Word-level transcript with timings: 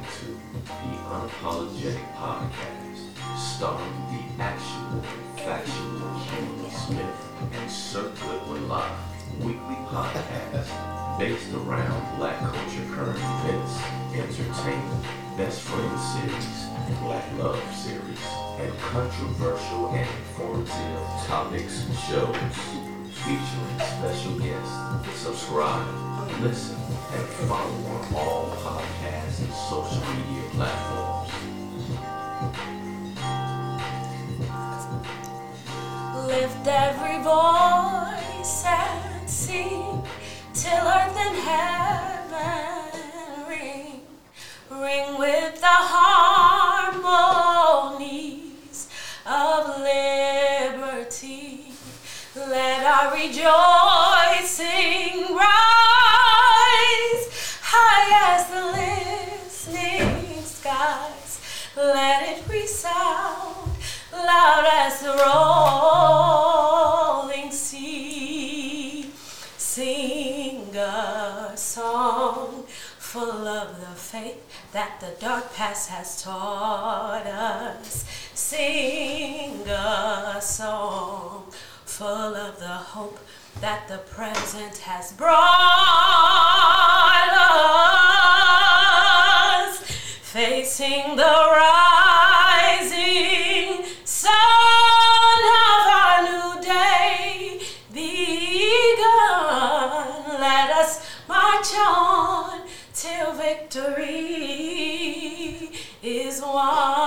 listening 0.00 0.40
to 0.52 0.68
the 0.68 0.96
Unapologetic 1.10 2.16
Podcast, 2.16 3.38
starring 3.38 3.92
the 4.08 4.42
actual, 4.42 5.02
factual 5.36 6.20
Kimberly 6.26 6.70
Smith 6.70 7.52
and 7.52 7.70
Sir 7.70 8.10
Goodwin 8.20 8.68
Live, 8.68 8.96
weekly 9.40 9.76
podcast 9.90 11.18
based 11.18 11.52
around 11.52 12.18
black 12.18 12.38
culture, 12.38 12.86
current 12.94 13.18
events, 13.18 13.80
entertainment, 14.14 15.04
best 15.36 15.60
friend 15.60 15.98
series, 16.00 16.66
black 17.00 17.24
love 17.38 17.60
series, 17.74 18.20
and 18.58 18.78
controversial 18.78 19.88
and 19.88 20.08
informative 20.08 21.26
topics 21.26 21.84
and 21.84 21.96
shows 21.98 22.91
featuring 23.24 23.78
special 23.78 24.36
guests. 24.40 25.20
Subscribe, 25.20 25.86
listen, 26.40 26.76
and 27.14 27.26
follow 27.46 27.80
on 27.94 28.14
all 28.14 28.50
podcasts 28.56 29.38
and 29.44 29.52
social 29.70 30.02
media 30.10 30.42
platforms. 30.50 31.30
Lift 36.26 36.66
every 36.66 37.18
voice 37.22 38.64
and 38.66 39.30
sing 39.30 40.02
till 40.52 40.84
earth 40.84 41.16
and 41.16 41.36
heaven 41.48 42.90
ring. 43.48 44.00
Ring 44.68 45.16
with 45.18 45.60
the 45.60 45.66
harmonies 45.66 46.31
rejoicing 53.22 55.14
rise 55.36 57.22
high 57.62 58.10
as 58.34 58.42
the 58.50 58.62
listening 58.74 60.42
skies. 60.42 61.40
Let 61.76 62.20
it 62.30 62.42
resound 62.48 63.70
loud 64.12 64.66
as 64.72 65.02
the 65.02 65.12
rolling 67.34 67.52
sea. 67.52 69.10
Sing 69.56 70.74
a 70.74 71.52
song 71.54 72.64
full 72.98 73.46
of 73.46 73.80
the 73.80 73.94
faith 73.94 74.42
that 74.72 74.98
the 75.00 75.14
dark 75.24 75.54
past 75.54 75.90
has 75.90 76.20
taught 76.24 77.26
us. 77.26 78.04
Sing 78.34 79.68
a 79.68 80.40
song 80.42 81.52
full 81.98 82.34
of 82.34 82.58
the 82.58 82.66
hope 82.66 83.18
that 83.60 83.86
the 83.86 83.98
present 83.98 84.78
has 84.78 85.12
brought 85.12 85.36
us. 89.60 89.76
Facing 90.22 91.16
the 91.16 91.36
rising 91.60 93.04
sun 94.06 94.32
of 95.68 95.86
our 96.00 96.22
new 96.30 96.62
day 96.62 97.60
begun. 97.92 99.60
Let 100.40 100.70
us 100.70 101.04
march 101.28 101.74
on 101.76 102.62
till 102.94 103.32
victory 103.34 104.12
is 106.02 106.40
won. 106.40 107.01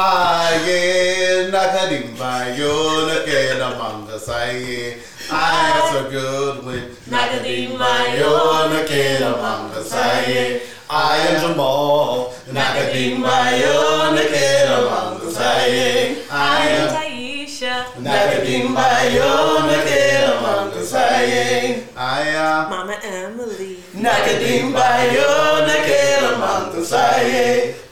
Aye, 0.00 1.52
nakadimba 1.52 2.56
yo 2.56 3.04
nakeda 3.06 3.68
manga 3.76 4.18
saye. 4.18 4.96
I 5.30 5.76
am 5.76 5.92
so 5.92 6.10
good 6.10 6.64
with 6.64 6.88
nakadimba 7.04 8.16
yo 8.16 8.32
nakeda 8.72 9.36
manga 9.42 9.84
saye. 9.84 10.62
I 10.88 11.16
am 11.28 11.36
Jamal, 11.42 12.32
nakadimba 12.48 13.60
yo 13.60 13.76
nakeda 14.16 14.78
manga 14.88 15.28
saye. 15.30 16.16
I 16.30 16.32
I 16.32 16.68
am 16.80 16.88
Taisha, 16.96 17.76
nakadimba 18.00 18.88
yo 19.12 19.32
nakeda 19.68 20.32
manga 20.40 20.82
saye. 20.82 21.84
I 21.94 22.22
am 22.40 22.70
Mama 22.70 22.96
Emily. 23.04 23.76
Nakadimba 23.92 24.88
yo 25.12 25.30
nakeda 25.68 26.00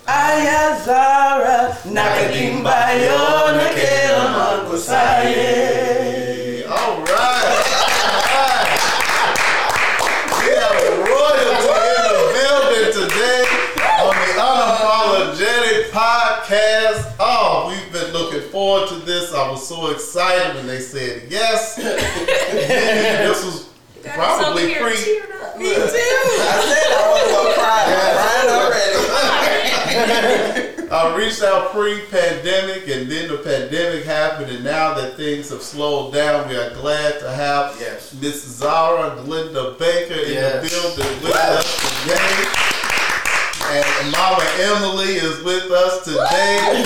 manga 0.08 0.78
saye. 0.78 0.78
Aya 0.78 0.80
Zara 0.84 1.76
Nakadimba 1.84 2.92
yo 2.96 3.52
nakeda 3.52 4.24
manga. 4.76 6.64
All 6.64 6.96
right. 7.04 7.58
We 10.32 10.48
have 10.56 10.80
royalty 11.04 11.76
in 11.92 12.04
the 12.08 12.24
building 12.34 12.90
today 12.96 13.44
on 14.00 14.14
the 14.16 14.30
Unapologetic 14.40 15.90
Podcast. 15.90 17.02
Oh, 17.20 17.68
we've 17.68 17.92
been 17.92 18.10
looking 18.12 18.48
forward 18.50 18.88
to 18.88 18.94
this. 19.04 19.34
I 19.34 19.50
was 19.50 19.68
so 19.68 19.90
excited 19.90 20.54
when 20.56 20.66
they 20.66 20.80
said 20.80 21.24
yes. 21.28 21.76
this 21.76 23.44
was 23.44 23.68
probably 24.14 24.74
pre. 24.74 24.96
Me 25.58 25.74
too. 25.74 25.82
I 25.82 25.90
said 26.64 26.92
I 26.92 27.10
wasn't 27.10 27.36
gonna 27.36 27.54
cry. 27.54 27.84
I'm 27.84 28.16
crying 28.16 28.48
already. 28.48 28.67
I 29.90 31.14
reached 31.18 31.42
out 31.42 31.70
pre-pandemic, 31.72 32.88
and 32.88 33.10
then 33.10 33.28
the 33.28 33.38
pandemic 33.38 34.04
happened, 34.04 34.50
and 34.50 34.64
now 34.64 34.94
that 34.94 35.16
things 35.16 35.50
have 35.50 35.62
slowed 35.62 36.12
down, 36.14 36.48
we 36.48 36.56
are 36.56 36.70
glad 36.74 37.18
to 37.20 37.30
have 37.30 37.76
Yes. 37.80 38.14
Miss 38.20 38.42
Zara 38.44 39.20
Linda 39.22 39.74
Baker 39.78 40.14
in 40.20 40.32
Yes. 40.32 40.62
the 40.62 40.68
building 40.68 41.22
with 41.22 41.34
us 41.36 42.02
today, 42.02 42.44
and 43.70 44.12
Mama 44.12 44.44
Emily 44.60 45.14
is 45.14 45.42
with 45.42 45.70
us 45.70 46.04
today. 46.04 46.84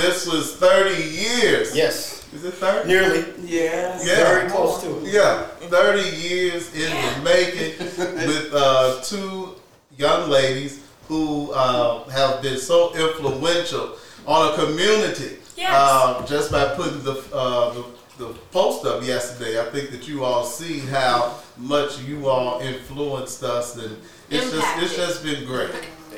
This 0.00 0.26
was 0.26 0.56
30 0.56 1.02
years. 1.02 1.74
Yes, 1.74 2.24
Is 2.34 2.44
it 2.44 2.54
30? 2.54 2.88
nearly. 2.88 3.24
Yeah. 3.44 3.98
Yeah. 4.02 4.14
Very 4.16 4.50
close 4.50 4.82
to 4.82 4.98
it. 5.04 5.12
Yeah, 5.12 5.44
30 5.68 6.02
years 6.16 6.74
in 6.74 6.90
the 6.90 7.20
making 7.24 7.78
with 8.26 8.52
uh, 8.52 9.00
two 9.02 9.54
young 9.96 10.28
ladies 10.28 10.80
who 11.08 11.52
uh, 11.52 12.04
have 12.08 12.42
been 12.42 12.58
so 12.58 12.94
influential 12.94 13.96
on 14.26 14.52
a 14.52 14.56
community. 14.56 15.36
Yes. 15.56 15.70
Uh, 15.72 16.26
just 16.26 16.50
by 16.52 16.66
putting 16.74 17.02
the, 17.02 17.22
uh, 17.32 17.72
the 17.74 17.84
the 18.18 18.26
post 18.50 18.86
up 18.86 19.02
yesterday, 19.04 19.60
I 19.60 19.64
think 19.70 19.90
that 19.90 20.08
you 20.08 20.24
all 20.24 20.42
see 20.44 20.78
how 20.80 21.34
much 21.58 21.98
you 22.00 22.28
all 22.28 22.60
influenced 22.60 23.42
us, 23.42 23.76
and 23.76 23.96
it's 24.30 24.50
just 24.50 24.66
it's 24.78 24.96
just 24.96 25.22
been 25.22 25.44
great. 25.46 25.70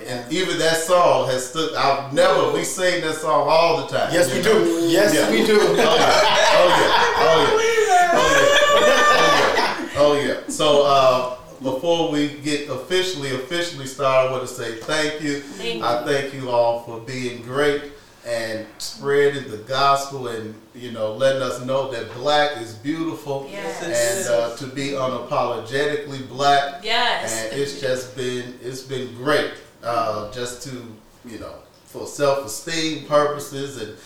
And 0.06 0.32
even 0.32 0.58
that 0.58 0.76
song 0.76 1.26
has 1.28 1.50
stood. 1.50 1.74
I've 1.74 2.12
never 2.14 2.52
we 2.52 2.62
sing 2.64 3.00
that 3.02 3.16
song 3.16 3.46
all 3.48 3.78
the 3.78 3.86
time. 3.88 4.12
Yes, 4.12 4.32
we 4.32 4.40
know? 4.42 4.64
do. 4.64 4.86
Yes, 4.88 5.12
Yeah. 5.12 5.28
we 5.30 5.44
do. 5.44 5.58
Oh 5.60 5.74
yeah. 5.74 5.84
Oh 6.56 6.68
yeah. 6.80 7.18
Oh 7.22 7.40
yeah. 7.52 7.58
Oh 8.14 9.54
yeah. 9.56 10.00
Oh 10.00 10.14
yeah. 10.20 10.48
So 10.48 10.84
uh, 10.86 11.37
before 11.62 12.10
we 12.10 12.28
get 12.42 12.68
officially 12.68 13.34
officially 13.34 13.86
started, 13.86 14.28
I 14.28 14.32
want 14.32 14.46
to 14.48 14.54
say 14.54 14.76
thank 14.76 15.20
you. 15.22 15.40
Thank 15.40 15.82
I 15.82 16.04
thank 16.04 16.34
you 16.34 16.50
all 16.50 16.82
for 16.82 17.00
being 17.00 17.42
great 17.42 17.82
and 18.26 18.66
spreading 18.78 19.50
the 19.50 19.56
gospel 19.58 20.28
and 20.28 20.54
you 20.74 20.90
know 20.92 21.12
letting 21.14 21.40
us 21.42 21.64
know 21.64 21.90
that 21.90 22.12
black 22.14 22.58
is 22.60 22.74
beautiful 22.74 23.48
Yes. 23.50 23.82
and 23.82 24.34
uh, 24.34 24.56
to 24.56 24.66
be 24.66 24.88
unapologetically 24.88 26.28
black 26.28 26.84
Yes. 26.84 27.32
and 27.50 27.58
it's 27.58 27.80
just 27.80 28.16
been 28.16 28.58
it's 28.62 28.82
been 28.82 29.14
great 29.14 29.52
uh, 29.82 30.30
just 30.32 30.62
to 30.64 30.70
you 31.24 31.38
know 31.38 31.54
for 31.84 32.06
self-esteem 32.06 33.06
purposes 33.06 33.80
and 33.80 33.96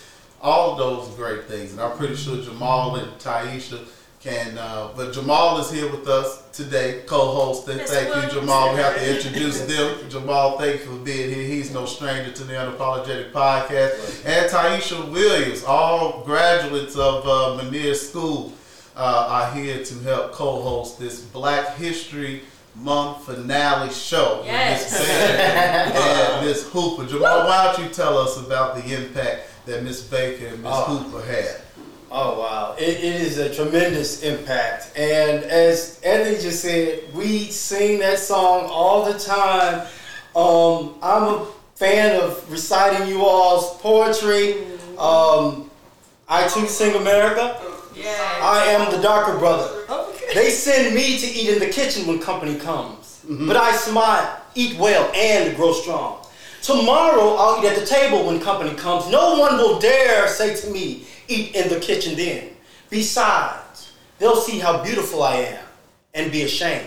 all 0.40 0.76
those 0.76 1.08
great 1.16 1.44
things 1.44 1.72
and 1.72 1.80
i'm 1.80 1.96
pretty 1.96 2.14
sure 2.16 2.36
jamal 2.42 2.96
and 2.96 3.10
taisha 3.18 3.84
can 4.22 4.56
uh, 4.56 4.88
but 4.96 5.12
jamal 5.12 5.58
is 5.58 5.70
here 5.70 5.90
with 5.90 6.06
us 6.06 6.42
today 6.52 7.02
co-hosting 7.06 7.78
Mr. 7.78 7.86
thank 7.88 8.14
you 8.34 8.40
jamal 8.40 8.72
we 8.72 8.76
have 8.80 8.94
to 8.94 9.16
introduce 9.16 9.60
them 9.62 10.08
jamal 10.08 10.58
thank 10.58 10.80
you 10.80 10.86
for 10.86 10.96
being 11.04 11.28
here 11.32 11.44
he's 11.46 11.72
no 11.74 11.84
stranger 11.86 12.30
to 12.30 12.44
the 12.44 12.52
unapologetic 12.52 13.32
podcast 13.32 14.24
and 14.24 14.48
taisha 14.50 15.10
williams 15.10 15.64
all 15.64 16.22
graduates 16.24 16.96
of 16.96 17.26
uh, 17.26 17.60
Manierre 17.62 17.94
school 17.94 18.52
uh, 18.96 19.26
are 19.28 19.54
here 19.54 19.82
to 19.84 19.94
help 20.00 20.30
co-host 20.32 20.98
this 21.00 21.22
black 21.22 21.76
history 21.76 22.42
month 22.76 23.24
finale 23.26 23.90
show 23.92 24.42
Yes. 24.44 24.92
Miss 24.92 25.10
and 25.10 26.46
Miss 26.46 26.68
Hooper. 26.70 27.06
Jamal, 27.06 27.46
why 27.46 27.66
don't 27.72 27.84
you 27.84 27.90
tell 27.92 28.16
us 28.16 28.38
about 28.38 28.76
the 28.76 28.94
impact 28.96 29.42
that 29.66 29.82
Miss 29.82 30.02
Baker 30.02 30.46
and 30.46 30.62
Miss 30.62 30.72
Oh. 30.74 30.96
Hooper 30.96 31.22
had? 31.26 31.60
Oh 32.14 32.38
wow, 32.38 32.76
it, 32.78 32.98
it 32.98 33.22
is 33.22 33.38
a 33.38 33.54
tremendous 33.54 34.22
impact. 34.22 34.92
And 34.98 35.44
as 35.44 35.98
Anthony 36.04 36.36
just 36.36 36.60
said, 36.60 37.02
we 37.14 37.46
sing 37.46 38.00
that 38.00 38.18
song 38.18 38.66
all 38.70 39.10
the 39.10 39.18
time. 39.18 39.86
Um, 40.36 40.96
I'm 41.02 41.22
a 41.22 41.46
fan 41.74 42.20
of 42.20 42.50
reciting 42.52 43.08
you 43.08 43.22
all's 43.24 43.80
poetry. 43.80 44.62
Um, 44.98 45.70
I 46.28 46.46
too 46.48 46.66
sing 46.66 46.96
America. 46.96 47.58
Yeah. 47.96 48.40
I 48.42 48.66
am 48.66 48.92
the 48.94 49.00
darker 49.00 49.38
brother. 49.38 49.86
Okay. 49.88 50.34
They 50.34 50.50
send 50.50 50.94
me 50.94 51.18
to 51.18 51.26
eat 51.26 51.48
in 51.48 51.60
the 51.60 51.70
kitchen 51.70 52.06
when 52.06 52.18
company 52.18 52.56
comes. 52.58 53.24
But 53.26 53.56
I 53.56 53.72
smile, 53.72 54.38
eat 54.54 54.78
well, 54.78 55.10
and 55.14 55.56
grow 55.56 55.72
strong. 55.72 56.26
Tomorrow 56.60 57.36
I'll 57.36 57.64
eat 57.64 57.68
at 57.68 57.78
the 57.78 57.86
table 57.86 58.26
when 58.26 58.38
company 58.38 58.74
comes. 58.74 59.10
No 59.10 59.38
one 59.38 59.56
will 59.56 59.78
dare 59.80 60.28
say 60.28 60.54
to 60.56 60.70
me, 60.70 61.06
eat 61.28 61.54
in 61.54 61.68
the 61.68 61.80
kitchen 61.80 62.16
then. 62.16 62.50
Besides, 62.90 63.92
they'll 64.18 64.36
see 64.36 64.58
how 64.58 64.82
beautiful 64.82 65.22
I 65.22 65.36
am 65.36 65.64
and 66.14 66.30
be 66.32 66.42
ashamed. 66.42 66.86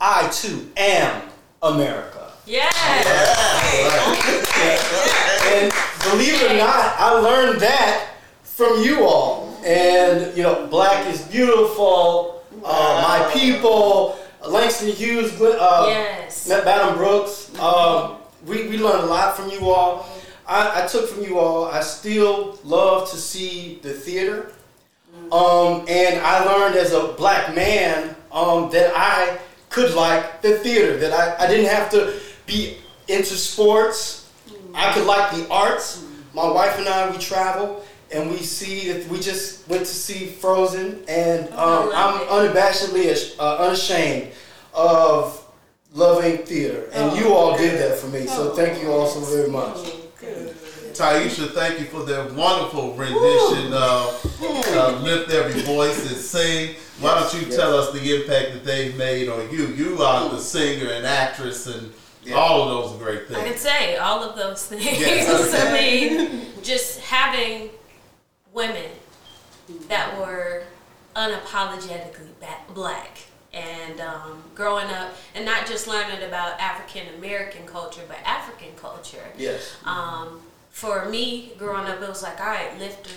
I 0.00 0.28
too 0.28 0.68
am 0.76 1.22
America. 1.62 2.32
Yeah. 2.46 2.70
And 5.46 5.72
believe 6.02 6.42
it 6.42 6.50
or 6.52 6.56
not, 6.56 6.94
I 6.98 7.12
learned 7.20 7.60
that 7.60 8.10
from 8.42 8.82
you 8.82 9.04
all. 9.04 9.56
And 9.64 10.36
you 10.36 10.42
know, 10.42 10.66
black 10.66 11.06
is 11.12 11.22
beautiful. 11.22 12.42
Uh, 12.64 13.06
my 13.08 13.30
people, 13.32 14.18
Langston 14.46 14.88
Hughes, 14.88 15.32
Glenn- 15.32 15.56
uh, 15.60 15.86
Yes. 15.88 16.48
Madam 16.48 16.96
Brooks. 16.96 17.50
Um, 17.58 18.16
we, 18.46 18.68
we 18.68 18.78
learned 18.78 19.04
a 19.04 19.06
lot 19.06 19.36
from 19.36 19.50
you 19.50 19.70
all. 19.70 20.06
I, 20.46 20.84
I 20.84 20.86
took 20.86 21.08
from 21.08 21.24
you 21.24 21.38
all. 21.38 21.66
I 21.66 21.80
still 21.80 22.58
love 22.64 23.10
to 23.10 23.16
see 23.16 23.78
the 23.82 23.92
theater. 23.92 24.52
Um, 25.32 25.84
and 25.88 26.20
I 26.20 26.44
learned 26.44 26.76
as 26.76 26.92
a 26.92 27.12
black 27.12 27.54
man 27.54 28.14
um, 28.30 28.70
that 28.70 28.92
I 28.94 29.38
could 29.70 29.94
like 29.94 30.42
the 30.42 30.58
theater, 30.58 30.96
that 30.98 31.12
I, 31.12 31.44
I 31.44 31.48
didn't 31.48 31.70
have 31.70 31.90
to 31.92 32.20
be 32.46 32.78
into 33.08 33.34
sports. 33.34 34.30
I 34.74 34.92
could 34.92 35.06
like 35.06 35.32
the 35.32 35.48
arts. 35.50 36.04
My 36.34 36.50
wife 36.50 36.78
and 36.78 36.88
I, 36.88 37.10
we 37.10 37.18
travel 37.18 37.84
and 38.12 38.30
we 38.30 38.38
see 38.38 39.04
we 39.08 39.18
just 39.18 39.68
went 39.68 39.82
to 39.82 39.92
see 39.92 40.26
Frozen, 40.26 41.04
and 41.08 41.48
um, 41.54 41.90
I'm 41.94 42.20
unabashedly 42.28 43.38
uh, 43.38 43.56
unashamed 43.56 44.32
of 44.72 45.44
loving 45.92 46.38
theater, 46.38 46.88
and 46.92 47.16
you 47.16 47.32
all 47.32 47.56
did 47.56 47.80
that 47.80 47.98
for 47.98 48.06
me. 48.08 48.26
So 48.26 48.54
thank 48.54 48.80
you 48.82 48.92
all 48.92 49.06
so 49.06 49.20
very 49.20 49.50
much. 49.50 50.03
Taisha, 50.94 51.50
thank 51.50 51.80
you 51.80 51.86
for 51.86 52.04
that 52.04 52.32
wonderful 52.34 52.94
rendition 52.94 53.72
of 53.72 54.40
uh, 54.40 55.00
Lift 55.02 55.30
Every 55.30 55.60
Voice 55.62 56.08
and 56.08 56.16
Sing. 56.16 56.76
Why 57.00 57.18
don't 57.18 57.34
you 57.34 57.50
tell 57.50 57.76
us 57.76 57.92
the 57.92 58.14
impact 58.14 58.52
that 58.52 58.64
they've 58.64 58.96
made 58.96 59.28
on 59.28 59.50
you? 59.50 59.66
You 59.68 60.00
are 60.02 60.28
the 60.30 60.38
singer 60.38 60.90
and 60.92 61.04
actress 61.04 61.66
and 61.66 61.92
all 62.32 62.62
of 62.62 62.68
those 62.68 63.02
great 63.02 63.26
things. 63.26 63.40
I 63.40 63.48
can 63.48 63.58
say 63.58 63.96
all 63.96 64.22
of 64.22 64.36
those 64.36 64.66
things. 64.68 64.84
Yes. 64.84 65.54
I 65.66 65.72
mean, 65.72 66.46
just 66.62 67.00
having 67.00 67.70
women 68.52 68.90
that 69.88 70.16
were 70.18 70.62
unapologetically 71.16 72.28
black 72.72 73.18
and 73.54 74.00
um, 74.00 74.42
growing 74.54 74.86
up 74.86 75.14
and 75.34 75.44
not 75.44 75.66
just 75.66 75.86
learning 75.86 76.22
about 76.26 76.60
African 76.60 77.14
American 77.16 77.66
culture, 77.66 78.02
but 78.08 78.18
African 78.24 78.74
culture. 78.76 79.24
Yes. 79.38 79.76
Um, 79.84 80.40
for 80.70 81.08
me, 81.08 81.52
growing 81.56 81.86
up, 81.86 82.02
it 82.02 82.08
was 82.08 82.22
like, 82.22 82.40
all 82.40 82.46
right, 82.46 82.76
lift, 82.78 83.08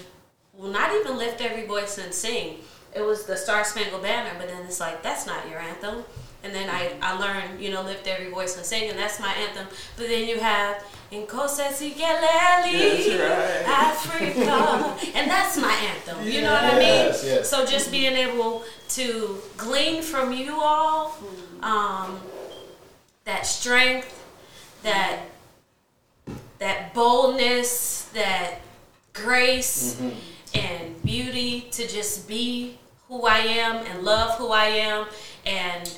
well, 0.54 0.72
not 0.72 0.94
even 0.94 1.18
lift 1.18 1.42
every 1.42 1.66
voice 1.66 1.98
and 1.98 2.14
sing. 2.14 2.58
It 2.96 3.02
was 3.02 3.26
the 3.26 3.36
Star 3.36 3.64
Spangled 3.64 4.04
Banner, 4.04 4.32
but 4.38 4.48
then 4.48 4.64
it's 4.66 4.80
like, 4.80 5.02
that's 5.02 5.26
not 5.26 5.50
your 5.50 5.60
anthem. 5.60 6.04
And 6.44 6.54
then 6.54 6.70
I, 6.70 6.92
I 7.02 7.18
learned, 7.18 7.62
you 7.62 7.72
know, 7.72 7.82
lift 7.82 8.08
every 8.08 8.30
voice 8.30 8.56
and 8.58 8.66
sing, 8.66 8.90
and 8.90 8.98
that's 8.98 9.20
my 9.20 9.34
anthem. 9.34 9.68
But 9.98 10.08
then 10.08 10.28
you 10.28 10.40
have 10.40 10.84
Nkosi 11.12 11.68
Sikeleli, 11.72 13.18
That's 13.18 14.08
right. 14.08 14.24
Africa, 14.28 14.98
and 15.16 15.30
that's 15.30 15.58
my 15.58 15.74
anthem. 15.74 16.26
You 16.26 16.42
know 16.42 16.54
what 16.54 16.64
I 16.64 16.72
mean? 16.72 16.80
Yes, 16.80 17.24
yes. 17.26 17.50
So 17.50 17.66
just 17.66 17.92
being 17.92 18.14
able 18.14 18.64
to 18.90 19.38
glean 19.58 20.04
from 20.04 20.32
you 20.32 20.56
all 20.56 21.18
um, 21.62 22.20
that 23.26 23.46
strength, 23.46 24.14
that 24.84 25.22
that 26.60 26.94
boldness, 26.94 28.04
that 28.14 28.62
grace 29.14 30.00
and 30.54 31.04
beauty 31.04 31.62
to 31.72 31.88
just 31.88 32.28
be 32.28 32.78
who 33.08 33.24
I 33.24 33.40
am 33.40 33.86
and 33.86 34.04
love 34.04 34.38
who 34.38 34.50
I 34.50 34.66
am 34.66 35.08
and 35.46 35.98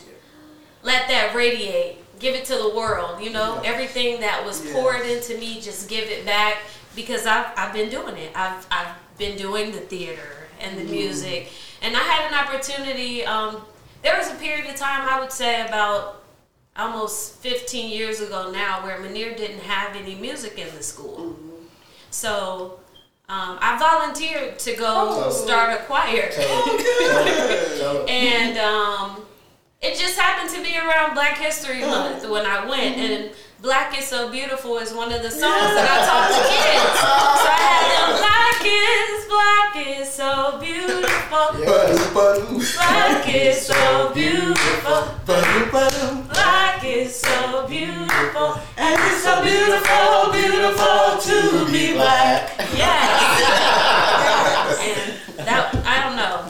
let 0.90 1.08
that 1.08 1.36
radiate. 1.36 1.98
Give 2.20 2.36
it 2.36 2.44
to 2.46 2.56
the 2.56 2.76
world, 2.76 3.24
you 3.24 3.30
know. 3.30 3.62
Everything 3.64 4.20
that 4.20 4.44
was 4.44 4.60
poured 4.74 5.06
into 5.06 5.38
me, 5.38 5.62
just 5.62 5.88
give 5.88 6.10
it 6.10 6.26
back 6.26 6.58
because 6.96 7.26
I've, 7.26 7.46
I've 7.56 7.72
been 7.72 7.90
doing 7.90 8.18
it. 8.18 8.32
I've, 8.36 8.66
I've 8.70 8.94
been 9.18 9.38
doing 9.38 9.72
the 9.72 9.80
theater 9.80 10.48
and 10.60 10.78
the 10.78 10.84
music, 10.84 11.50
and 11.82 11.96
I 11.96 12.00
had 12.00 12.28
an 12.28 12.38
opportunity. 12.38 13.24
Um, 13.24 13.62
there 14.02 14.18
was 14.18 14.30
a 14.30 14.36
period 14.36 14.66
of 14.68 14.76
time 14.76 15.08
I 15.08 15.20
would 15.22 15.32
say 15.32 15.66
about 15.66 16.24
almost 16.76 17.36
15 17.38 17.90
years 17.92 18.20
ago 18.20 18.52
now 18.52 18.84
where 18.84 19.00
Manierre 19.00 19.36
didn't 19.36 19.62
have 19.62 19.96
any 19.96 20.16
music 20.16 20.58
in 20.58 20.74
the 20.76 20.84
school. 20.84 21.38
So 22.10 22.80
um, 23.30 23.60
I 23.62 23.78
volunteered 23.78 24.58
to 24.60 24.76
go 24.76 25.30
start 25.30 25.80
a 25.80 25.84
choir. 25.84 26.32
And 28.10 28.58
um, 28.58 29.22
it 29.82 29.98
just 29.98 30.20
happened 30.20 30.54
to 30.54 30.62
be 30.62 30.78
around 30.78 31.14
Black 31.14 31.38
History 31.38 31.80
Month 31.80 32.30
when 32.30 32.46
I 32.46 32.68
went. 32.68 32.98
Mm-hmm. 32.98 33.14
And 33.14 33.32
Black 33.62 33.98
is 33.98 34.08
So 34.08 34.30
Beautiful 34.30 34.78
is 34.78 34.94
one 34.94 35.12
of 35.12 35.22
the 35.22 35.32
songs 35.32 35.44
that 35.44 35.88
I 35.88 36.00
taught 36.08 36.32
the 36.36 36.44
kids. 36.48 37.00
So 37.40 37.48
I 37.48 37.56
had 37.64 37.88
them, 37.96 38.12
Black 38.20 38.60
is, 38.68 39.26
Black 39.28 39.72
is 39.88 40.10
so 40.12 40.60
beautiful. 40.60 41.56
Black 42.76 43.28
is 43.28 43.66
so 43.66 44.12
beautiful. 44.14 45.16
Black 45.26 46.84
is 46.84 47.16
so 47.16 47.68
beautiful. 47.68 48.60
And 48.76 49.00
it's 49.00 49.24
so 49.24 49.42
beautiful, 49.44 50.32
beautiful 50.32 51.20
to 51.22 51.72
be 51.72 51.94
black. 51.94 52.52
Yes. 52.76 53.20
and 55.40 55.48
that 55.48 55.76
I 55.86 56.04
don't 56.04 56.16
know. 56.18 56.49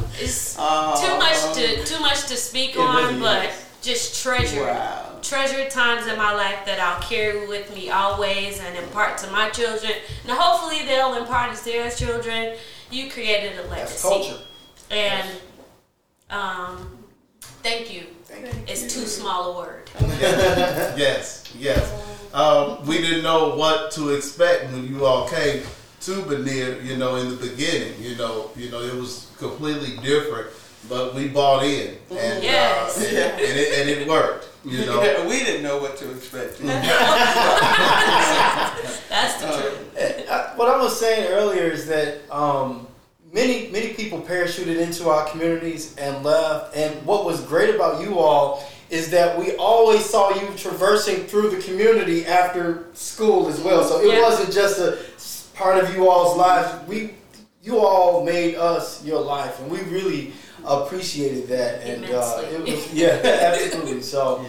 It's 0.62 1.02
too 1.02 1.18
much 1.18 1.56
to 1.56 1.84
too 1.86 2.00
much 2.02 2.28
to 2.28 2.36
speak 2.36 2.78
on, 2.78 3.20
but 3.20 3.52
just 3.82 4.22
treasure 4.24 4.64
Wow. 4.66 5.06
treasured 5.22 5.70
times 5.72 6.06
in 6.08 6.18
my 6.18 6.34
life 6.34 6.66
that 6.66 6.80
I'll 6.80 7.02
carry 7.02 7.48
with 7.48 7.74
me 7.74 7.90
always 7.90 8.60
and 8.60 8.78
impart 8.78 9.18
to 9.20 9.32
my 9.32 9.50
children. 9.50 9.94
And 10.24 10.32
hopefully 10.32 10.86
they'll 10.86 11.14
impart 11.16 11.56
to 11.56 11.64
their 11.66 11.90
children. 11.90 12.58
You 12.92 13.10
created 13.10 13.54
a 13.54 13.68
That's 13.68 14.04
legacy. 14.04 14.08
culture. 14.08 14.40
And 14.92 15.30
um, 16.30 16.98
thank 17.64 17.94
you. 17.94 18.04
It's 18.68 18.94
too 18.94 19.06
small 19.06 19.54
a 19.54 19.58
word. 19.58 19.90
Yes, 20.98 21.52
yes. 21.58 21.92
Um, 22.34 22.86
we 22.86 22.98
didn't 23.02 23.24
know 23.24 23.56
what 23.56 23.92
to 23.94 24.10
expect 24.10 24.72
when 24.72 24.88
you 24.88 25.06
all 25.06 25.28
came 25.28 25.64
to 26.02 26.22
Benin, 26.24 26.86
you 26.86 26.98
know, 26.98 27.16
in 27.16 27.30
the 27.30 27.36
beginning. 27.36 27.94
You 28.02 28.16
know, 28.18 28.52
you 28.56 28.70
know, 28.70 28.82
it 28.82 28.94
was 28.94 29.29
completely 29.40 29.98
different, 30.04 30.48
but 30.88 31.16
we 31.16 31.28
bought 31.28 31.64
in, 31.64 31.98
and 32.12 32.44
Yes. 32.44 32.98
uh, 33.02 33.06
and, 33.06 33.18
and, 33.42 33.60
it, 33.60 33.80
and 33.80 33.90
it 33.90 34.08
worked. 34.08 34.48
You 34.66 34.86
know, 34.86 35.02
Yeah, 35.02 35.26
we 35.32 35.40
didn't 35.40 35.64
know 35.64 35.78
what 35.80 35.98
to 35.98 36.12
expect. 36.12 36.60
That's 39.10 39.42
the 39.42 39.48
truth. 39.48 40.30
Uh, 40.30 40.50
what 40.56 40.70
I 40.70 40.78
was 40.78 41.00
saying 41.00 41.32
earlier 41.32 41.64
is 41.64 41.88
that 41.88 42.20
um, 42.32 42.88
many 43.34 43.70
many 43.72 43.94
people 43.94 44.22
parachuted 44.22 44.80
into 44.80 45.10
our 45.10 45.26
communities 45.30 45.96
and 45.98 46.24
left. 46.24 46.76
And 46.76 47.04
what 47.06 47.26
was 47.26 47.42
great 47.42 47.74
about 47.74 48.02
you 48.02 48.20
all 48.20 48.64
is 48.90 49.10
that 49.12 49.38
we 49.38 49.56
always 49.56 50.04
saw 50.06 50.30
you 50.34 50.48
traversing 50.58 51.26
through 51.28 51.50
the 51.52 51.62
community 51.62 52.26
after 52.26 52.88
school 52.94 53.48
as 53.48 53.60
well. 53.62 53.84
So 53.84 54.02
it 54.02 54.08
Yeah. 54.14 54.22
wasn't 54.22 54.52
just 54.52 54.80
a 54.80 54.98
part 55.56 55.78
of 55.84 55.94
you 55.96 56.10
all's 56.10 56.36
lives. 56.38 56.70
We 56.88 57.14
you 57.62 57.80
all 57.80 58.24
made 58.24 58.56
us 58.56 59.04
your 59.04 59.22
life, 59.22 59.60
and 59.60 59.70
we 59.70 59.80
really 59.82 60.34
appreciated 60.66 61.48
that. 61.48 61.82
And 61.82 62.06
uh, 62.06 62.42
it 62.44 62.62
was 62.62 62.94
yeah, 62.94 63.20
absolutely. 63.24 64.02
So. 64.02 64.46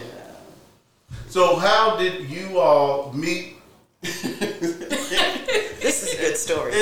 so 1.27 1.55
how 1.55 1.97
did 1.97 2.29
you 2.29 2.59
all 2.59 3.13
meet? 3.13 3.55
This 5.81 6.03
is 6.03 6.13
a 6.13 6.21
good 6.21 6.37
story. 6.37 6.71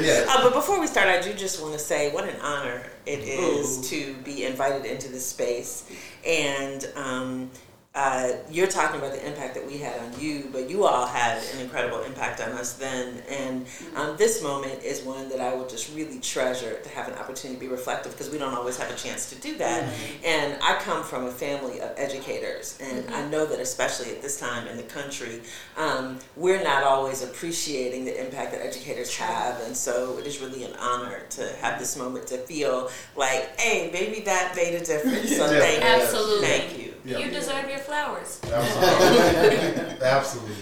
Yes. 0.00 0.28
Uh, 0.28 0.42
but 0.42 0.52
before 0.52 0.78
we 0.78 0.86
start, 0.86 1.08
I 1.08 1.20
do 1.20 1.32
just 1.32 1.60
want 1.60 1.72
to 1.72 1.78
say 1.78 2.12
what 2.12 2.28
an 2.28 2.38
honor 2.40 2.82
it 3.06 3.20
is 3.20 3.88
to 3.90 4.14
be 4.24 4.44
invited 4.44 4.84
into 4.84 5.08
this 5.08 5.26
space. 5.26 5.90
And 6.26 6.86
um, 6.96 7.50
uh, 7.92 8.30
you're 8.48 8.68
talking 8.68 9.00
about 9.00 9.12
the 9.12 9.26
impact 9.26 9.52
that 9.54 9.66
we 9.66 9.76
had 9.78 9.98
on 10.00 10.20
you, 10.20 10.48
but 10.52 10.70
you 10.70 10.84
all 10.84 11.06
had 11.06 11.42
an 11.54 11.60
incredible 11.60 12.00
impact 12.04 12.40
on 12.40 12.50
us 12.52 12.74
then. 12.74 13.20
And 13.28 13.66
um, 13.96 14.16
this 14.16 14.44
moment 14.44 14.84
is 14.84 15.02
one 15.02 15.28
that 15.30 15.40
I 15.40 15.52
will 15.54 15.66
just 15.66 15.92
really 15.96 16.20
treasure 16.20 16.78
to 16.80 16.88
have 16.90 17.08
an 17.08 17.14
opportunity 17.14 17.56
to 17.58 17.60
be 17.60 17.66
reflective 17.66 18.12
because 18.12 18.30
we 18.30 18.38
don't 18.38 18.54
always 18.54 18.76
have 18.76 18.90
a 18.92 18.94
chance 18.94 19.28
to 19.30 19.36
do 19.40 19.56
that. 19.58 19.92
And 20.24 20.56
I 20.62 20.76
come 20.76 21.02
from 21.02 21.24
a 21.26 21.32
family 21.32 21.80
of 21.80 21.92
educators, 21.96 22.78
and 22.80 23.12
I 23.12 23.26
know 23.28 23.44
that 23.44 23.58
especially 23.58 24.10
at 24.12 24.22
this 24.22 24.38
time 24.38 24.68
in 24.68 24.76
the 24.76 24.84
country, 24.84 25.40
um, 25.76 26.20
we're 26.36 26.62
not 26.62 26.84
always 26.84 27.24
appreciating 27.24 28.04
the 28.04 28.24
impact 28.24 28.52
that 28.52 28.64
educators 28.64 29.16
have. 29.16 29.60
And 29.62 29.76
so 29.76 30.16
it 30.16 30.28
is 30.28 30.40
really 30.40 30.62
an 30.62 30.74
honor 30.78 31.22
to 31.30 31.52
have 31.60 31.80
this 31.80 31.96
moment 31.96 32.28
to 32.28 32.38
feel 32.38 32.88
like, 33.16 33.58
hey, 33.58 33.90
maybe 33.92 34.20
that 34.26 34.54
made 34.54 34.74
a 34.76 34.84
difference. 34.84 35.28
So 35.40 35.50
Yeah. 35.50 35.60
thank 35.60 35.82
you. 35.82 35.88
Absolutely. 35.88 36.46
Thank 36.46 36.78
you. 36.78 36.94
Yeah. 37.04 37.18
You 37.18 37.30
deserve 37.30 37.68
your 37.68 37.78
flowers. 37.80 38.40
Absolutely. 38.44 40.06
Absolutely. 40.06 40.54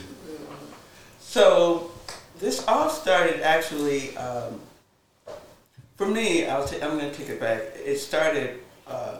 So 1.21 1.91
this 2.39 2.67
all 2.67 2.89
started 2.91 3.41
actually. 3.43 4.17
Um, 4.17 4.61
for 5.97 6.07
me, 6.07 6.47
I'll 6.47 6.67
ta- 6.67 6.77
I'm 6.81 6.97
going 6.97 7.11
to 7.11 7.17
take 7.17 7.29
it 7.29 7.41
back. 7.41 7.61
It 7.85 7.99
started 7.99 8.61
um, 8.87 9.19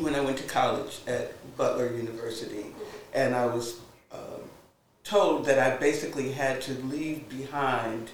when 0.00 0.14
I 0.14 0.20
went 0.20 0.38
to 0.38 0.44
college 0.44 1.00
at 1.08 1.32
Butler 1.56 1.92
University, 1.96 2.66
and 3.12 3.34
I 3.34 3.46
was 3.46 3.80
um 4.12 4.42
told 5.04 5.44
that 5.46 5.58
I 5.58 5.76
basically 5.76 6.32
had 6.32 6.60
to 6.62 6.72
leave 6.84 7.28
behind 7.28 8.10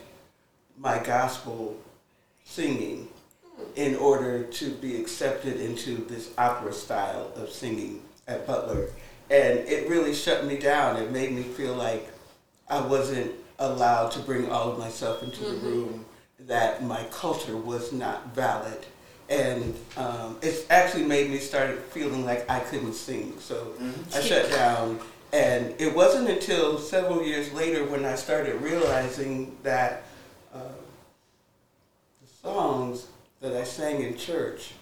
my 0.78 0.98
gospel 0.98 1.76
singing 2.44 3.08
in 3.76 3.94
order 3.96 4.44
to 4.44 4.70
be 4.70 4.96
accepted 4.96 5.60
into 5.60 5.96
this 6.06 6.30
opera 6.38 6.72
style 6.72 7.30
of 7.36 7.50
singing 7.50 8.00
at 8.28 8.46
Butler. 8.46 8.90
And 9.30 9.58
it 9.60 9.88
really 9.88 10.14
shut 10.14 10.46
me 10.46 10.58
down. 10.58 10.96
It 10.96 11.10
made 11.10 11.32
me 11.32 11.42
feel 11.42 11.74
like 11.74 12.08
I 12.68 12.80
wasn't 12.80 13.32
allowed 13.58 14.12
to 14.12 14.20
bring 14.20 14.50
all 14.50 14.70
of 14.70 14.78
myself 14.78 15.22
into 15.22 15.44
the 15.44 15.56
room, 15.56 16.04
that 16.40 16.84
my 16.84 17.02
culture 17.10 17.56
was 17.56 17.92
not 17.92 18.34
valid. 18.34 18.86
And 19.28 19.74
um, 19.96 20.38
it's 20.40 20.64
actually 20.70 21.04
made 21.04 21.30
me 21.30 21.38
start 21.38 21.78
feeling 21.90 22.24
like 22.24 22.48
I 22.48 22.60
couldn't 22.60 22.94
sing. 22.94 23.34
So 23.40 23.74
I 24.14 24.20
shut 24.20 24.50
down. 24.50 25.00
And 25.32 25.74
it 25.78 25.94
wasn't 25.94 26.30
until 26.30 26.78
several 26.78 27.22
years 27.22 27.52
later 27.52 27.84
when 27.84 28.06
I 28.06 28.14
started 28.14 28.62
realizing 28.62 29.56
that 29.62 30.04
uh, 30.54 30.60
the 32.22 32.28
songs 32.48 33.08
that 33.40 33.52
I 33.52 33.64
sang 33.64 34.02
in 34.02 34.16
church 34.16 34.72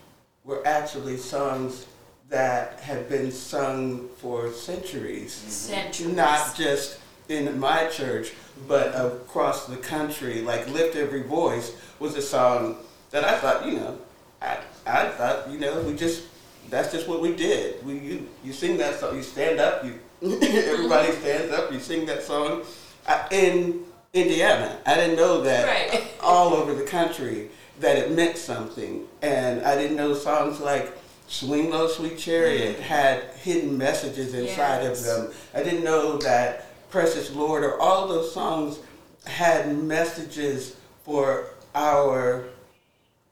were 0.45 0.65
actually 0.65 1.17
songs 1.17 1.87
that 2.29 2.81
have 2.81 3.09
been 3.09 3.31
sung 3.31 4.09
for 4.19 4.51
centuries 4.53 5.33
Centuries. 5.33 6.15
not 6.15 6.55
just 6.57 6.99
in 7.29 7.59
my 7.59 7.87
church, 7.89 8.33
but 8.69 8.89
across 8.95 9.67
the 9.67 9.77
country. 9.77 10.41
Like 10.43 10.69
"Lift 10.71 10.97
Every 10.97 11.23
Voice" 11.23 11.73
was 11.99 12.17
a 12.17 12.23
song 12.23 12.77
that 13.11 13.25
I 13.25 13.39
thought, 13.39 13.67
you 13.67 13.75
know, 13.75 13.99
I, 14.43 14.59
I 14.87 15.09
thought, 15.09 15.51
you 15.51 15.59
know, 15.59 15.81
we 15.83 15.95
just 15.95 16.25
that's 16.71 16.91
just 16.93 17.07
what 17.09 17.21
we 17.21 17.35
did. 17.35 17.85
We 17.85 17.99
you, 17.99 18.29
you 18.45 18.53
sing 18.53 18.77
that 18.79 18.99
song, 18.99 19.17
you 19.17 19.23
stand 19.23 19.61
up, 19.61 19.85
you 19.85 19.99
everybody 20.23 21.13
stands 21.13 21.53
up, 21.53 21.73
you 21.73 21.79
sing 21.81 22.07
that 22.07 22.23
song. 22.23 22.63
I, 23.07 23.25
in 23.31 23.85
Indiana, 24.13 24.79
I 24.87 24.95
didn't 24.95 25.17
know 25.17 25.43
that 25.43 25.67
Right. 25.67 26.07
all 26.21 26.55
over 26.55 26.75
the 26.75 26.85
country 26.85 27.51
that 27.81 27.97
it 27.99 28.11
meant 28.13 28.37
something, 28.37 29.05
and 29.23 29.63
I 29.63 29.77
didn't 29.77 29.97
know 29.97 30.15
songs 30.15 30.59
like 30.61 30.97
"Swing 31.29 31.71
Low, 31.71 31.89
Sweet 31.89 32.19
Chariot" 32.19 32.81
had 32.81 33.25
hidden 33.43 33.77
messages 33.77 34.33
inside 34.33 34.83
Yes. 34.83 35.01
of 35.01 35.05
them. 35.05 35.33
I 35.55 35.63
didn't 35.63 35.85
know 35.85 36.19
that 36.19 36.67
Precious 36.91 37.31
Lord 37.33 37.65
or 37.65 37.81
all 37.81 38.07
those 38.09 38.33
songs 38.33 38.79
had 39.25 39.77
messages 39.77 40.73
for 41.05 41.49
our 41.75 42.45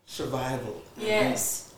survival. 0.07 0.83
Yes. 0.99 1.71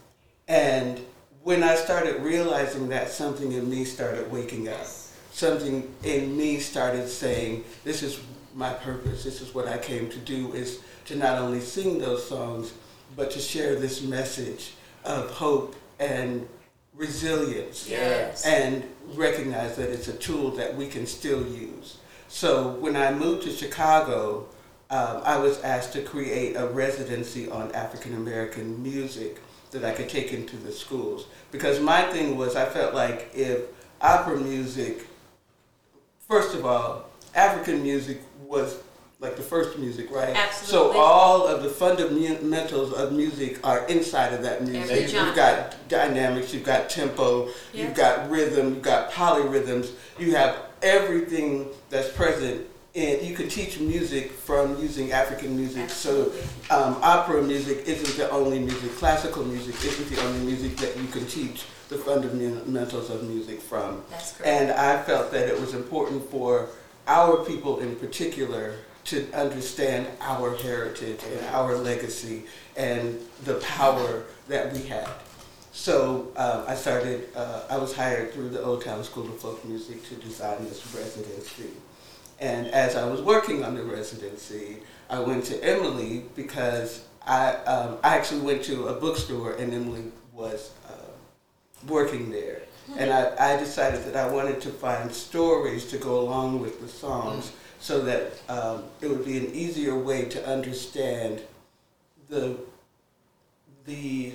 And 0.48 1.00
when 1.42 1.62
I 1.62 1.76
started 1.76 2.22
realizing 2.22 2.88
that, 2.88 3.12
something 3.12 3.52
in 3.52 3.68
me 3.70 3.84
started 3.84 4.32
waking 4.32 4.68
up. 4.68 4.86
Something 5.32 5.94
in 6.02 6.36
me 6.36 6.58
started 6.60 7.08
saying, 7.08 7.64
"This 7.84 8.02
is 8.02 8.18
my 8.54 8.72
purpose. 8.72 9.22
This 9.22 9.40
is 9.42 9.54
what 9.54 9.68
I 9.68 9.76
came 9.76 10.08
to 10.08 10.18
do: 10.18 10.52
is 10.54 10.78
to 11.06 11.14
not 11.14 11.38
only 11.38 11.60
sing 11.60 11.98
those 11.98 12.26
songs, 12.26 12.70
but 13.14 13.30
to 13.32 13.38
share 13.38 13.76
this 13.76 14.00
message 14.00 14.72
of 15.04 15.30
hope 15.30 15.76
and 15.98 16.48
resilience." 16.94 17.88
Yes. 17.88 18.44
and 18.44 18.84
recognize 19.14 19.76
that 19.76 19.90
it's 19.90 20.08
a 20.08 20.12
tool 20.12 20.50
that 20.52 20.76
we 20.76 20.88
can 20.88 21.06
still 21.06 21.46
use. 21.46 21.98
So 22.28 22.70
when 22.80 22.96
I 22.96 23.12
moved 23.12 23.42
to 23.44 23.50
Chicago, 23.50 24.46
um, 24.90 25.20
I 25.24 25.38
was 25.38 25.62
asked 25.62 25.92
to 25.94 26.02
create 26.02 26.56
a 26.56 26.66
residency 26.66 27.48
on 27.48 27.72
African 27.72 28.14
American 28.14 28.82
music 28.82 29.38
that 29.72 29.84
I 29.84 29.92
could 29.92 30.08
take 30.08 30.32
into 30.32 30.56
the 30.56 30.72
schools. 30.72 31.26
Because 31.50 31.80
my 31.80 32.02
thing 32.12 32.36
was, 32.36 32.56
I 32.56 32.66
felt 32.66 32.94
like 32.94 33.30
if 33.34 33.60
opera 34.00 34.36
music, 34.36 35.06
first 36.28 36.54
of 36.54 36.64
all, 36.64 37.06
African 37.34 37.82
music 37.82 38.20
was 38.42 38.78
like 39.18 39.36
the 39.36 39.42
first 39.42 39.78
music, 39.78 40.10
right? 40.10 40.36
Absolutely. 40.36 40.92
So 40.92 40.98
all 41.00 41.46
of 41.46 41.62
the 41.62 41.70
fundamentals 41.70 42.92
of 42.92 43.12
music 43.12 43.58
are 43.66 43.86
inside 43.86 44.34
of 44.34 44.42
that 44.42 44.62
music. 44.62 44.90
Every 44.90 45.18
You've 45.18 45.34
got 45.34 45.88
dynamics, 45.88 46.52
you've 46.52 46.64
got 46.64 46.90
tempo, 46.90 47.46
Yeah. 47.72 47.84
you've 47.84 47.94
got 47.94 48.30
rhythm, 48.30 48.74
you've 48.74 48.82
got 48.82 49.10
polyrhythms, 49.10 49.92
you 50.18 50.34
have 50.34 50.56
everything 50.82 51.68
that's 51.88 52.08
present. 52.10 52.66
And 52.94 53.20
you 53.20 53.36
can 53.36 53.50
teach 53.50 53.78
music 53.78 54.32
from 54.32 54.80
using 54.80 55.12
African 55.12 55.54
music. 55.54 55.82
Absolutely. 55.82 56.40
So 56.68 56.74
um, 56.74 56.96
opera 57.02 57.42
music 57.42 57.86
isn't 57.86 58.16
the 58.16 58.30
only 58.30 58.58
music. 58.58 58.90
Classical 58.96 59.44
music 59.44 59.74
isn't 59.84 60.08
the 60.08 60.22
only 60.22 60.40
music 60.40 60.78
that 60.78 60.96
you 60.96 61.06
can 61.08 61.26
teach 61.26 61.64
the 61.90 61.98
fundamentals 61.98 63.10
of 63.10 63.22
music 63.24 63.60
from. 63.60 64.02
That's 64.10 64.38
great. 64.38 64.48
And 64.48 64.70
I 64.72 65.02
felt 65.02 65.30
that 65.32 65.46
it 65.46 65.60
was 65.60 65.74
important 65.74 66.30
for 66.30 66.68
our 67.06 67.44
people 67.44 67.80
in 67.80 67.96
particular 67.96 68.76
to 69.06 69.32
understand 69.32 70.08
our 70.20 70.56
heritage 70.56 71.20
and 71.24 71.46
our 71.46 71.76
legacy 71.76 72.44
and 72.76 73.20
the 73.44 73.54
power 73.54 74.24
that 74.48 74.72
we 74.72 74.82
had. 74.82 75.08
So 75.72 76.32
um, 76.36 76.64
I 76.66 76.74
started, 76.74 77.28
uh, 77.36 77.62
I 77.70 77.76
was 77.76 77.94
hired 77.94 78.32
through 78.32 78.48
the 78.48 78.62
Old 78.62 78.82
Town 78.82 79.04
School 79.04 79.26
of 79.26 79.38
Folk 79.38 79.64
Music 79.64 80.02
to 80.08 80.14
design 80.16 80.64
this 80.64 80.94
residency. 80.94 81.70
And 82.40 82.66
as 82.68 82.96
I 82.96 83.08
was 83.08 83.22
working 83.22 83.64
on 83.64 83.76
the 83.76 83.84
residency, 83.84 84.78
I 85.08 85.20
went 85.20 85.44
to 85.46 85.62
Emily 85.62 86.24
because 86.34 87.06
I, 87.26 87.52
um, 87.64 87.98
I 88.02 88.16
actually 88.16 88.40
went 88.40 88.64
to 88.64 88.88
a 88.88 88.94
bookstore 88.94 89.52
and 89.52 89.72
Emily 89.72 90.04
was 90.32 90.72
uh, 90.88 90.92
working 91.86 92.30
there. 92.30 92.62
And 92.98 93.10
I, 93.10 93.54
I 93.54 93.56
decided 93.56 94.04
that 94.04 94.16
I 94.16 94.32
wanted 94.32 94.60
to 94.62 94.70
find 94.70 95.12
stories 95.12 95.86
to 95.86 95.98
go 95.98 96.20
along 96.20 96.60
with 96.60 96.80
the 96.80 96.88
songs 96.88 97.52
so 97.80 98.00
that 98.02 98.32
um, 98.48 98.84
it 99.00 99.08
would 99.08 99.24
be 99.24 99.36
an 99.38 99.54
easier 99.54 99.96
way 99.96 100.24
to 100.26 100.46
understand 100.48 101.42
the 102.28 102.56
the 103.84 104.32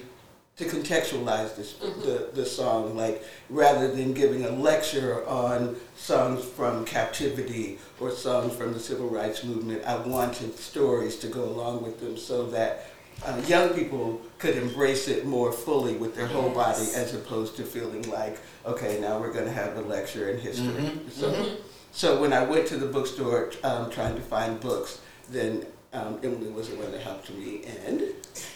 to 0.58 0.66
contextualize 0.66 1.56
this 1.56 1.74
the, 1.74 2.30
the 2.34 2.46
song 2.46 2.96
like 2.96 3.24
rather 3.50 3.94
than 3.94 4.14
giving 4.14 4.46
a 4.46 4.50
lecture 4.50 5.28
on 5.28 5.76
songs 5.96 6.44
from 6.44 6.86
captivity 6.86 7.80
or 8.00 8.12
songs 8.12 8.56
from 8.56 8.74
the 8.74 8.80
civil 8.80 9.10
rights 9.10 9.44
movement 9.44 9.84
i 9.86 9.96
wanted 9.96 10.56
stories 10.58 11.18
to 11.18 11.28
go 11.28 11.44
along 11.44 11.84
with 11.84 12.00
them 12.00 12.16
so 12.16 12.46
that 12.46 12.86
uh, 13.26 13.40
young 13.48 13.70
people 13.70 14.22
could 14.40 14.56
embrace 14.56 15.08
it 15.08 15.26
more 15.26 15.52
fully 15.52 15.96
with 15.96 16.16
their 16.16 16.28
whole 16.28 16.50
body 16.50 16.88
as 16.96 17.14
opposed 17.14 17.56
to 17.56 17.64
feeling 17.64 18.02
like 18.10 18.38
okay 18.66 19.00
now 19.00 19.20
we're 19.20 19.34
going 19.34 19.46
to 19.46 19.52
have 19.52 19.78
a 19.78 19.82
lecture 19.82 20.30
in 20.30 20.40
history. 20.40 20.92
So 21.10 21.58
so 21.92 22.20
when 22.22 22.34
i 22.34 22.44
went 22.44 22.68
to 22.68 22.78
the 22.78 22.86
bookstore 22.88 23.52
um, 23.64 23.90
trying 23.90 24.16
to 24.16 24.22
find 24.22 24.60
books 24.60 25.02
then 25.30 25.66
um, 25.94 26.20
emily 26.24 26.50
was 26.50 26.70
the 26.70 26.76
one 26.76 26.92
that 26.92 27.02
helped 27.02 27.30
me 27.34 27.64
and 27.86 28.02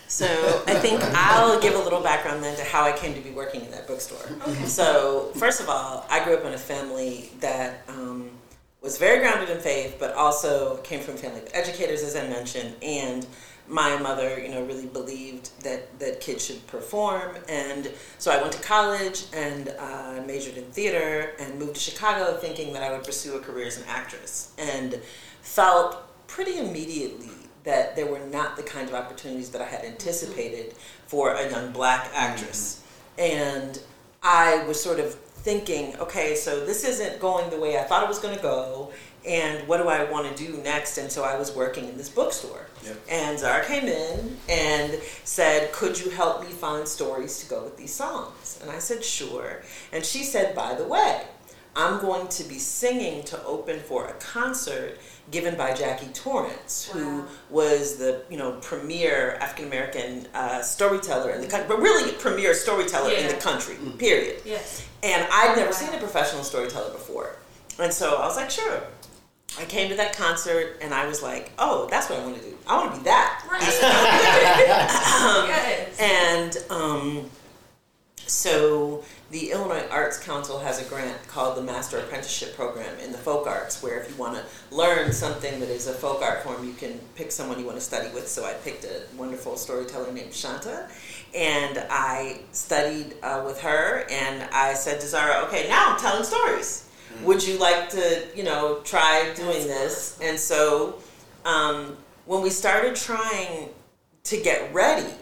So 0.07 0.25
I 0.67 0.75
think 0.75 1.01
I'll 1.13 1.59
give 1.59 1.75
a 1.75 1.79
little 1.79 2.01
background 2.01 2.41
then 2.41 2.55
to 2.57 2.63
how 2.63 2.83
I 2.83 2.93
came 2.93 3.13
to 3.15 3.19
be 3.19 3.31
working 3.31 3.61
in 3.65 3.71
that 3.71 3.87
bookstore. 3.87 4.25
So 4.65 5.31
first 5.35 5.59
of 5.59 5.67
all, 5.67 6.05
I 6.09 6.23
grew 6.23 6.35
up 6.35 6.45
in 6.45 6.53
a 6.53 6.57
family 6.57 7.31
that 7.41 7.83
um, 7.89 8.29
was 8.81 8.97
very 8.97 9.19
grounded 9.19 9.49
in 9.49 9.59
faith, 9.59 9.97
but 9.99 10.13
also 10.13 10.77
came 10.77 11.01
from 11.01 11.15
a 11.15 11.17
family 11.17 11.41
of 11.41 11.49
educators, 11.53 12.03
as 12.03 12.15
I 12.15 12.27
mentioned, 12.29 12.75
and 12.81 13.25
my 13.67 13.97
mother, 13.97 14.39
you 14.39 14.49
know, 14.49 14.63
really 14.63 14.85
believed 14.85 15.49
that 15.63 15.99
that 15.99 16.21
kids 16.21 16.45
should 16.45 16.65
perform, 16.67 17.35
and 17.49 17.91
so 18.19 18.31
I 18.31 18.41
went 18.41 18.53
to 18.53 18.61
college 18.61 19.25
and 19.33 19.69
uh, 19.79 20.21
majored 20.25 20.57
in 20.57 20.65
theater 20.65 21.31
and 21.39 21.57
moved 21.57 21.75
to 21.75 21.79
Chicago, 21.79 22.37
thinking 22.37 22.73
that 22.73 22.83
I 22.83 22.91
would 22.91 23.03
pursue 23.03 23.35
a 23.35 23.39
career 23.39 23.67
as 23.67 23.77
an 23.77 23.85
actress, 23.87 24.53
and 24.57 24.99
felt 25.41 25.97
pretty 26.27 26.57
immediately 26.57 27.29
that 27.63 27.95
there 27.95 28.05
were 28.05 28.19
not 28.31 28.55
the 28.55 28.63
kind 28.63 28.87
of 28.87 28.95
opportunities 28.95 29.49
that 29.49 29.61
I 29.61 29.65
had 29.65 29.83
anticipated 29.83 30.75
for 31.07 31.33
a 31.33 31.49
young 31.49 31.71
black 31.71 32.09
actress. 32.13 32.83
And 33.17 33.79
I 34.21 34.63
was 34.65 34.81
sort 34.81 34.99
of 34.99 35.15
thinking, 35.15 35.95
okay, 35.97 36.35
so 36.35 36.65
this 36.65 36.83
isn't 36.83 37.19
going 37.19 37.49
the 37.49 37.59
way 37.59 37.77
I 37.77 37.83
thought 37.83 38.03
it 38.03 38.09
was 38.09 38.19
going 38.19 38.35
to 38.35 38.41
go, 38.41 38.91
and 39.27 39.67
what 39.67 39.77
do 39.77 39.87
I 39.89 40.03
want 40.05 40.35
to 40.35 40.45
do 40.47 40.57
next? 40.63 40.97
And 40.97 41.11
so 41.11 41.23
I 41.23 41.37
was 41.37 41.55
working 41.55 41.85
in 41.89 41.97
this 41.97 42.09
bookstore. 42.09 42.67
Yep. 42.85 42.97
And 43.09 43.39
Zara 43.39 43.65
came 43.65 43.85
in 43.87 44.37
and 44.49 44.99
said, 45.23 45.71
Could 45.71 45.99
you 45.99 46.11
help 46.11 46.41
me 46.41 46.47
find 46.49 46.87
stories 46.87 47.39
to 47.39 47.49
go 47.49 47.63
with 47.63 47.77
these 47.77 47.93
songs? 47.93 48.59
And 48.61 48.69
I 48.71 48.79
said, 48.79 49.03
Sure. 49.03 49.61
And 49.91 50.05
she 50.05 50.23
said, 50.23 50.55
By 50.55 50.75
the 50.75 50.85
way, 50.85 51.21
I'm 51.75 51.99
going 51.99 52.27
to 52.29 52.43
be 52.45 52.57
singing 52.59 53.23
to 53.25 53.43
open 53.43 53.79
for 53.81 54.07
a 54.07 54.13
concert 54.13 54.97
given 55.31 55.57
by 55.57 55.73
Jackie 55.73 56.07
Torrence, 56.13 56.87
who 56.93 57.25
was 57.49 57.97
the 57.97 58.21
you 58.29 58.37
know 58.37 58.51
premier 58.61 59.37
African 59.41 59.65
American 59.65 60.27
uh, 60.35 60.61
storyteller 60.61 61.31
in 61.31 61.41
the 61.41 61.47
country, 61.47 61.67
but 61.67 61.79
really 61.81 62.11
premier 62.13 62.53
storyteller 62.53 63.11
in 63.11 63.25
the 63.27 63.33
Yeah. 63.33 63.39
country. 63.39 63.75
Period. 63.97 64.41
Yes. 64.45 64.85
And 65.03 65.27
I'd 65.31 65.55
never 65.57 65.71
Wow. 65.71 65.75
seen 65.75 65.93
a 65.93 65.97
professional 65.97 66.43
storyteller 66.43 66.91
before. 66.91 67.35
And 67.77 67.91
so 67.93 68.15
I 68.15 68.25
was 68.25 68.37
like, 68.37 68.49
sure. 68.49 68.81
I 69.57 69.65
came 69.65 69.89
to 69.89 69.95
that 69.95 70.15
concert 70.15 70.79
and 70.81 70.93
I 70.93 71.07
was 71.07 71.23
like, 71.23 71.51
oh, 71.57 71.87
that's 71.89 72.09
what 72.09 72.19
I 72.19 72.25
want 72.25 72.37
to 72.37 72.43
do. 72.43 72.57
I 72.67 72.77
want 72.77 72.93
to 72.93 72.99
be 72.99 73.03
that. 73.05 73.45
Right. 73.49 73.61
yes. 75.47 75.99
And 75.99 76.71
um, 76.71 77.29
so 78.27 79.03
the 79.31 79.51
Illinois 79.51 79.85
Arts 79.89 80.19
Council 80.19 80.59
has 80.59 80.85
a 80.85 80.89
grant 80.89 81.27
called 81.27 81.57
the 81.57 81.61
Master 81.61 81.97
Apprenticeship 81.99 82.55
Program 82.55 82.99
in 82.99 83.11
the 83.11 83.17
folk 83.17 83.47
arts, 83.47 83.81
where 83.81 83.99
if 83.99 84.09
you 84.09 84.15
want 84.15 84.35
to 84.35 84.75
learn 84.75 85.11
something 85.11 85.59
that 85.59 85.69
is 85.69 85.87
a 85.87 85.93
folk 85.93 86.21
art 86.21 86.43
form, 86.43 86.65
you 86.65 86.73
can 86.73 86.99
pick 87.15 87.31
someone 87.31 87.59
you 87.59 87.65
want 87.65 87.77
to 87.77 87.83
study 87.83 88.13
with. 88.13 88.27
So 88.27 88.45
I 88.45 88.53
picked 88.53 88.83
a 88.83 89.03
wonderful 89.17 89.57
storyteller 89.57 90.11
named 90.11 90.33
Shanta, 90.33 90.89
and 91.35 91.83
I 91.89 92.39
studied 92.51 93.15
uh, 93.23 93.43
with 93.45 93.61
her. 93.61 94.05
And 94.09 94.43
I 94.51 94.73
said 94.73 94.99
to 95.01 95.07
Zara, 95.07 95.45
"Okay, 95.45 95.67
now 95.67 95.93
I'm 95.93 95.99
telling 95.99 96.23
stories. 96.23 96.84
Would 97.23 97.45
you 97.45 97.57
like 97.57 97.89
to, 97.89 98.27
you 98.35 98.43
know, 98.43 98.81
try 98.83 99.31
doing 99.35 99.67
this?" 99.67 100.17
And 100.21 100.39
so 100.39 100.99
um, 101.45 101.97
when 102.25 102.41
we 102.41 102.49
started 102.49 102.95
trying 102.95 103.69
to 104.23 104.41
get 104.41 104.73
ready 104.73 105.13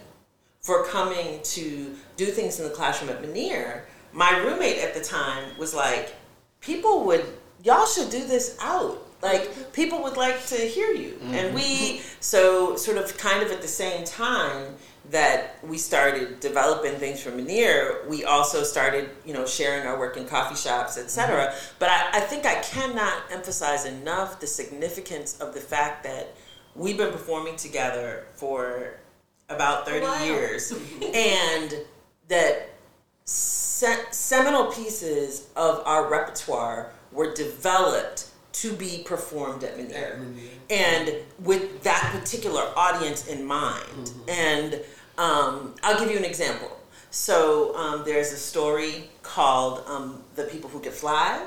for 0.61 0.85
coming 0.85 1.41
to 1.43 1.93
do 2.15 2.25
things 2.27 2.59
in 2.59 2.67
the 2.67 2.73
classroom 2.73 3.11
at 3.11 3.21
Manierre, 3.21 3.85
my 4.13 4.37
roommate 4.37 4.77
at 4.77 4.93
the 4.93 5.01
time 5.01 5.57
was 5.57 5.73
like, 5.73 6.15
people 6.61 7.03
would, 7.05 7.25
y'all 7.63 7.85
should 7.85 8.09
do 8.09 8.25
this 8.25 8.57
out. 8.61 8.97
Like, 9.23 9.71
people 9.73 10.03
would 10.03 10.17
like 10.17 10.45
to 10.47 10.55
hear 10.55 10.91
you. 10.91 11.17
And 11.21 11.47
mm-hmm. 11.47 11.55
we, 11.55 12.01
so 12.19 12.75
sort 12.75 12.97
of 12.97 13.17
kind 13.17 13.41
of 13.41 13.51
at 13.51 13.61
the 13.61 13.67
same 13.67 14.03
time 14.03 14.75
that 15.11 15.57
we 15.63 15.77
started 15.77 16.39
developing 16.39 16.95
things 16.95 17.21
for 17.21 17.31
Manierre, 17.31 18.01
we 18.07 18.23
also 18.25 18.63
started, 18.63 19.09
you 19.25 19.33
know, 19.33 19.45
sharing 19.45 19.87
our 19.87 19.97
work 19.97 20.17
in 20.17 20.25
coffee 20.25 20.55
shops, 20.55 20.97
etc. 20.97 21.47
Mm-hmm. 21.47 21.75
But 21.79 21.89
I, 21.89 22.09
I 22.13 22.19
think 22.19 22.45
I 22.45 22.55
cannot 22.55 23.13
emphasize 23.31 23.85
enough 23.85 24.39
the 24.39 24.47
significance 24.47 25.39
of 25.39 25.53
the 25.53 25.59
fact 25.59 26.03
that 26.03 26.35
we've 26.75 26.97
been 26.97 27.11
performing 27.11 27.55
together 27.55 28.25
for 28.33 28.99
about 29.49 29.85
30 29.85 30.05
Wow. 30.05 30.23
years 30.23 30.71
and 31.13 31.75
that 32.27 32.69
se- 33.25 34.05
seminal 34.11 34.65
pieces 34.65 35.47
of 35.55 35.81
our 35.85 36.09
repertoire 36.09 36.91
were 37.11 37.33
developed 37.33 38.29
to 38.53 38.73
be 38.73 39.03
performed 39.05 39.63
at 39.63 39.77
Manierre 39.77 40.25
and 40.69 41.13
with 41.39 41.83
that 41.83 42.09
particular 42.17 42.61
audience 42.75 43.27
in 43.27 43.45
mind. 43.45 44.11
And 44.27 44.75
um, 45.17 45.75
i'll 45.83 45.99
give 45.99 46.09
you 46.09 46.17
an 46.17 46.25
example. 46.25 46.79
So 47.11 47.75
um, 47.75 48.03
there's 48.05 48.31
a 48.31 48.37
story 48.37 49.09
called 49.21 49.83
um, 49.87 50.23
the 50.35 50.45
people 50.45 50.69
who 50.69 50.79
could 50.79 50.93
fly. 50.93 51.45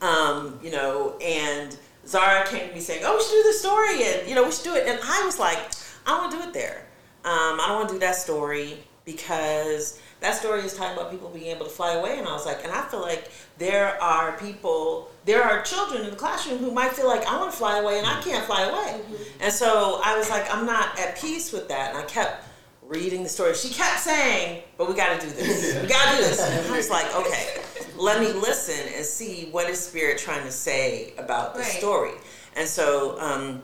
Um, 0.00 0.60
you 0.62 0.70
know 0.70 1.18
and 1.18 1.76
zara 2.06 2.46
came 2.46 2.68
to 2.68 2.74
me 2.74 2.80
saying 2.80 3.02
oh 3.04 3.16
we 3.16 3.22
should 3.22 3.32
do 3.32 3.42
this 3.42 3.60
story 3.60 4.04
and 4.04 4.28
you 4.28 4.36
know 4.36 4.44
we 4.44 4.52
should 4.52 4.64
do 4.64 4.76
it. 4.76 4.86
And 4.86 4.98
i 5.02 5.24
was 5.24 5.40
like 5.40 5.58
i 6.06 6.10
don't 6.10 6.20
want 6.20 6.32
to 6.32 6.38
do 6.38 6.44
it 6.44 6.54
there. 6.54 6.86
Um, 7.24 7.60
I 7.60 7.66
don't 7.68 7.76
want 7.78 7.88
to 7.88 7.94
do 7.96 8.00
that 8.00 8.14
story 8.14 8.78
because 9.04 10.00
that 10.20 10.34
story 10.34 10.60
is 10.60 10.74
talking 10.74 10.96
about 10.96 11.10
people 11.10 11.28
being 11.30 11.46
able 11.46 11.66
to 11.66 11.70
fly 11.70 11.94
away. 11.94 12.18
And 12.18 12.26
I 12.26 12.32
was 12.32 12.46
like, 12.46 12.62
and 12.64 12.72
I 12.72 12.82
feel 12.82 13.00
like 13.00 13.30
there 13.58 14.00
are 14.02 14.36
people, 14.38 15.10
there 15.28 15.42
are 15.44 15.60
children 15.62 16.04
in 16.04 16.10
the 16.10 16.16
classroom 16.16 16.56
who 16.56 16.70
might 16.70 16.92
feel 16.94 17.06
like 17.06 17.26
I 17.26 17.38
want 17.38 17.50
to 17.50 17.56
fly 17.56 17.78
away 17.80 17.98
and 17.98 18.06
I 18.06 18.18
can't 18.22 18.46
fly 18.46 18.62
away. 18.62 18.98
And 19.40 19.52
so 19.52 20.00
I 20.02 20.16
was 20.16 20.30
like, 20.30 20.52
I'm 20.52 20.64
not 20.64 20.98
at 20.98 21.18
peace 21.18 21.52
with 21.52 21.68
that. 21.68 21.90
And 21.94 21.98
I 21.98 22.06
kept 22.06 22.46
reading 22.80 23.22
the 23.24 23.28
story. 23.28 23.52
She 23.54 23.68
kept 23.68 24.00
saying, 24.00 24.62
but 24.78 24.88
we 24.88 24.94
got 24.94 25.20
to 25.20 25.26
do 25.26 25.30
this. 25.34 25.82
We 25.82 25.86
got 25.86 26.12
to 26.12 26.16
do 26.16 26.22
this. 26.24 26.40
And 26.40 26.72
I 26.72 26.74
was 26.74 26.88
like, 26.88 27.14
okay, 27.14 27.60
let 27.98 28.22
me 28.22 28.32
listen 28.32 28.90
and 28.96 29.04
see 29.04 29.50
what 29.50 29.68
is 29.68 29.78
Spirit 29.78 30.16
trying 30.16 30.44
to 30.44 30.50
say 30.50 31.12
about 31.18 31.52
the 31.52 31.60
Right. 31.60 31.68
story. 31.72 32.12
And 32.56 32.66
so, 32.66 33.20
um, 33.20 33.60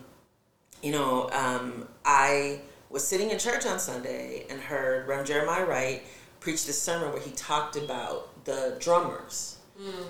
you 0.83 0.93
know, 0.93 1.31
um, 1.33 1.89
I 2.05 2.61
was 2.91 3.09
sitting 3.09 3.31
in 3.31 3.39
church 3.39 3.65
on 3.65 3.79
Sunday 3.79 4.45
and 4.51 4.61
heard 4.61 5.09
Reverend 5.09 5.29
Jeremiah 5.29 5.65
Wright 5.65 6.03
preach 6.41 6.67
this 6.67 6.81
sermon 6.81 7.11
where 7.11 7.23
he 7.23 7.31
talked 7.31 7.77
about 7.77 8.45
the 8.45 8.77
drummers 8.81 9.57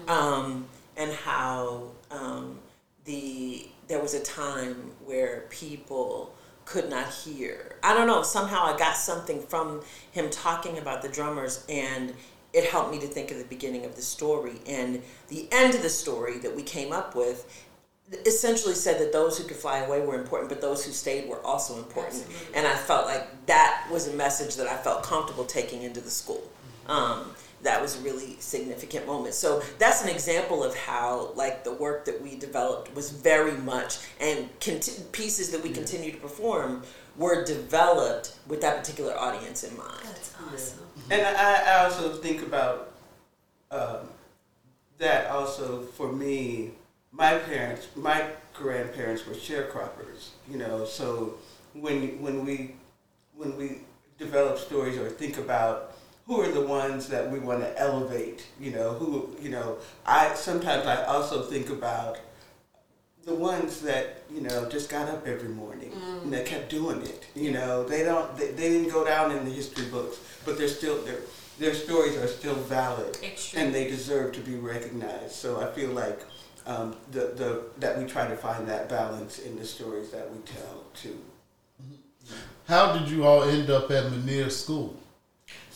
um, 0.09 0.67
and 0.97 1.13
how 1.13 1.85
um, 2.11 2.59
the 3.05 3.69
there 3.89 4.01
was 4.01 4.15
a 4.15 4.23
time 4.23 4.93
where 5.05 5.45
people 5.51 6.35
could 6.65 6.89
not 6.89 7.13
hear. 7.13 7.77
I 7.83 7.93
don't 7.93 8.07
know. 8.07 8.23
Somehow 8.23 8.65
I 8.65 8.79
got 8.79 8.97
something 8.97 9.43
from 9.43 9.83
him 10.13 10.31
talking 10.31 10.79
about 10.79 11.03
the 11.03 11.09
drummers 11.09 11.65
and. 11.69 12.15
It 12.53 12.71
helped 12.71 12.93
me 12.93 13.01
to 13.01 13.09
think 13.09 13.33
of 13.33 13.39
the 13.39 13.45
beginning 13.47 13.85
of 13.85 13.97
the 13.97 14.01
story 14.01 14.61
and 14.65 15.03
the 15.27 15.49
end 15.51 15.75
of 15.75 15.83
the 15.83 15.89
story 15.89 16.39
that 16.39 16.55
we 16.55 16.63
came 16.63 16.93
up 16.93 17.17
with 17.17 17.65
essentially 18.27 18.75
said 18.75 19.01
that 19.01 19.13
those 19.13 19.39
who 19.39 19.45
could 19.45 19.57
fly 19.57 19.79
away 19.79 20.01
were 20.01 20.15
important, 20.15 20.49
but 20.49 20.61
those 20.61 20.85
who 20.85 20.93
stayed 20.93 21.29
were 21.29 21.45
also 21.45 21.79
important. 21.79 22.23
Absolutely. 22.23 22.57
And 22.57 22.67
I 22.67 22.75
felt 22.75 23.07
like 23.07 23.47
that 23.47 23.87
was 23.91 24.09
a 24.09 24.13
message 24.13 24.57
that 24.57 24.67
I 24.67 24.77
felt 24.77 25.03
comfortable 25.03 25.45
taking 25.45 25.83
into 25.83 26.01
the 26.01 26.11
school. 26.11 26.43
Um, 26.87 27.35
that 27.65 27.83
was 27.83 27.99
a 27.99 28.03
really 28.03 28.37
significant 28.39 29.07
moment. 29.07 29.35
So 29.35 29.63
that's 29.79 30.03
an 30.03 30.09
example 30.09 30.63
of 30.63 30.77
how, 30.77 31.33
like, 31.35 31.65
the 31.65 31.73
work 31.73 32.05
that 32.05 32.23
we 32.23 32.37
developed 32.37 32.95
was 32.95 33.11
very 33.11 33.57
much, 33.59 33.99
and 34.21 34.49
conti- 34.61 35.03
pieces 35.13 35.51
that 35.51 35.63
we 35.63 35.71
continue 35.71 36.13
to 36.13 36.19
perform 36.19 36.83
were 37.17 37.45
developed 37.45 38.37
with 38.47 38.61
that 38.61 38.79
particular 38.79 39.17
audience 39.19 39.65
in 39.65 39.77
mind. 39.77 40.05
That's 40.05 40.35
awesome. 40.53 40.87
And 41.11 41.23
I, 41.27 41.73
I 41.73 41.85
also 41.85 42.15
think 42.15 42.43
about 42.43 42.93
um, 43.71 44.09
that 44.99 45.31
also 45.31 45.83
for 45.83 46.13
me. 46.13 46.73
My 47.13 47.39
parents, 47.39 47.87
my 47.95 48.27
grandparents 48.53 49.25
were 49.25 49.35
sharecroppers, 49.35 50.31
you 50.51 50.59
know. 50.59 50.85
So 50.85 51.35
when 51.73 52.21
when 52.21 52.45
we 52.45 52.75
when 53.37 53.57
we 53.57 53.83
develop 54.19 54.59
stories 54.59 54.97
or 54.99 55.09
think 55.09 55.39
about 55.39 55.94
who 56.27 56.41
are 56.41 56.51
the 56.51 56.67
ones 56.67 57.09
that 57.09 57.31
we 57.31 57.39
want 57.39 57.61
to 57.61 57.79
elevate, 57.79 58.47
you 58.59 58.71
know, 58.71 58.95
who 58.95 59.37
you 59.41 59.51
know, 59.51 59.79
I 60.07 60.35
sometimes 60.35 60.87
I 60.87 61.05
also 61.05 61.43
think 61.43 61.71
about 61.71 62.19
the 63.25 63.35
ones 63.35 63.81
that 63.81 64.23
you 64.33 64.41
know 64.41 64.69
just 64.69 64.91
got 64.91 65.09
up 65.09 65.27
every 65.27 65.49
morning 65.49 65.93
and 66.23 66.33
that 66.33 66.47
kept 66.47 66.71
doing 66.71 67.03
it. 67.03 67.27
You 67.35 67.53
know, 67.53 67.85
they 67.85 68.05
don't 68.05 68.37
they, 68.37 68.49
they 68.53 68.71
didn't 68.71 68.91
go 68.91 69.05
down 69.05 69.33
in 69.33 69.45
the 69.45 69.51
history 69.51 69.87
books, 69.87 70.19
but 70.45 70.59
they're 70.59 70.69
still 70.69 71.03
their 71.03 71.21
their 71.59 71.75
stories 71.75 72.17
are 72.17 72.27
still 72.27 72.55
valid 72.55 73.17
Extreme. 73.23 73.67
and 73.67 73.75
they 73.75 73.87
deserve 73.89 74.33
to 74.33 74.41
be 74.41 74.57
recognized. 74.57 75.33
So 75.33 75.61
I 75.61 75.67
feel 75.73 75.91
like 75.91 76.21
um, 76.67 76.97
the 77.13 77.21
the 77.37 77.63
that 77.79 77.99
we 77.99 78.07
try 78.07 78.27
to 78.27 78.37
find 78.37 78.67
that 78.69 78.89
balance 78.89 79.39
in 79.39 79.57
the 79.57 79.65
stories 79.67 80.11
that 80.11 80.31
we 80.31 80.39
tell 80.41 80.85
too. 80.95 81.19
How 82.67 82.97
did 82.97 83.11
you 83.11 83.25
all 83.25 83.43
end 83.43 83.69
up 83.69 83.91
at 83.91 84.11
Manierre 84.11 84.49
School? 84.49 84.97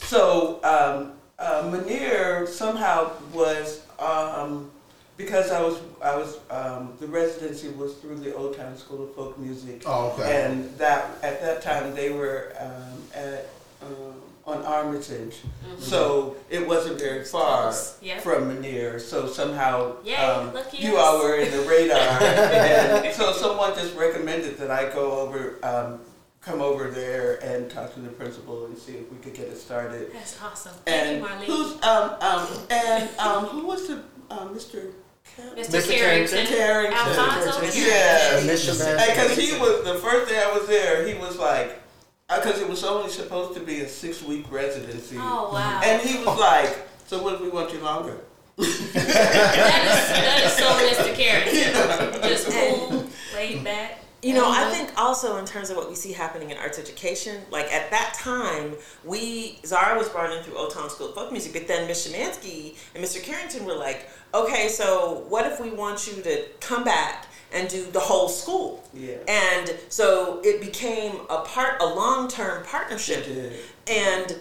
So 0.03 0.61
um, 0.65 1.13
uh, 1.39 1.69
Manierre 1.71 2.47
somehow 2.47 3.11
was 3.33 3.83
um, 3.99 4.71
because 5.17 5.51
I 5.51 5.61
was 5.61 5.79
I 6.03 6.17
was 6.17 6.39
um, 6.51 6.93
the 7.01 7.07
residency 7.07 7.69
was 7.71 7.95
through 7.95 8.17
the 8.21 8.35
Old 8.35 8.57
Town 8.57 8.77
School 8.77 9.05
of 9.05 9.15
Folk 9.15 9.39
Music, 9.39 9.83
Oh, 9.87 10.11
okay. 10.19 10.47
and 10.47 10.71
that 10.79 11.11
at 11.23 11.41
that 11.43 11.63
time 11.63 11.95
they 11.95 12.11
were 12.11 12.53
um, 12.59 13.03
at 13.15 13.49
um, 13.83 14.15
on 14.47 14.65
Armitage, 14.65 15.37
so 15.79 16.35
it 16.49 16.67
wasn't 16.67 16.99
very 16.99 17.23
far 17.23 17.65
Close, 17.65 17.99
yeah. 18.01 18.19
from 18.21 18.49
Manierre. 18.49 18.99
So 18.99 19.27
somehow 19.27 19.97
Yay, 20.05 20.15
um, 20.17 20.57
you 20.73 20.97
us. 20.97 21.05
all 21.05 21.19
were 21.23 21.37
in 21.37 21.51
the 21.51 21.69
radar, 21.69 21.99
and 22.23 23.15
so 23.15 23.33
someone 23.33 23.75
just 23.75 23.95
recommended 23.95 24.57
that 24.59 24.71
I 24.71 24.85
go 24.93 25.19
over. 25.21 25.59
Um, 25.63 26.01
Come 26.40 26.61
over 26.62 26.88
there 26.90 27.42
and 27.44 27.68
talk 27.70 27.92
to 27.94 28.01
the 28.01 28.09
principal 28.11 28.66
and 28.66 28.79
see 28.79 28.92
if 28.92 29.11
we 29.11 29.18
could 29.18 29.35
get 29.35 29.48
it 29.48 29.57
started. 29.59 30.12
That's 30.12 30.40
awesome. 30.40 30.72
Thank 30.87 31.07
And 31.07 31.20
you, 31.22 31.29
Marlene. 31.29 31.44
who's 31.46 31.83
um 31.83 32.11
um 32.20 32.46
and 32.70 33.11
um 33.18 33.44
who 33.46 33.66
was 33.66 33.88
the 33.88 33.94
um 34.31 34.55
Mr. 34.55 34.92
Cam- 35.37 35.57
Mr. 35.57 35.81
Mr. 35.81 35.90
Carrington. 35.90 36.46
Carrington. 36.46 36.96
Alfonso. 36.96 37.53
Carrington. 37.61 37.83
Yeah. 37.83 38.40
Mr. 38.42 38.74
Van- 38.79 39.09
Because 39.09 39.37
he 39.37 39.59
was 39.59 39.85
the 39.85 39.94
first 39.96 40.31
day 40.31 40.42
I 40.42 40.57
was 40.57 40.66
there, 40.68 41.07
he 41.07 41.14
was 41.14 41.37
like, 41.38 41.81
because 42.29 42.61
it 42.61 42.68
was 42.68 42.85
only 42.85 43.11
supposed 43.11 43.55
to 43.59 43.61
be 43.64 43.81
a 43.81 43.88
six 43.88 44.22
week 44.22 44.46
residency, 44.51 45.16
Oh 45.18 45.51
wow. 45.53 45.81
and 45.85 46.01
he 46.01 46.18
was 46.24 46.38
like, 46.38 46.79
so 47.09 47.22
what 47.22 47.35
if 47.35 47.40
we 47.40 47.48
want 47.51 47.72
you 47.72 47.81
longer? 47.81 48.16
that 48.57 48.66
is 48.66 48.94
that 48.94 50.42
is 50.44 50.53
so 50.53 51.03
Mr. 51.03 51.14
Carrington. 51.14 52.22
Just 52.29 52.48
cool, 52.48 53.07
laid 53.35 53.64
back. 53.64 54.03
You 54.20 54.35
know, 54.35 54.50
I 54.50 54.64
Mhm. 54.64 54.70
think 54.72 54.90
also 55.00 55.37
in 55.37 55.44
terms 55.46 55.70
of 55.70 55.76
what 55.76 55.88
we 55.88 55.94
see 55.94 56.12
happening 56.12 56.50
in 56.50 56.57
arts 56.59 56.76
education, 56.78 57.46
like 57.50 57.72
at 57.72 57.90
that 57.92 58.14
time, 58.14 58.76
we 59.04 59.61
Zara 59.64 59.96
was 59.96 60.09
brought 60.09 60.33
in 60.33 60.42
through 60.42 60.59
Old 60.59 60.74
Town 60.74 60.90
School 60.90 61.09
of 61.11 61.14
Folk 61.14 61.31
Music, 61.31 61.52
but 61.52 61.68
then 61.68 61.87
Miss 61.87 62.07
Shemansky 62.07 62.74
and 62.96 63.04
Mr. 63.04 63.22
Carrington 63.22 63.64
were 63.64 63.76
like, 63.76 64.11
okay, 64.35 64.68
so 64.68 65.24
what 65.28 65.46
if 65.46 65.61
we 65.61 65.70
want 65.70 66.09
you 66.09 66.20
to 66.22 66.44
come 66.61 66.83
back 66.83 67.26
and 67.52 67.68
do 67.68 67.85
the 67.92 68.00
whole 68.00 68.28
school? 68.28 68.83
Yeah. 68.92 69.18
And 69.28 69.76
so 69.88 70.40
it 70.42 70.61
became 70.61 71.20
a 71.31 71.42
part, 71.42 71.81
a 71.81 71.87
long 71.87 72.26
term 72.26 72.64
partnership, 72.64 73.24
It 73.28 73.35
did. 73.35 73.61
and 73.87 74.37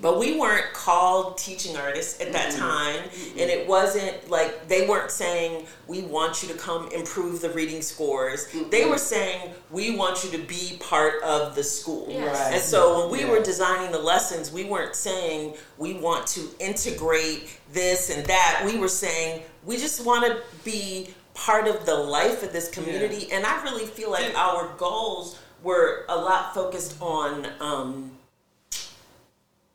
but 0.00 0.18
we 0.18 0.38
weren't 0.38 0.72
called 0.72 1.36
teaching 1.36 1.76
artists 1.76 2.20
at 2.20 2.32
that 2.32 2.52
mm-hmm. 2.52 2.60
time 2.60 3.02
mm-hmm. 3.02 3.38
and 3.38 3.50
it 3.50 3.68
wasn't 3.68 4.30
like 4.30 4.66
they 4.68 4.86
weren't 4.88 5.10
saying 5.10 5.66
we 5.86 6.02
want 6.02 6.42
you 6.42 6.48
to 6.48 6.54
come 6.54 6.88
improve 6.92 7.40
the 7.40 7.50
reading 7.50 7.82
scores. 7.82 8.48
Mm-hmm. 8.48 8.70
They 8.70 8.86
were 8.86 8.98
saying 8.98 9.52
we 9.70 9.96
want 9.96 10.24
you 10.24 10.30
to 10.30 10.38
be 10.38 10.78
part 10.80 11.22
of 11.22 11.54
the 11.54 11.62
school. 11.62 12.06
Yes. 12.08 12.38
Right. 12.38 12.54
and 12.54 12.62
so 12.62 13.08
when 13.08 13.20
we 13.20 13.24
were 13.26 13.42
designing 13.42 13.92
the 13.92 13.98
lessons 13.98 14.50
we 14.50 14.64
weren't 14.64 14.94
saying 14.94 15.54
we 15.78 15.94
want 15.94 16.26
to 16.28 16.48
integrate 16.58 17.58
this 17.72 18.10
and 18.10 18.24
that. 18.26 18.62
We 18.64 18.78
were 18.78 18.88
saying 18.88 19.42
we 19.64 19.76
just 19.76 20.04
want 20.04 20.24
to 20.26 20.42
be 20.64 21.14
part 21.34 21.66
of 21.66 21.86
the 21.86 21.94
life 21.94 22.42
of 22.42 22.52
this 22.52 22.68
community. 22.70 23.30
And 23.32 23.46
i 23.46 23.62
really 23.62 23.86
feel 23.86 24.10
like 24.10 24.24
And- 24.24 24.36
our 24.36 24.68
goals 24.76 25.38
were 25.62 26.04
a 26.08 26.16
lot 26.16 26.54
focused 26.54 27.00
on 27.00 27.46
um, 27.60 28.10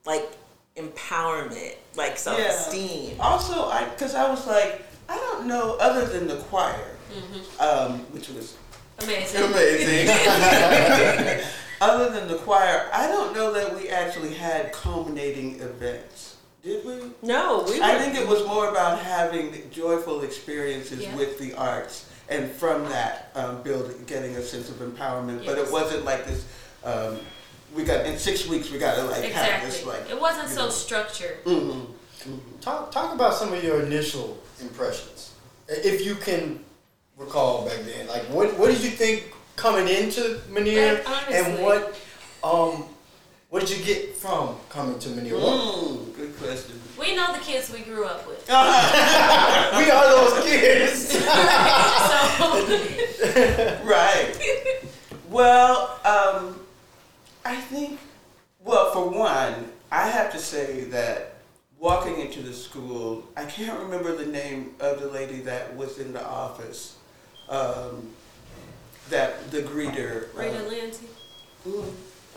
like 0.07 0.31
empowerment, 0.75 1.75
like 1.95 2.17
self 2.17 2.39
esteem. 2.39 3.17
Also, 3.19 3.65
I 3.69 3.85
because 3.89 4.15
I 4.15 4.27
was 4.29 4.47
like, 4.47 4.81
I 5.09 5.15
don't 5.17 5.45
know 5.45 5.75
other 5.79 6.05
than 6.05 6.27
the 6.27 6.37
choir, 6.37 6.95
um, 7.59 7.99
which 8.13 8.29
was 8.29 8.55
Amazing. 8.99 9.43
amazing. 9.43 10.07
other 11.81 12.09
than 12.09 12.27
the 12.27 12.37
choir, 12.37 12.89
I 12.91 13.07
don't 13.07 13.35
know 13.35 13.53
that 13.53 13.75
we 13.77 13.89
actually 13.89 14.33
had 14.33 14.71
culminating 14.73 15.59
events. 15.59 16.37
Did 16.63 16.83
we? 16.85 16.95
No, 17.21 17.63
we. 17.67 17.79
I 17.81 17.99
think 17.99 18.15
it 18.15 18.27
was 18.27 18.45
more 18.47 18.69
about 18.69 18.99
having 18.99 19.69
joyful 19.69 20.21
experiences 20.21 21.01
Yeah. 21.03 21.15
with 21.15 21.37
the 21.37 21.53
arts, 21.53 22.09
and 22.29 22.49
from 22.51 22.83
that, 22.89 23.31
um, 23.35 23.61
building, 23.61 24.03
getting 24.07 24.35
a 24.35 24.41
sense 24.41 24.69
of 24.69 24.77
empowerment. 24.77 25.45
But 25.45 25.57
it 25.59 25.71
wasn't 25.71 26.03
like 26.05 26.25
this. 26.25 26.45
Um, 26.83 27.19
we 27.75 27.83
got 27.83 28.05
in 28.05 28.17
six 28.17 28.47
weeks. 28.47 28.71
We 28.71 28.79
got 28.79 28.95
to 28.95 29.03
like 29.03 29.23
have 29.31 29.63
this 29.65 29.79
Exactly. 29.81 30.01
like. 30.03 30.09
It 30.09 30.19
wasn't 30.21 30.49
so 30.49 30.65
know. 30.65 30.69
structured. 30.71 31.43
Mhm. 31.45 31.87
Talk 32.61 32.91
talk 32.91 33.13
about 33.13 33.33
some 33.35 33.53
of 33.53 33.63
your 33.63 33.81
initial 33.81 34.37
impressions, 34.59 35.31
if 35.69 36.05
you 36.05 36.15
can 36.15 36.63
recall 37.17 37.65
back 37.65 37.79
then. 37.85 38.07
Like, 38.07 38.23
what 38.23 38.57
what 38.57 38.71
did 38.71 38.83
you 38.83 38.89
think 38.89 39.31
coming 39.55 39.87
into 39.87 40.39
Manierre, 40.49 40.95
Like, 40.95 41.09
honestly. 41.09 41.35
and 41.35 41.63
what 41.63 41.95
um 42.43 42.85
what 43.49 43.61
did 43.65 43.69
you 43.77 43.83
get 43.85 44.15
from 44.17 44.55
coming 44.69 44.99
to 44.99 45.09
Manierre? 45.09 45.39
What- 45.39 45.53
Mm, 45.77 46.15
good 46.15 46.37
question. 46.37 46.81
We 46.99 47.15
know 47.15 47.31
the 47.31 47.39
kids 47.39 47.69
we 47.71 47.79
grew 47.79 48.03
up 48.05 48.27
with. 48.27 48.45
we 48.49 48.53
are 48.53 50.07
those 50.15 50.43
kids. 50.43 51.11
so 52.07 53.77
right. 53.83 54.33
Well, 55.29 55.99
um, 56.05 56.57
I 57.43 57.55
think, 57.57 57.99
well, 58.63 58.91
for 58.93 59.09
one, 59.09 59.71
I 59.91 60.07
have 60.09 60.31
to 60.31 60.39
say 60.39 60.85
that 60.85 61.33
walking 61.77 62.21
into 62.21 62.41
the 62.41 62.53
school, 62.53 63.23
I 63.35 63.43
can't 63.43 63.77
remember 63.77 64.15
the 64.15 64.25
name 64.25 64.75
of 64.79 65.01
the 65.01 65.07
lady 65.09 65.41
that 65.41 65.75
was 65.97 66.05
in 66.05 66.13
the 66.13 66.25
office. 66.25 66.95
Um, 67.49 68.09
that 69.09 69.49
the 69.51 69.61
greeter. 69.61 70.27
Rita 70.35 70.65
uh, 70.65 70.69
Lindsay. 70.69 71.07
who- 71.63 71.85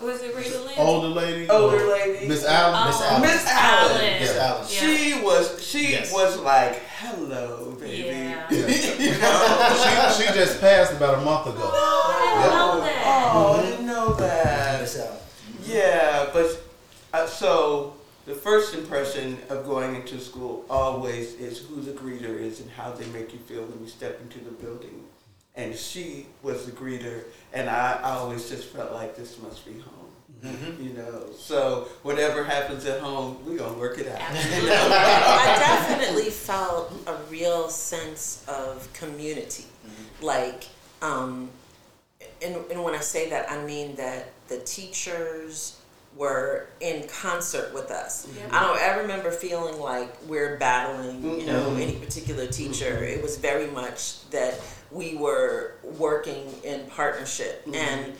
Was 0.01 0.21
it 0.23 0.35
Rita 0.35 0.57
Lindsay? 0.59 0.75
Older 0.77 1.07
lady. 1.09 1.49
Older 1.49 1.83
or 1.85 1.91
lady. 1.91 2.27
Miss 2.27 2.45
Allen. 2.45 2.87
Miss 2.87 3.01
Oh, 3.01 3.05
Allen. 3.05 3.21
Miss 3.21 3.45
Allen. 3.47 4.19
Miss 4.21 4.37
Allen. 4.37 4.67
Yeah. 4.69 4.79
She 4.79 5.21
was. 5.23 5.63
She 5.63 5.91
Yes. 5.91 6.13
was 6.13 6.39
like, 6.39 6.75
"Hello, 6.99 7.75
baby." 7.79 8.07
Yeah. 8.07 8.49
you 8.49 9.11
know. 9.19 10.13
she, 10.17 10.23
she 10.23 10.33
just 10.33 10.59
passed 10.61 10.93
about 10.93 11.15
a 11.15 11.21
month 11.21 11.47
ago. 11.47 11.59
Oh, 11.61 12.15
I 12.15 12.19
didn't 12.25 12.41
Yeah. 12.41 12.57
know 12.57 12.81
that. 12.81 13.31
Oh, 13.35 13.53
I 13.59 13.61
didn't 13.69 13.85
know 13.85 14.13
that. 14.15 14.81
Miss 14.81 14.97
Allen. 14.97 15.17
Yeah, 15.65 16.29
but 16.33 16.63
uh, 17.13 17.27
so 17.27 17.93
the 18.31 18.37
first 18.37 18.73
impression 18.73 19.37
of 19.49 19.65
going 19.65 19.93
into 19.93 20.17
school 20.17 20.65
always 20.69 21.33
is 21.33 21.57
who 21.59 21.81
the 21.81 21.91
greeter 21.91 22.39
is 22.39 22.61
and 22.61 22.71
how 22.71 22.89
they 22.89 23.05
make 23.07 23.33
you 23.33 23.39
feel 23.39 23.63
when 23.63 23.81
you 23.83 23.89
step 23.89 24.21
into 24.21 24.39
the 24.39 24.51
building. 24.51 25.03
And 25.55 25.75
she 25.75 26.27
was 26.41 26.65
the 26.65 26.71
greeter, 26.71 27.25
and 27.51 27.69
I, 27.69 27.99
I 28.01 28.11
always 28.11 28.49
just 28.49 28.69
felt 28.69 28.93
like 28.93 29.17
this 29.17 29.37
must 29.41 29.65
be 29.65 29.73
home. 29.73 29.97
You 30.79 30.93
know, 30.93 31.25
so 31.37 31.89
whatever 32.03 32.43
happens 32.45 32.85
at 32.85 33.01
home, 33.01 33.37
we're 33.45 33.57
gonna 33.57 33.77
work 33.77 33.99
it 33.99 34.07
out. 34.07 34.19
I 34.21 35.57
definitely 35.59 36.31
felt 36.31 36.93
a 37.07 37.15
real 37.29 37.67
sense 37.67 38.45
of 38.47 38.91
community. 38.93 39.65
Like, 40.21 40.63
um, 41.01 41.49
and, 42.41 42.55
and 42.71 42.83
when 42.83 42.95
I 42.95 43.01
say 43.01 43.29
that, 43.29 43.51
I 43.51 43.63
mean 43.65 43.95
that 43.97 44.31
the 44.47 44.57
teachers 44.59 45.80
were 46.15 46.67
in 46.81 47.07
concert 47.07 47.73
with 47.73 47.89
us. 47.89 48.27
Yeah. 48.37 48.47
I 48.51 48.65
don't 48.67 48.79
ever 48.81 49.01
remember 49.01 49.31
feeling 49.31 49.79
like 49.79 50.13
we're 50.27 50.57
battling, 50.57 51.39
you 51.39 51.45
know, 51.45 51.73
any 51.75 51.93
particular 51.93 52.47
teacher. 52.47 53.03
It 53.03 53.21
was 53.23 53.37
very 53.37 53.67
much 53.67 54.29
that 54.31 54.59
we 54.91 55.15
were 55.15 55.75
working 55.97 56.53
in 56.63 56.85
partnership. 56.87 57.63
And 57.73 58.13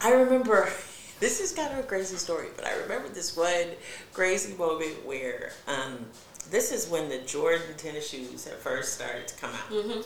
I 0.00 0.12
remember, 0.12 0.68
this 1.20 1.40
is 1.40 1.52
kind 1.52 1.72
of 1.72 1.78
a 1.78 1.86
crazy 1.86 2.16
story, 2.16 2.48
but 2.56 2.66
I 2.66 2.74
remember 2.78 3.08
this 3.08 3.36
one 3.36 3.68
crazy 4.12 4.54
moment 4.54 5.06
where 5.06 5.52
um, 5.68 6.06
this 6.50 6.72
is 6.72 6.88
when 6.88 7.08
the 7.08 7.18
Jordan 7.18 7.62
tennis 7.76 8.08
shoes 8.10 8.44
had 8.44 8.54
first 8.54 8.94
started 8.94 9.28
to 9.28 9.36
come 9.36 9.50
out. 9.50 9.70
Mhm. 9.70 10.04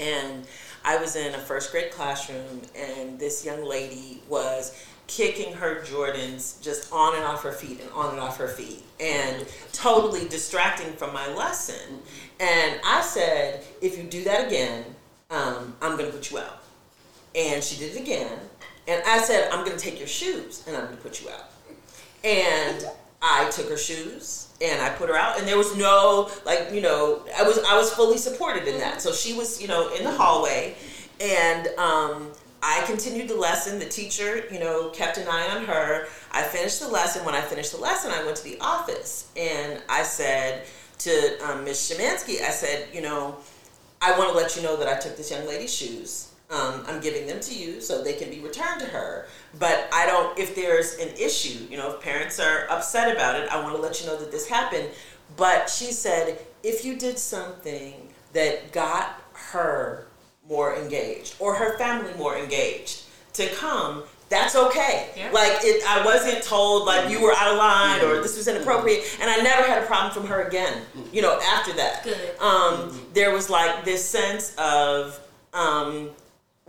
And 0.00 0.44
I 0.84 0.96
was 0.96 1.14
in 1.14 1.34
a 1.34 1.38
first 1.38 1.70
grade 1.70 1.92
classroom, 1.92 2.62
and 2.74 3.18
this 3.18 3.44
young 3.44 3.64
lady 3.64 4.22
was 4.28 4.84
kicking 5.06 5.52
her 5.54 5.82
Jordans 5.82 6.60
just 6.62 6.92
on 6.92 7.14
and 7.14 7.24
off 7.24 7.42
her 7.42 7.52
feet 7.52 7.80
and 7.80 7.90
on 7.90 8.10
and 8.10 8.20
off 8.20 8.38
her 8.38 8.48
feet, 8.48 8.82
and 9.00 9.46
totally 9.72 10.28
distracting 10.28 10.92
from 10.94 11.12
my 11.12 11.26
lesson. 11.34 12.00
And 12.40 12.80
I 12.84 13.00
said, 13.00 13.64
if 13.80 13.96
you 13.96 14.04
do 14.04 14.24
that 14.24 14.46
again, 14.46 14.84
um, 15.30 15.74
I'm 15.80 15.96
going 15.96 16.10
to 16.10 16.16
put 16.16 16.30
you 16.30 16.38
out. 16.38 16.62
And 17.34 17.62
she 17.62 17.78
did 17.78 17.96
it 17.96 18.00
again. 18.00 18.38
And 18.86 19.02
I 19.06 19.18
said, 19.18 19.50
I'm 19.50 19.64
going 19.64 19.76
to 19.76 19.82
take 19.82 19.98
your 19.98 20.08
shoes 20.08 20.64
and 20.66 20.76
I'm 20.76 20.84
going 20.84 20.96
to 20.96 21.02
put 21.02 21.22
you 21.22 21.30
out. 21.30 21.50
And 22.22 22.84
I 23.22 23.48
took 23.50 23.68
her 23.70 23.76
shoes 23.76 24.48
and 24.60 24.82
I 24.82 24.90
put 24.90 25.08
her 25.08 25.16
out 25.16 25.38
and 25.38 25.48
there 25.48 25.56
was 25.56 25.76
no 25.76 26.30
like 26.44 26.70
you 26.72 26.80
know 26.80 27.24
I 27.36 27.42
was 27.42 27.58
I 27.58 27.76
was 27.76 27.92
fully 27.92 28.18
supported 28.18 28.68
in 28.68 28.78
that 28.78 29.00
so 29.00 29.12
she 29.12 29.32
was 29.32 29.60
you 29.60 29.66
know 29.66 29.92
in 29.94 30.04
the 30.04 30.12
hallway 30.12 30.74
and 31.20 31.66
um, 31.78 32.30
I 32.66 32.82
continued 32.86 33.28
the 33.28 33.36
lesson 33.36 33.78
the 33.78 33.84
teacher 33.84 34.44
you 34.50 34.58
know 34.58 34.88
kept 34.88 35.18
an 35.18 35.28
eye 35.28 35.48
on 35.54 35.64
her 35.66 36.06
I 36.32 36.42
finished 36.42 36.80
the 36.80 36.88
lesson 36.88 37.24
when 37.24 37.34
I 37.34 37.42
finished 37.42 37.72
the 37.72 37.78
lesson 37.78 38.10
I 38.10 38.24
went 38.24 38.36
to 38.38 38.44
the 38.44 38.58
office 38.60 39.30
and 39.36 39.82
I 39.88 40.02
said 40.02 40.64
to 41.00 41.38
um, 41.44 41.64
Miss 41.64 41.92
Shemansky 41.92 42.40
I 42.40 42.50
said 42.50 42.88
you 42.92 43.02
know 43.02 43.36
I 44.00 44.18
want 44.18 44.30
to 44.30 44.36
let 44.36 44.54
you 44.54 44.62
know 44.62 44.76
that 44.76 44.88
I 44.88 44.98
took 44.98 45.16
this 45.16 45.30
young 45.30 45.46
lady's 45.46 45.74
shoes. 45.74 46.30
Um, 46.50 46.84
I'm 46.86 47.00
giving 47.00 47.26
them 47.26 47.40
to 47.40 47.54
you 47.54 47.80
so 47.80 48.02
they 48.02 48.12
can 48.12 48.28
be 48.28 48.40
returned 48.40 48.80
to 48.80 48.86
her. 48.86 49.26
But 49.58 49.88
I 49.94 50.04
don't, 50.04 50.38
if 50.38 50.54
there's 50.54 50.96
an 50.98 51.08
issue, 51.18 51.66
you 51.70 51.78
know, 51.78 51.94
if 51.94 52.02
parents 52.02 52.38
are 52.38 52.66
upset 52.68 53.14
about 53.14 53.40
it, 53.40 53.48
I 53.48 53.62
want 53.62 53.74
to 53.74 53.80
let 53.80 54.00
you 54.00 54.06
know 54.06 54.18
that 54.18 54.30
this 54.30 54.46
happened. 54.46 54.90
But 55.38 55.70
she 55.70 55.86
said, 55.86 56.38
if 56.62 56.84
you 56.84 56.96
did 56.96 57.18
something 57.18 57.94
that 58.34 58.72
got 58.72 59.22
her 59.32 60.03
more 60.48 60.76
engaged 60.76 61.36
or 61.38 61.54
her 61.54 61.78
family 61.78 62.12
more 62.14 62.36
engaged 62.36 63.04
to 63.34 63.48
come, 63.54 64.04
that's 64.28 64.56
okay. 64.56 65.08
Yeah. 65.16 65.30
Like 65.32 65.52
it, 65.62 65.82
I 65.86 66.04
wasn't 66.04 66.42
told 66.42 66.86
like 66.86 67.10
you 67.10 67.22
were 67.22 67.32
out 67.32 67.52
of 67.52 67.58
line 67.58 68.00
or 68.00 68.22
this 68.22 68.36
was 68.36 68.48
inappropriate, 68.48 69.18
and 69.20 69.30
I 69.30 69.36
never 69.36 69.62
had 69.66 69.82
a 69.82 69.86
problem 69.86 70.12
from 70.12 70.26
her 70.26 70.42
again. 70.42 70.82
You 71.12 71.22
know, 71.22 71.38
after 71.40 71.72
that, 71.74 72.06
um, 72.40 73.00
there 73.12 73.32
was 73.32 73.50
like 73.50 73.84
this 73.84 74.04
sense 74.04 74.54
of 74.56 75.20
um, 75.52 76.10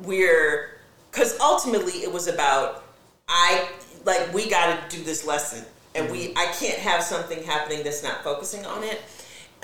we're 0.04 0.80
because 1.12 1.40
ultimately 1.40 1.94
it 1.94 2.12
was 2.12 2.28
about 2.28 2.84
I 3.28 3.68
like 4.06 4.34
we 4.34 4.50
got 4.50 4.90
to 4.90 4.98
do 4.98 5.04
this 5.04 5.26
lesson, 5.26 5.66
and 5.96 6.12
we 6.12 6.34
I 6.36 6.54
can't 6.60 6.78
have 6.80 7.04
something 7.04 7.42
happening 7.44 7.84
that's 7.84 8.04
not 8.04 8.24
focusing 8.24 8.66
on 8.66 8.84
it. 8.84 9.02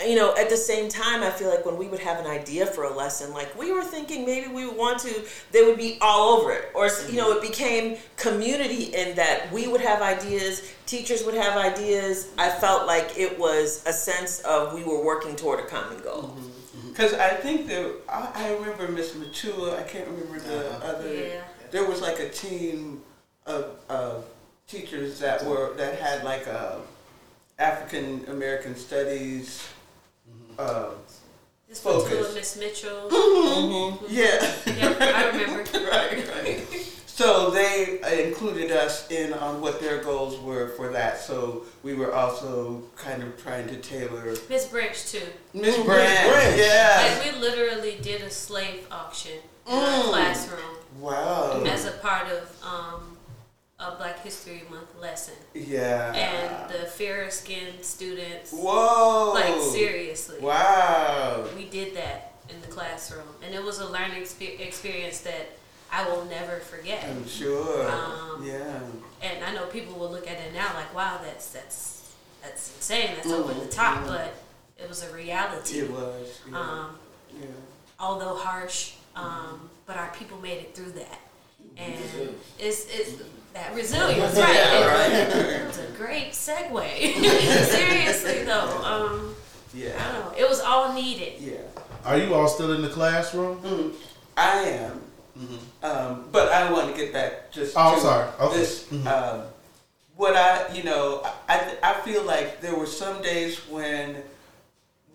You 0.06 0.16
know, 0.16 0.36
at 0.36 0.50
the 0.50 0.58
same 0.58 0.90
time, 0.90 1.24
I 1.24 1.30
feel 1.30 1.50
like 1.50 1.66
when 1.66 1.78
we 1.78 1.88
would 1.88 2.00
have 2.00 2.20
an 2.20 2.28
idea 2.28 2.66
for 2.66 2.84
a 2.84 2.94
lesson, 2.96 3.34
like 3.34 3.58
we 3.58 3.72
were 3.72 3.84
thinking 3.84 4.26
maybe 4.26 4.48
we 4.48 4.66
would 4.66 4.78
want 4.78 5.00
to, 5.02 5.24
they 5.52 5.64
would 5.64 5.78
be 5.78 5.98
all 6.02 6.38
over 6.38 6.52
it. 6.52 6.70
Or, 6.74 6.90
you 7.10 7.18
know, 7.18 7.34
mm-hmm. 7.34 7.44
it 7.46 7.50
became 7.50 7.98
community 8.18 8.86
in 8.96 9.16
that 9.16 9.52
we 9.52 9.68
would 9.68 9.82
have 9.82 10.02
ideas, 10.02 10.72
teachers 10.86 11.24
would 11.26 11.36
have 11.36 11.58
ideas. 11.58 12.30
I 12.38 12.50
felt 12.50 12.88
like 12.88 13.18
it 13.18 13.38
was 13.40 13.84
a 13.86 13.94
sense 13.94 14.40
of 14.42 14.74
we 14.74 14.84
were 14.84 15.04
working 15.04 15.36
toward 15.36 15.60
a 15.60 15.68
common 15.68 16.02
goal. 16.02 16.24
Mm-hmm. 16.24 16.40
Mm-hmm. 16.40 16.90
Because 16.90 17.14
I 17.14 17.30
think 17.30 17.68
that 17.68 17.92
I, 18.10 18.32
I 18.34 18.54
remember 18.54 18.88
Miss 18.90 19.16
Matua. 19.16 19.80
I 19.80 19.84
can't 19.84 20.08
remember 20.08 20.40
the 20.40 20.70
Uh-huh. 20.70 20.88
other. 20.88 21.14
Yeah. 21.14 21.42
There 21.72 21.86
was 21.86 22.02
like 22.02 22.20
a 22.20 22.30
team 22.30 23.02
of, 23.46 23.80
of 23.90 24.26
teachers 24.68 25.20
that 25.20 25.46
were 25.46 25.74
that 25.76 26.00
had 26.00 26.24
like 26.24 26.48
uh, 26.48 26.76
a 27.60 27.62
African 27.62 28.26
American 28.28 28.76
studies. 28.76 29.68
Uh, 30.62 30.92
This 31.68 31.84
was 31.84 32.04
Focus. 32.04 32.28
to 32.30 32.36
Miss 32.36 32.58
Mitchell. 32.58 33.08
yeah. 34.10 34.56
yeah, 34.68 34.96
I 35.00 35.28
remember. 35.32 35.64
right, 35.90 36.28
right. 36.36 36.68
So 37.08 37.50
they 37.52 38.00
uh, 38.02 38.10
included 38.28 38.72
us 38.72 39.10
in 39.12 39.32
on 39.34 39.62
what 39.62 39.80
their 39.80 40.04
goals 40.04 40.40
were 40.40 40.70
for 40.70 40.90
that. 40.90 41.20
So 41.20 41.64
we 41.84 41.94
were 41.94 42.14
also 42.14 42.84
kind 42.96 43.24
of 43.24 43.42
trying 43.42 43.68
to 43.70 43.78
tailor 43.78 44.36
Miss 44.50 44.66
Branch 44.68 44.98
too. 45.12 45.22
Miss 45.54 45.78
Miss 45.78 45.86
Brand. 45.86 46.30
Branch. 46.30 46.58
Yeah. 46.58 47.16
Like 47.16 47.34
we 47.34 47.40
literally 47.40 47.98
did 48.02 48.22
a 48.22 48.30
slave 48.30 48.86
auction 48.92 49.38
in 49.68 49.74
our 49.74 50.04
Mm. 50.04 50.10
classroom 50.10 50.76
Wow. 51.00 51.64
as 51.66 51.86
a 51.86 51.92
part 51.92 52.28
of 52.28 52.44
um, 52.64 53.11
a 53.82 53.96
Black 53.96 54.24
History 54.24 54.64
Month 54.70 54.96
lesson, 55.02 55.34
Yeah. 55.54 56.14
and 56.14 56.70
the 56.72 56.86
fairer 56.86 57.30
skinned 57.32 57.84
students, 57.84 58.52
Whoa. 58.52 59.32
like 59.34 59.60
seriously, 59.74 60.40
Wow. 60.40 61.48
we 61.56 61.66
did 61.66 61.96
that 61.96 62.34
in 62.50 62.62
the 62.62 62.68
classroom, 62.68 63.28
and 63.44 63.56
it 63.56 63.64
was 63.64 63.80
a 63.80 63.88
learning 63.88 64.22
expe- 64.22 64.60
experience 64.60 65.22
that 65.22 65.50
I 65.92 66.08
will 66.08 66.26
never 66.26 66.60
forget. 66.60 67.04
I'm 67.04 67.28
sure. 67.28 67.90
Um, 67.90 68.44
yeah. 68.46 68.80
And 69.22 69.44
I 69.44 69.54
know 69.54 69.66
people 69.66 69.96
will 70.00 70.10
look 70.12 70.28
at 70.28 70.40
it 70.40 70.54
now 70.54 70.74
like, 70.76 70.94
wow, 70.96 71.20
that's 71.24 71.48
that's 71.52 72.12
that's 72.42 72.76
insane, 72.76 73.12
that's 73.16 73.28
over 73.30 73.54
the 73.54 73.68
top, 73.68 74.06
but 74.08 74.34
it 74.78 74.88
was 74.88 75.04
a 75.04 75.14
reality. 75.14 75.80
It 75.80 75.92
was. 75.92 76.40
Yeah. 76.50 76.58
Um, 76.60 77.00
yeah. 77.34 77.46
although 78.00 78.36
harsh, 78.36 78.94
um, 79.16 79.70
but 79.86 79.96
our 79.98 80.12
people 80.18 80.38
made 80.40 80.60
it 80.60 80.76
through 80.76 80.92
that, 80.94 81.20
and 81.78 81.94
it's 82.58 82.86
it's 82.90 83.22
that 83.54 83.74
resilience, 83.76 84.36
right? 84.38 85.12
It, 85.12 85.36
it 85.36 85.68
was 85.68 85.78
a 85.80 85.88
great 85.98 86.32
segue. 86.32 87.14
Seriously 87.66 88.44
though, 88.44 88.82
um, 88.84 89.36
I 89.76 89.80
don't 90.14 90.26
know, 90.26 90.34
it 90.38 90.48
was 90.48 90.60
all 90.60 90.94
needed. 90.94 91.40
Yeah. 91.40 91.58
Are 92.06 92.18
you 92.18 92.34
all 92.34 92.48
still 92.48 92.74
in 92.74 92.82
the 92.82 92.90
classroom? 92.90 93.62
Mm, 93.62 93.94
I 94.38 94.60
am. 94.62 95.02
Um, 95.82 96.26
but 96.32 96.52
I 96.52 96.72
want 96.72 96.92
to 96.92 96.98
get 97.00 97.12
back 97.14 97.52
just 97.52 97.74
Oh, 97.76 97.96
to 97.96 98.02
sorry. 98.02 98.30
Okay. 98.40 98.58
this. 98.58 98.84
Mhm. 98.90 99.06
Um, 99.08 99.42
what 100.16 100.36
I, 100.36 100.72
you 100.74 100.84
know, 100.84 101.26
I, 101.50 101.78
I 101.82 101.94
feel 102.02 102.24
like 102.24 102.62
there 102.62 102.76
were 102.76 102.86
some 102.86 103.22
days 103.24 103.58
when, 103.68 104.18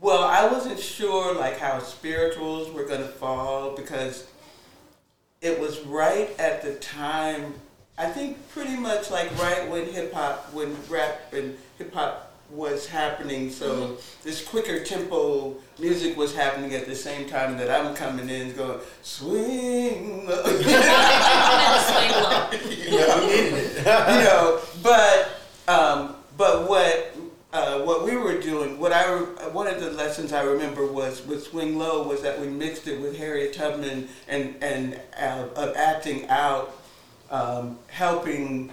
well, 0.00 0.24
I 0.24 0.46
wasn't 0.50 0.80
sure 0.80 1.34
like 1.34 1.58
how 1.58 1.78
spirituals 1.78 2.72
were 2.72 2.84
going 2.84 3.02
to 3.02 3.08
fall 3.08 3.76
because 3.76 4.26
it 5.40 5.60
was 5.60 5.80
right 5.82 6.30
at 6.40 6.62
the 6.62 6.74
time. 6.76 7.54
I 7.98 8.06
think 8.06 8.48
pretty 8.50 8.76
much 8.76 9.10
like 9.10 9.36
right 9.38 9.68
when 9.70 9.86
hip 9.86 10.12
hop, 10.12 10.52
when 10.52 10.76
rap 10.88 11.32
and 11.32 11.56
hip 11.78 11.94
hop 11.94 12.32
was 12.50 12.86
happening. 12.86 13.50
So 13.50 13.96
this 14.22 14.46
quicker 14.46 14.84
tempo 14.84 15.56
music 15.78 16.16
was 16.16 16.34
happening 16.34 16.74
at 16.74 16.86
the 16.86 16.94
same 16.94 17.28
time 17.28 17.56
that 17.56 17.70
I'm 17.70 17.94
coming 17.94 18.28
in 18.28 18.54
going 18.54 18.80
swing. 19.02 20.28
I'm 20.28 20.46
in 20.46 20.62
the 20.62 21.78
swing 21.88 22.12
low. 22.22 22.50
you 22.86 24.24
know, 24.24 24.60
but 24.82 25.40
um, 25.66 26.16
but 26.36 26.68
what 26.68 27.16
uh, 27.52 27.80
what 27.80 28.04
we 28.04 28.16
were 28.16 28.38
doing, 28.38 28.78
what 28.78 28.92
I 28.92 29.10
re- 29.10 29.24
one 29.52 29.66
of 29.66 29.80
the 29.80 29.90
lessons 29.92 30.32
I 30.32 30.42
remember 30.42 30.86
was 30.86 31.26
with 31.26 31.44
Swing 31.44 31.78
Low 31.78 32.06
was 32.06 32.20
that 32.22 32.38
we 32.38 32.48
mixed 32.48 32.86
it 32.86 33.00
with 33.00 33.16
Harriet 33.16 33.54
Tubman 33.54 34.08
and 34.28 34.54
and 34.60 35.00
uh, 35.18 35.48
of 35.56 35.74
acting 35.76 36.28
out, 36.28 36.76
um, 37.30 37.78
helping 37.88 38.72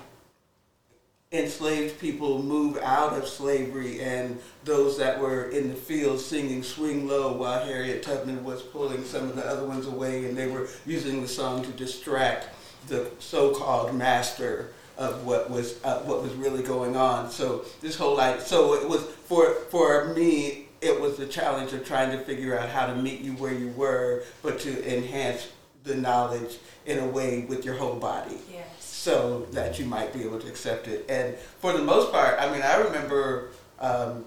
enslaved 1.33 1.99
people 1.99 2.43
move 2.43 2.77
out 2.83 3.13
of 3.13 3.27
slavery 3.27 4.01
and 4.01 4.39
those 4.63 4.97
that 4.99 5.19
were 5.19 5.49
in 5.49 5.67
the 5.67 5.75
field 5.75 6.19
singing 6.19 6.61
swing 6.61 7.07
low 7.07 7.33
while 7.33 7.65
Harriet 7.65 8.03
Tubman 8.03 8.43
was 8.43 8.61
pulling 8.61 9.03
some 9.03 9.23
of 9.23 9.35
the 9.35 9.43
other 9.43 9.65
ones 9.65 9.87
away 9.87 10.25
and 10.25 10.37
they 10.37 10.47
were 10.47 10.67
using 10.85 11.21
the 11.21 11.27
song 11.27 11.63
to 11.63 11.71
distract 11.71 12.49
the 12.87 13.09
so-called 13.17 13.95
master 13.95 14.73
of 14.95 15.25
what 15.25 15.49
was 15.49 15.83
uh, 15.83 16.01
what 16.01 16.21
was 16.21 16.33
really 16.33 16.61
going 16.61 16.95
on. 16.95 17.31
So 17.31 17.65
this 17.81 17.95
whole 17.95 18.15
like 18.15 18.39
so 18.39 18.75
it 18.75 18.87
was 18.87 19.01
for 19.01 19.53
for 19.71 20.13
me 20.13 20.67
it 20.81 20.99
was 21.01 21.17
the 21.17 21.25
challenge 21.25 21.73
of 21.73 21.83
trying 21.83 22.15
to 22.15 22.23
figure 22.23 22.57
out 22.57 22.69
how 22.69 22.85
to 22.85 22.95
meet 22.95 23.21
you 23.21 23.31
where 23.33 23.53
you 23.53 23.69
were 23.69 24.23
but 24.43 24.59
to 24.59 24.95
enhance 24.95 25.47
the 25.83 25.95
knowledge 25.95 26.57
in 26.85 26.99
a 26.99 27.07
way 27.07 27.45
with 27.47 27.65
your 27.65 27.75
whole 27.75 27.95
body 27.95 28.37
Yes. 28.51 28.65
so 28.79 29.47
that 29.51 29.79
you 29.79 29.85
might 29.85 30.13
be 30.13 30.23
able 30.23 30.39
to 30.39 30.47
accept 30.47 30.87
it. 30.87 31.05
And 31.09 31.35
for 31.59 31.73
the 31.73 31.83
most 31.83 32.11
part, 32.11 32.39
I 32.39 32.51
mean, 32.51 32.61
I 32.61 32.77
remember 32.77 33.49
um, 33.79 34.25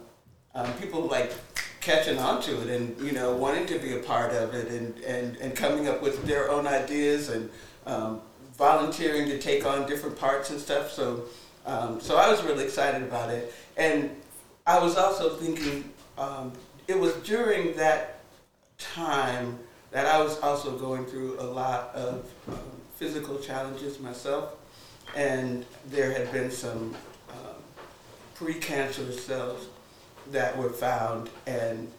um, 0.55 0.73
people 0.75 1.03
like 1.03 1.33
catching 1.81 2.19
on 2.19 2.43
to 2.43 2.63
it 2.63 2.69
and 2.69 3.01
you 3.01 3.13
know 3.13 3.37
wanting 3.37 3.65
to 3.65 3.79
be 3.79 3.95
a 3.95 4.01
part 4.01 4.33
of 4.33 4.55
it 4.55 4.69
and, 4.69 4.99
and, 5.05 5.37
and 5.37 5.55
coming 5.55 5.87
up 5.89 6.03
with 6.03 6.25
their 6.27 6.51
own 6.51 6.67
ideas 6.67 7.29
and 7.29 7.49
um, 7.87 8.21
volunteering 8.59 9.29
to 9.29 9.39
take 9.39 9.65
on 9.65 9.87
different 9.87 10.19
parts 10.19 10.51
and 10.51 10.61
stuff. 10.61 10.91
So 10.91 11.25
um, 11.65 12.01
so 12.01 12.17
I 12.17 12.31
was 12.31 12.43
really 12.45 12.65
excited 12.65 13.03
about 13.03 13.31
it. 13.31 13.53
And 13.77 14.11
I 14.67 14.79
was 14.79 14.97
also 14.97 15.31
thinking 15.37 15.93
um, 16.19 16.53
it 16.89 16.99
was 16.99 17.13
during 17.17 17.77
that 17.77 18.21
time 18.79 19.59
that 19.91 20.07
I 20.07 20.23
was 20.23 20.39
also 20.41 20.77
going 20.77 21.05
through 21.07 21.41
a 21.41 21.45
lot 21.45 21.91
of 21.95 22.29
um, 22.49 22.59
physical 22.97 23.39
challenges 23.39 24.01
myself, 24.01 24.55
and 25.15 25.65
there 25.87 26.13
had 26.13 26.31
been 26.33 26.51
some 26.51 26.95
um, 27.31 27.63
precancerous 28.37 29.21
cells 29.21 29.69
that 30.33 30.57
were 30.57 30.71
found, 30.71 31.31
and 31.47 31.91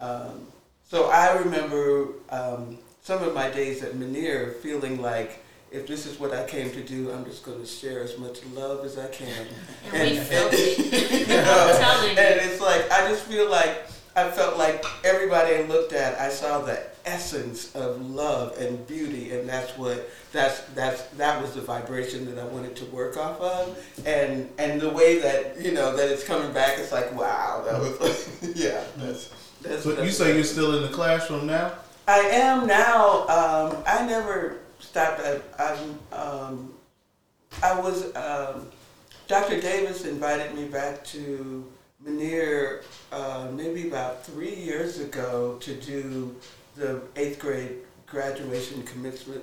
um, 0.00 0.46
so 0.88 1.10
I 1.10 1.36
remember 1.38 2.08
um, 2.30 2.78
some 3.02 3.22
of 3.22 3.34
my 3.34 3.50
days 3.50 3.82
at 3.82 3.96
Manierre 3.96 4.52
feeling 4.52 5.00
like. 5.00 5.40
If 5.72 5.88
this 5.88 6.06
is 6.06 6.20
what 6.20 6.32
I 6.32 6.46
came 6.46 6.70
to 6.70 6.84
do, 6.84 7.10
I'm 7.10 7.24
just 7.24 7.42
going 7.44 7.58
to 7.58 7.66
share 7.66 8.00
as 8.00 8.16
much 8.16 8.44
love 8.54 8.84
as 8.84 8.96
I 8.96 9.08
can. 9.08 9.48
And 9.92 10.10
we 10.12 10.18
felt 10.18 10.52
it. 10.52 10.78
You 11.28 11.34
know, 11.34 12.06
and 12.10 12.40
it's 12.48 12.60
like 12.60 12.88
I 12.92 13.08
just 13.08 13.24
feel 13.24 13.50
like 13.50 13.82
I 14.14 14.30
felt 14.30 14.56
like 14.56 14.84
everybody 15.02 15.56
I 15.56 15.62
looked 15.62 15.92
at, 15.92 16.16
I 16.20 16.28
saw 16.28 16.60
the 16.60 16.80
essence 17.04 17.74
of 17.74 18.10
love 18.10 18.56
and 18.58 18.86
beauty, 18.86 19.32
and 19.32 19.48
that's 19.48 19.76
what 19.76 20.10
that's 20.32 20.60
that's 20.74 21.02
that 21.18 21.40
was 21.40 21.54
the 21.54 21.60
vibration 21.60 22.26
that 22.26 22.38
I 22.38 22.44
wanted 22.46 22.76
to 22.76 22.84
work 22.86 23.16
off 23.16 23.40
of, 23.40 23.78
and 24.06 24.50
and 24.58 24.80
the 24.80 24.90
way 24.90 25.18
that 25.20 25.60
you 25.60 25.72
know 25.72 25.96
that 25.96 26.10
it's 26.10 26.24
coming 26.24 26.52
back, 26.52 26.78
it's 26.78 26.92
like 26.92 27.14
wow, 27.14 27.62
that 27.66 27.80
was 27.80 28.00
like, 28.00 28.54
yeah, 28.56 28.82
that's 28.96 29.32
that's. 29.62 29.84
So 29.84 30.02
you 30.02 30.10
say 30.10 30.34
you're 30.34 30.44
still 30.44 30.76
in 30.76 30.82
the 30.82 30.88
classroom 30.88 31.46
now? 31.46 31.72
I 32.06 32.20
am 32.20 32.66
now. 32.66 33.22
Um, 33.28 33.82
I 33.86 34.04
never 34.06 34.58
stopped. 34.78 35.20
I, 35.20 35.40
I'm. 35.58 35.98
Um, 36.12 36.74
I 37.62 37.78
was. 37.78 38.14
Um, 38.16 38.68
Dr. 39.26 39.58
Davis 39.58 40.04
invited 40.04 40.54
me 40.54 40.66
back 40.66 41.02
to 41.04 41.64
Manierre 42.04 42.82
uh, 43.10 43.48
maybe 43.52 43.88
about 43.88 44.24
three 44.24 44.54
years 44.54 45.00
ago 45.00 45.56
to 45.60 45.74
do 45.74 46.36
the 46.76 47.00
eighth 47.16 47.38
grade 47.38 47.76
graduation 48.06 48.82
commencement 48.84 49.42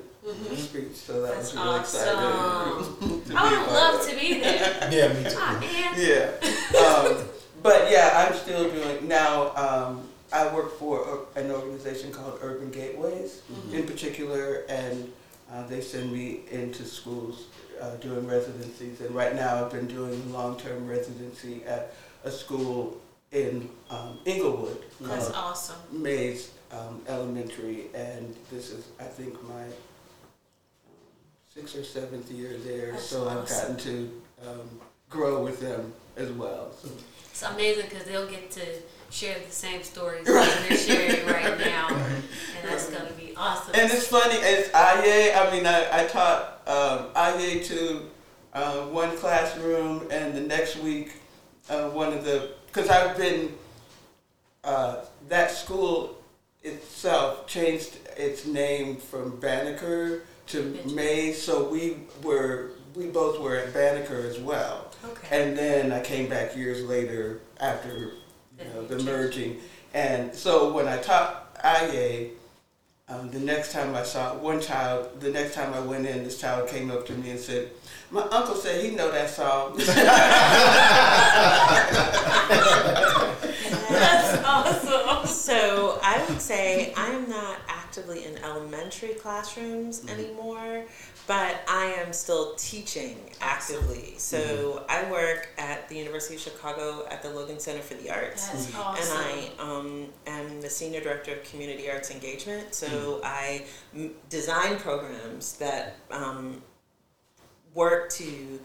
speech. 0.55 0.93
So 0.93 1.21
that 1.21 1.35
That's 1.35 1.53
was 1.53 1.63
really 1.63 1.79
awesome. 1.79 1.99
exciting. 2.01 3.35
I 3.37 3.43
would 3.43 3.61
a 3.61 3.63
part 3.65 3.71
love 3.71 4.09
to 4.09 4.15
be 4.15 4.39
there. 4.39 4.89
Yeah, 4.91 5.13
me 5.13 5.23
too. 5.29 5.35
Ah, 5.37 5.95
yeah. 5.97 6.31
Um, 6.79 7.25
but 7.63 7.91
yeah, 7.91 8.27
I'm 8.27 8.35
still 8.37 8.69
doing 8.69 9.07
now. 9.07 9.55
Um, 9.55 10.07
I 10.33 10.53
work 10.53 10.77
for 10.79 11.25
a- 11.35 11.39
an 11.39 11.51
organization 11.51 12.11
called 12.11 12.39
Urban 12.41 12.71
Gateways, 12.71 13.41
in 13.73 13.83
particular, 13.85 14.63
and 14.69 15.11
uh, 15.51 15.65
they 15.67 15.81
send 15.81 16.11
me 16.13 16.41
into 16.51 16.85
schools 16.85 17.45
uh, 17.81 17.95
doing 17.95 18.25
residencies. 18.27 19.01
And 19.01 19.13
right 19.13 19.35
now, 19.35 19.65
I've 19.65 19.71
been 19.71 19.87
doing 19.87 20.13
a 20.29 20.33
long-term 20.33 20.87
residency 20.87 21.63
at 21.65 21.93
a 22.23 22.31
school 22.31 23.01
in 23.31 23.69
um, 23.89 24.19
Englewood 24.25 24.83
That's 25.01 25.29
awesome. 25.31 25.77
Mays 25.91 26.51
um, 26.73 27.01
Elementary, 27.07 27.85
and 27.93 28.35
this 28.49 28.71
is, 28.71 28.87
I 28.99 29.03
think, 29.03 29.33
my 29.47 29.63
um, 29.63 29.69
sixth 31.53 31.75
or 31.75 31.83
seventh 31.83 32.31
year 32.31 32.57
there. 32.65 32.91
That's 32.91 33.03
so 33.03 33.27
I've 33.27 33.39
awesome. 33.39 33.75
gotten 33.75 33.77
to 33.77 34.21
um, 34.47 34.79
grow 35.09 35.43
with 35.43 35.59
them 35.59 35.93
as 36.17 36.31
well. 36.31 36.71
So. 36.81 36.89
It's 37.29 37.43
amazing 37.43 37.85
because 37.89 38.05
they'll 38.05 38.29
get 38.29 38.51
to 38.51 38.61
share 39.09 39.37
the 39.39 39.51
same 39.51 39.83
stories 39.83 40.25
that 40.25 40.65
they're 40.69 40.77
sharing 40.77 41.25
right 41.27 41.59
now, 41.59 41.87
and 41.89 42.23
that's 42.63 42.89
gonna 42.89 43.11
be 43.13 43.33
awesome. 43.35 43.73
And 43.75 43.91
it's 43.91 44.07
funny, 44.07 44.35
it's 44.35 44.69
Aye, 44.73 45.33
I 45.35 45.51
mean, 45.51 45.65
I, 45.65 46.03
I 46.03 46.07
taught 46.07 46.61
um, 46.67 47.61
to 47.63 48.01
uh, 48.53 48.81
one 48.87 49.17
classroom, 49.17 50.07
and 50.11 50.33
the 50.33 50.41
next 50.41 50.77
week, 50.77 51.13
uh, 51.69 51.89
one 51.89 52.13
of 52.13 52.23
the, 52.23 52.51
because 52.67 52.89
I've 52.89 53.17
been, 53.17 53.53
uh, 54.63 54.97
that 55.27 55.51
school 55.51 56.20
itself 56.63 57.47
changed 57.47 57.97
its 58.17 58.45
name 58.45 58.97
from 58.97 59.39
Banneker 59.39 60.23
to 60.47 60.77
May, 60.93 61.33
so 61.33 61.67
we 61.69 61.97
were, 62.23 62.71
we 62.95 63.07
both 63.07 63.39
were 63.39 63.55
at 63.55 63.73
Banneker 63.73 64.19
as 64.19 64.37
well. 64.39 64.91
okay. 65.03 65.41
And 65.43 65.57
then 65.57 65.91
I 65.91 66.01
came 66.01 66.29
back 66.29 66.55
years 66.55 66.83
later 66.83 67.39
after 67.59 68.13
you 68.59 68.65
know, 68.73 68.85
the 68.85 68.99
merging. 69.03 69.57
And 69.93 70.33
so 70.33 70.71
when 70.73 70.87
I 70.87 70.97
taught 70.97 71.57
IA, 71.63 72.29
um, 73.09 73.29
the 73.29 73.39
next 73.39 73.73
time 73.73 73.95
I 73.95 74.03
saw 74.03 74.35
one 74.35 74.61
child, 74.61 75.19
the 75.19 75.31
next 75.31 75.53
time 75.53 75.73
I 75.73 75.81
went 75.81 76.05
in, 76.05 76.23
this 76.23 76.39
child 76.39 76.69
came 76.69 76.89
up 76.89 77.05
to 77.07 77.13
me 77.13 77.31
and 77.31 77.39
said, 77.39 77.69
"My 78.09 78.21
uncle 78.21 78.55
said 78.55 78.85
he 78.85 78.91
know 78.95 79.11
that 79.11 79.29
song." 79.29 79.75
That's 83.89 84.43
awesome. 84.45 84.90
So 85.51 85.99
I 86.03 86.25
would 86.29 86.41
say 86.41 86.93
I 86.95 87.07
am 87.07 87.29
not 87.29 87.57
actively 87.67 88.25
in 88.25 88.37
elementary 88.37 89.13
classrooms 89.15 90.01
Mm-hmm. 90.01 90.09
anymore, 90.19 90.85
but 91.27 91.55
I 91.67 91.85
am 92.03 92.13
still 92.13 92.55
teaching 92.55 93.17
actively. 93.41 94.13
So 94.17 94.39
Mm-hmm. 94.39 94.85
I 94.89 95.11
work 95.11 95.49
at 95.57 95.87
the 95.89 95.95
University 95.97 96.35
of 96.35 96.41
Chicago 96.41 97.05
at 97.09 97.21
the 97.21 97.29
Logan 97.29 97.59
Center 97.59 97.81
for 97.81 97.95
the 97.95 98.09
Arts. 98.09 98.47
That's 98.47 98.67
And. 98.73 99.19
I 99.19 99.49
um, 99.59 100.05
am 100.27 100.61
the 100.61 100.69
senior 100.69 101.01
director 101.01 101.33
of 101.33 101.43
community 101.43 101.89
arts 101.89 102.11
engagement. 102.11 102.73
So 102.73 102.87
Mm-hmm. 102.87 103.21
I 103.25 103.63
m- 103.95 104.11
design 104.29 104.77
programs 104.77 105.53
that 105.57 105.97
um, 106.11 106.61
work 107.73 108.09
to 108.11 108.59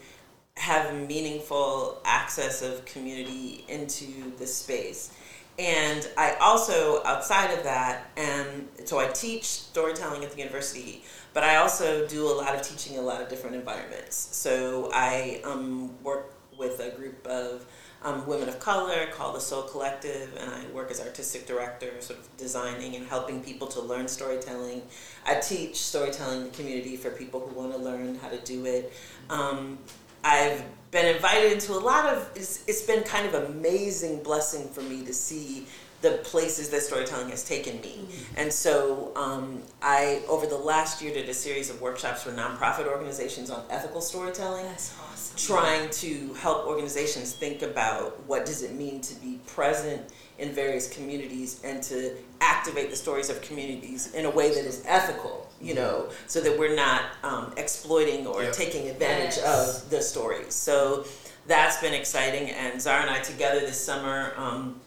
have 0.55 0.93
meaningful 1.07 2.01
access 2.03 2.61
of 2.61 2.83
community 2.85 3.63
into 3.67 4.35
the 4.37 4.47
space. 4.47 5.11
And 5.59 6.07
I 6.17 6.35
also, 6.35 7.03
outside 7.03 7.51
of 7.51 7.63
that, 7.63 8.11
and 8.15 8.67
so 8.85 8.99
I 8.99 9.07
teach 9.07 9.45
storytelling 9.45 10.23
at 10.23 10.31
the 10.31 10.37
university, 10.37 11.03
but 11.33 11.43
I 11.43 11.55
also 11.55 12.07
do 12.07 12.27
a 12.27 12.35
lot 12.35 12.53
of 12.53 12.61
teaching 12.61 12.93
in 12.93 12.99
a 12.99 13.03
lot 13.03 13.21
of 13.21 13.29
different 13.29 13.55
environments. 13.55 14.15
So 14.15 14.91
I 14.93 15.41
um, 15.43 15.91
work 16.03 16.33
with 16.57 16.79
a 16.79 16.91
group 16.91 17.25
of 17.25 17.65
um, 18.03 18.27
women 18.27 18.47
of 18.47 18.59
color 18.59 19.07
called 19.11 19.35
the 19.35 19.39
Soul 19.39 19.63
Collective, 19.63 20.35
and 20.39 20.51
I 20.51 20.65
work 20.73 20.91
as 20.91 21.01
artistic 21.01 21.47
director, 21.47 21.89
sort 22.01 22.19
of 22.19 22.37
designing 22.37 22.95
and 22.95 23.07
helping 23.07 23.43
people 23.43 23.67
to 23.69 23.81
learn 23.81 24.07
storytelling. 24.07 24.83
I 25.25 25.35
teach 25.35 25.77
storytelling 25.77 26.39
in 26.39 26.43
the 26.45 26.51
community 26.51 26.95
for 26.95 27.09
people 27.09 27.39
who 27.39 27.55
want 27.59 27.71
to 27.71 27.79
learn 27.79 28.15
how 28.15 28.29
to 28.29 28.37
do 28.39 28.65
it. 28.65 28.93
Um, 29.29 29.79
I've 30.23 30.63
been 30.91 31.15
invited 31.15 31.51
into 31.51 31.73
a 31.73 31.79
lot 31.79 32.05
of. 32.05 32.29
It's, 32.35 32.63
it's 32.67 32.83
been 32.83 33.03
kind 33.03 33.27
of 33.27 33.49
amazing 33.49 34.23
blessing 34.23 34.67
for 34.69 34.81
me 34.81 35.05
to 35.05 35.13
see 35.13 35.67
the 36.01 36.11
places 36.23 36.69
that 36.69 36.81
storytelling 36.81 37.29
has 37.29 37.43
taken 37.43 37.81
me. 37.81 38.07
And 38.35 38.53
so 38.53 39.11
um, 39.15 39.63
I, 39.81 40.21
over 40.27 40.45
the 40.45 40.57
last 40.57 41.01
year, 41.01 41.11
did 41.11 41.27
a 41.27 41.33
series 41.33 41.71
of 41.71 41.81
workshops 41.81 42.21
for 42.23 42.31
nonprofit 42.31 42.85
organizations 42.85 43.49
on 43.49 43.63
ethical 43.69 44.01
storytelling 44.01 44.65
That's 44.65 44.95
awesome. 45.11 45.55
trying 45.57 45.89
to 45.89 46.33
help 46.35 46.67
organizations 46.67 47.33
think 47.33 47.63
about 47.63 48.23
what 48.27 48.45
does 48.45 48.61
it 48.61 48.75
mean 48.75 49.01
to 49.01 49.15
be 49.15 49.39
present 49.47 50.03
in 50.39 50.51
various 50.51 50.87
communities 50.93 51.59
and 51.63 51.81
to 51.83 52.15
activate 52.41 52.89
the 52.89 52.95
stories 52.95 53.29
of 53.29 53.41
communities 53.41 54.13
in 54.13 54.25
a 54.25 54.29
way 54.29 54.49
that 54.49 54.65
is 54.65 54.83
ethical 54.85 55.49
you 55.59 55.73
know 55.73 56.07
so 56.27 56.39
that 56.41 56.57
we're 56.59 56.75
not 56.75 57.01
um, 57.23 57.51
exploiting 57.57 58.27
or 58.27 58.43
Yeah. 58.43 58.51
taking 58.51 58.87
advantage 58.89 59.37
Yes. 59.37 59.83
of 59.83 59.89
the 59.89 60.01
stories 60.01 60.53
so 60.53 61.05
that's 61.47 61.79
been 61.81 61.93
exciting 61.93 62.51
and 62.51 62.79
zara 62.81 63.01
and 63.01 63.09
i 63.09 63.19
together 63.19 63.59
this 63.61 63.83
summer 63.83 64.33
um, 64.37 64.79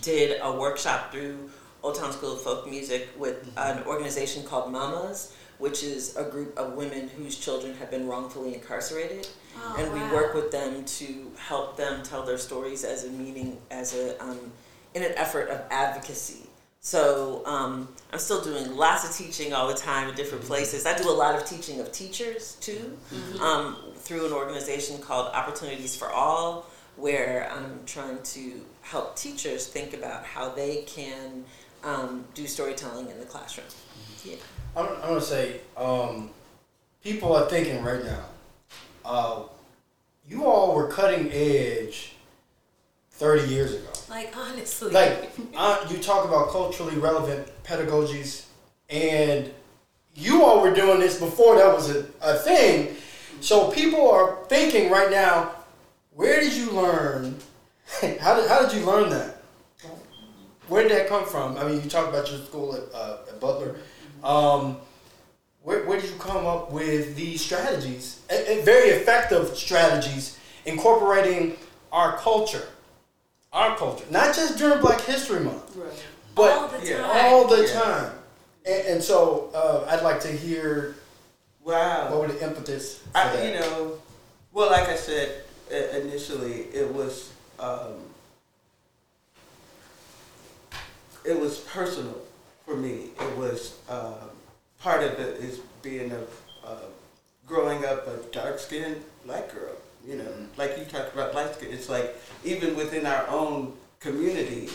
did 0.00 0.38
a 0.42 0.50
workshop 0.52 1.12
through 1.12 1.50
old 1.82 1.94
town 1.96 2.12
school 2.12 2.32
of 2.32 2.40
folk 2.42 2.68
music 2.68 3.08
with 3.16 3.48
an 3.56 3.82
organization 3.84 4.42
called 4.44 4.72
mamas 4.72 5.32
which 5.58 5.84
is 5.84 6.16
a 6.16 6.24
group 6.24 6.56
of 6.58 6.72
women 6.72 7.08
whose 7.16 7.38
children 7.38 7.72
have 7.74 7.90
been 7.90 8.06
wrongfully 8.08 8.54
incarcerated 8.54 9.28
Oh, 9.54 9.74
and 9.78 9.92
we 9.92 10.00
wow. 10.00 10.12
work 10.14 10.34
with 10.34 10.50
them 10.50 10.82
to 10.84 11.30
help 11.36 11.76
them 11.76 12.02
tell 12.02 12.24
their 12.24 12.38
stories 12.38 12.84
as 12.84 13.04
a 13.04 13.10
meaning 13.10 13.58
as 13.70 13.94
a 13.94 14.20
um, 14.22 14.50
in 14.94 15.02
an 15.02 15.12
effort 15.16 15.48
of 15.48 15.62
advocacy. 15.70 16.48
So 16.84 17.46
um, 17.46 17.88
i'm 18.12 18.18
still 18.18 18.42
doing 18.42 18.76
lots 18.76 19.08
of 19.08 19.14
teaching 19.14 19.52
all 19.52 19.68
the 19.68 19.74
time 19.74 20.08
in 20.08 20.14
different 20.16 20.44
places. 20.44 20.84
I 20.84 20.96
do 20.96 21.08
a 21.08 21.12
lot 21.12 21.34
of 21.34 21.46
teaching 21.46 21.80
of 21.80 21.92
teachers 21.92 22.56
too 22.60 22.98
um, 23.40 23.76
through 23.96 24.26
an 24.26 24.32
organization 24.32 24.98
called 25.00 25.32
opportunities 25.32 25.94
for 25.94 26.10
all 26.10 26.66
where 26.96 27.50
i'm 27.52 27.80
trying 27.86 28.20
to 28.22 28.60
help 28.82 29.16
teachers 29.16 29.66
think 29.66 29.94
about 29.94 30.24
how 30.24 30.48
they 30.50 30.82
can 30.82 31.44
um, 31.84 32.24
do 32.34 32.46
storytelling 32.46 33.08
in 33.08 33.18
the 33.18 33.24
classroom. 33.24 33.66
Yeah. 34.24 34.36
I'm, 34.76 34.86
I'm 34.86 35.00
gonna 35.00 35.20
say, 35.20 35.60
um, 35.76 36.30
people 37.02 37.34
are 37.34 37.48
thinking 37.48 37.82
right 37.82 38.04
now. 38.04 38.24
Uh, 39.04 39.42
you 40.28 40.44
all 40.44 40.74
were 40.74 40.88
cutting 40.88 41.30
edge 41.32 42.14
thirty 43.10 43.48
years 43.48 43.74
ago. 43.74 43.91
Like 44.12 44.36
honestly. 44.36 44.90
Like 44.90 45.30
uh, 45.56 45.86
you 45.90 45.96
talk 45.96 46.26
about 46.26 46.50
culturally 46.50 46.96
relevant 46.96 47.48
pedagogies, 47.64 48.44
and 48.90 49.50
you 50.14 50.44
all 50.44 50.60
were 50.60 50.74
doing 50.74 51.00
this 51.00 51.18
before 51.18 51.56
that 51.56 51.74
was 51.74 51.88
a, 51.88 52.04
a 52.20 52.34
thing. 52.34 52.94
So 53.40 53.70
people 53.70 54.10
are 54.10 54.44
thinking 54.48 54.90
right 54.90 55.10
now, 55.10 55.52
where 56.14 56.40
did 56.40 56.52
you 56.52 56.72
learn? 56.72 57.38
how 58.20 58.34
did 58.36 58.50
how 58.50 58.66
did 58.66 58.78
you 58.78 58.84
learn 58.84 59.08
that? 59.08 59.38
Where 60.68 60.82
did 60.82 60.92
that 60.92 61.08
come 61.08 61.24
from? 61.24 61.56
I 61.56 61.64
mean, 61.64 61.82
you 61.82 61.88
talk 61.88 62.06
about 62.06 62.30
your 62.30 62.40
school 62.40 62.74
at, 62.74 62.82
uh, 62.94 63.16
at 63.30 63.40
Butler. 63.40 63.76
Um, 64.22 64.76
where, 65.62 65.86
where 65.86 65.98
did 65.98 66.10
you 66.10 66.16
come 66.16 66.44
up 66.44 66.70
with 66.70 67.16
these 67.16 67.42
strategies? 67.42 68.20
And, 68.28 68.46
and 68.46 68.64
very 68.64 68.90
effective 68.90 69.56
strategies 69.56 70.38
incorporating 70.66 71.56
our 71.90 72.18
culture, 72.18 72.68
our 73.52 73.76
culture, 73.76 74.04
not 74.10 74.34
just 74.34 74.56
during 74.58 74.80
Black 74.80 75.00
History 75.02 75.40
Month, 75.40 75.76
Right. 75.76 75.92
but 76.34 76.52
all 76.52 76.68
the 76.68 76.86
yeah, 76.88 76.96
time. 77.02 77.10
all 77.34 77.46
the 77.46 77.62
Yeah. 77.66 77.80
time. 77.80 78.12
And, 78.64 78.86
and 78.88 79.02
so 79.02 79.50
uh, 79.54 79.86
I'd 79.90 80.02
like 80.02 80.20
to 80.20 80.28
hear 80.28 80.94
Wow. 81.64 82.10
what 82.10 82.20
were 82.20 82.28
the 82.28 82.42
impetus 82.44 82.98
for 82.98 83.18
I, 83.18 83.28
that. 83.36 83.44
you 83.46 83.60
know, 83.60 83.98
well, 84.52 84.70
like 84.70 84.88
I 84.88 84.96
said 84.96 85.44
initially, 85.70 86.62
it 86.72 86.92
was 86.92 87.30
um, 87.58 87.94
it 91.24 91.38
was 91.38 91.58
personal 91.60 92.16
for 92.64 92.76
me. 92.76 93.10
It 93.20 93.36
was 93.36 93.76
um, 93.88 94.14
part 94.80 95.02
of 95.02 95.12
it 95.20 95.40
is 95.42 95.60
being 95.82 96.10
a 96.12 96.20
uh, 96.66 96.76
growing 97.46 97.84
up 97.84 98.06
a 98.06 98.16
dark 98.32 98.58
skinned 98.58 99.02
black 99.24 99.52
girl. 99.52 99.76
You 100.06 100.16
know, 100.16 100.32
like 100.56 100.76
you 100.78 100.84
talked 100.84 101.14
about 101.14 101.34
light 101.34 101.54
skin. 101.54 101.68
It's 101.72 101.88
like 101.88 102.16
even 102.44 102.74
within 102.76 103.06
our 103.06 103.26
own 103.28 103.74
community, 104.00 104.68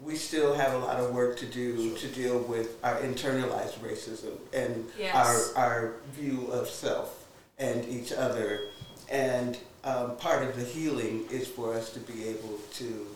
we 0.00 0.16
still 0.16 0.54
have 0.54 0.74
a 0.74 0.78
lot 0.78 0.98
of 0.98 1.14
work 1.14 1.36
to 1.38 1.46
do 1.46 1.96
to 1.96 2.08
deal 2.08 2.38
with 2.40 2.76
our 2.84 2.96
internalized 2.96 3.78
racism 3.78 4.36
and 4.52 4.88
Yes. 4.98 5.14
our 5.56 5.62
our 5.64 5.92
view 6.12 6.48
of 6.52 6.68
self 6.68 7.26
and 7.58 7.86
each 7.88 8.12
other. 8.12 8.60
And 9.08 9.56
um, 9.84 10.16
part 10.16 10.42
of 10.42 10.56
the 10.56 10.64
healing 10.64 11.26
is 11.30 11.46
for 11.46 11.72
us 11.74 11.92
to 11.92 12.00
be 12.00 12.26
able 12.28 12.58
to 12.74 13.06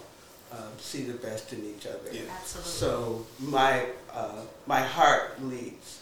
um, 0.53 0.73
see 0.79 1.03
the 1.03 1.15
best 1.15 1.53
in 1.53 1.65
each 1.65 1.85
other. 1.87 2.11
Yeah. 2.13 2.23
Absolutely. 2.41 2.71
So 2.73 3.27
my 3.41 3.87
uh, 4.13 4.43
my 4.67 4.81
heart 4.81 5.43
leads, 5.45 6.01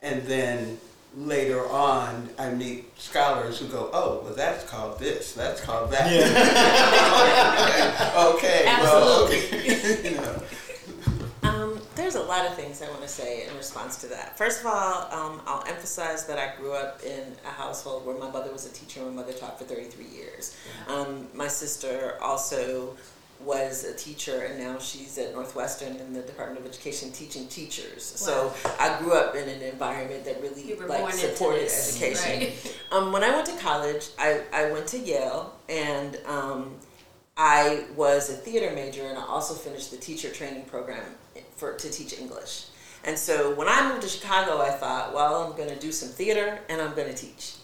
and 0.00 0.22
then 0.22 0.78
later 1.16 1.66
on, 1.68 2.28
I 2.38 2.50
meet 2.50 2.96
scholars 3.00 3.58
who 3.58 3.68
go, 3.68 3.90
"Oh, 3.92 4.20
well, 4.22 4.34
that's 4.34 4.68
called 4.68 4.98
this. 4.98 5.32
That's 5.32 5.60
called 5.60 5.90
that." 5.90 6.06
okay. 8.34 8.64
Well, 8.66 9.24
okay. 9.24 10.04
you 10.10 10.16
know. 10.16 10.42
Um, 11.42 11.80
there's 11.94 12.16
a 12.16 12.22
lot 12.22 12.46
of 12.46 12.54
things 12.54 12.82
I 12.82 12.88
want 12.90 13.02
to 13.02 13.08
say 13.08 13.46
in 13.46 13.56
response 13.56 13.96
to 14.02 14.06
that. 14.08 14.36
First 14.36 14.60
of 14.60 14.66
all, 14.66 15.08
um, 15.10 15.40
I'll 15.46 15.64
emphasize 15.66 16.26
that 16.26 16.38
I 16.38 16.54
grew 16.60 16.72
up 16.72 17.02
in 17.02 17.34
a 17.46 17.50
household 17.50 18.04
where 18.04 18.18
my 18.18 18.30
mother 18.30 18.52
was 18.52 18.66
a 18.66 18.72
teacher. 18.72 19.00
My 19.00 19.10
mother 19.10 19.32
taught 19.32 19.58
for 19.58 19.64
33 19.64 20.04
years. 20.04 20.54
Um, 20.88 21.28
my 21.32 21.48
sister 21.48 22.18
also 22.20 22.96
was 23.40 23.84
a 23.84 23.94
teacher, 23.94 24.42
and 24.42 24.58
now 24.58 24.78
she's 24.78 25.18
at 25.18 25.32
Northwestern 25.32 25.96
in 25.96 26.12
the 26.12 26.22
Department 26.22 26.60
of 26.60 26.66
Education 26.66 27.12
teaching 27.12 27.46
teachers. 27.48 28.02
So 28.02 28.52
I 28.80 28.98
grew 28.98 29.12
up 29.12 29.34
in 29.34 29.48
an 29.48 29.62
environment 29.62 30.24
that 30.24 30.40
really 30.42 30.74
like 30.86 31.12
supported 31.14 31.62
this, 31.62 32.00
education. 32.02 32.40
right? 32.40 32.72
Um, 32.92 33.10
when 33.10 33.24
I 33.24 33.30
went 33.30 33.46
to 33.46 33.56
college, 33.56 34.10
I, 34.16 34.42
I 34.52 34.70
went 34.70 34.86
to 34.88 34.98
Yale 34.98 35.58
and 35.68 36.16
um, 36.24 36.76
I 37.36 37.84
was 37.96 38.30
a 38.30 38.34
theater 38.34 38.72
major 38.72 39.02
and 39.08 39.18
I 39.18 39.26
also 39.26 39.54
finished 39.54 39.90
the 39.90 39.96
teacher 39.96 40.30
training 40.30 40.66
program 40.66 41.02
for 41.56 41.74
to 41.74 41.90
teach 41.90 42.16
English. 42.18 42.66
And 43.04 43.18
so 43.18 43.54
when 43.54 43.68
I 43.68 43.90
moved 43.90 44.02
to 44.02 44.08
Chicago, 44.08 44.60
I 44.60 44.70
thought, 44.70 45.14
well, 45.14 45.42
I'm 45.42 45.56
going 45.56 45.68
to 45.68 45.78
do 45.78 45.92
some 45.92 46.08
theater 46.08 46.60
and 46.68 46.80
I'm 46.80 46.94
going 46.94 47.08
to 47.08 47.14
teach. 47.14 47.54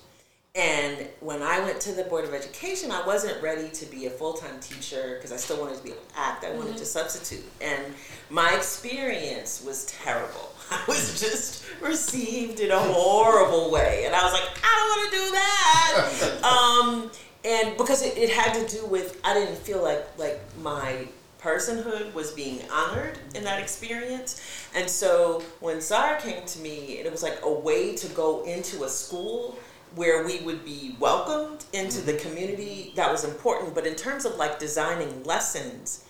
And 0.54 1.08
when 1.20 1.40
I 1.40 1.60
went 1.60 1.80
to 1.82 1.92
the 1.92 2.04
Board 2.04 2.26
of 2.26 2.34
Education, 2.34 2.90
I 2.90 3.06
wasn't 3.06 3.42
ready 3.42 3.70
to 3.70 3.86
be 3.86 4.04
a 4.04 4.10
full 4.10 4.34
time 4.34 4.60
teacher 4.60 5.14
because 5.16 5.32
I 5.32 5.36
still 5.36 5.58
wanted 5.58 5.78
to 5.78 5.82
be 5.82 5.90
able 5.92 6.02
to 6.02 6.18
act. 6.18 6.44
I 6.44 6.52
wanted 6.52 6.76
to 6.76 6.84
substitute. 6.84 7.44
And 7.62 7.82
my 8.28 8.54
experience 8.54 9.64
was 9.64 9.86
terrible. 9.86 10.52
I 10.70 10.82
was 10.86 11.18
just 11.18 11.64
received 11.80 12.60
in 12.60 12.70
a 12.70 12.78
horrible 12.78 13.70
way. 13.70 14.04
And 14.04 14.14
I 14.14 14.22
was 14.22 14.34
like, 14.34 14.42
I 14.62 14.76
don't 14.76 14.88
want 14.90 15.10
to 15.10 15.18
do 15.18 15.30
that. 15.32 16.44
um, 16.44 17.10
and 17.46 17.78
because 17.78 18.02
it, 18.02 18.18
it 18.18 18.28
had 18.28 18.52
to 18.52 18.76
do 18.76 18.84
with, 18.84 19.18
I 19.24 19.32
didn't 19.32 19.56
feel 19.56 19.82
like, 19.82 20.06
like 20.18 20.38
my 20.60 21.08
personhood 21.40 22.12
was 22.12 22.30
being 22.32 22.60
honored 22.70 23.18
in 23.34 23.42
that 23.44 23.58
experience. 23.58 24.68
And 24.74 24.88
so 24.88 25.42
when 25.60 25.80
Zara 25.80 26.20
came 26.20 26.44
to 26.44 26.58
me, 26.58 26.98
it 26.98 27.10
was 27.10 27.22
like 27.22 27.38
a 27.42 27.50
way 27.50 27.96
to 27.96 28.06
go 28.08 28.44
into 28.44 28.84
a 28.84 28.88
school 28.90 29.58
where 29.94 30.24
we 30.24 30.40
would 30.40 30.64
be 30.64 30.96
welcomed 31.00 31.64
into 31.72 32.00
the 32.00 32.14
community 32.14 32.92
that 32.96 33.10
was 33.10 33.24
important 33.24 33.74
but 33.74 33.86
in 33.86 33.94
terms 33.94 34.24
of 34.24 34.36
like 34.36 34.58
designing 34.58 35.22
lessons 35.24 36.04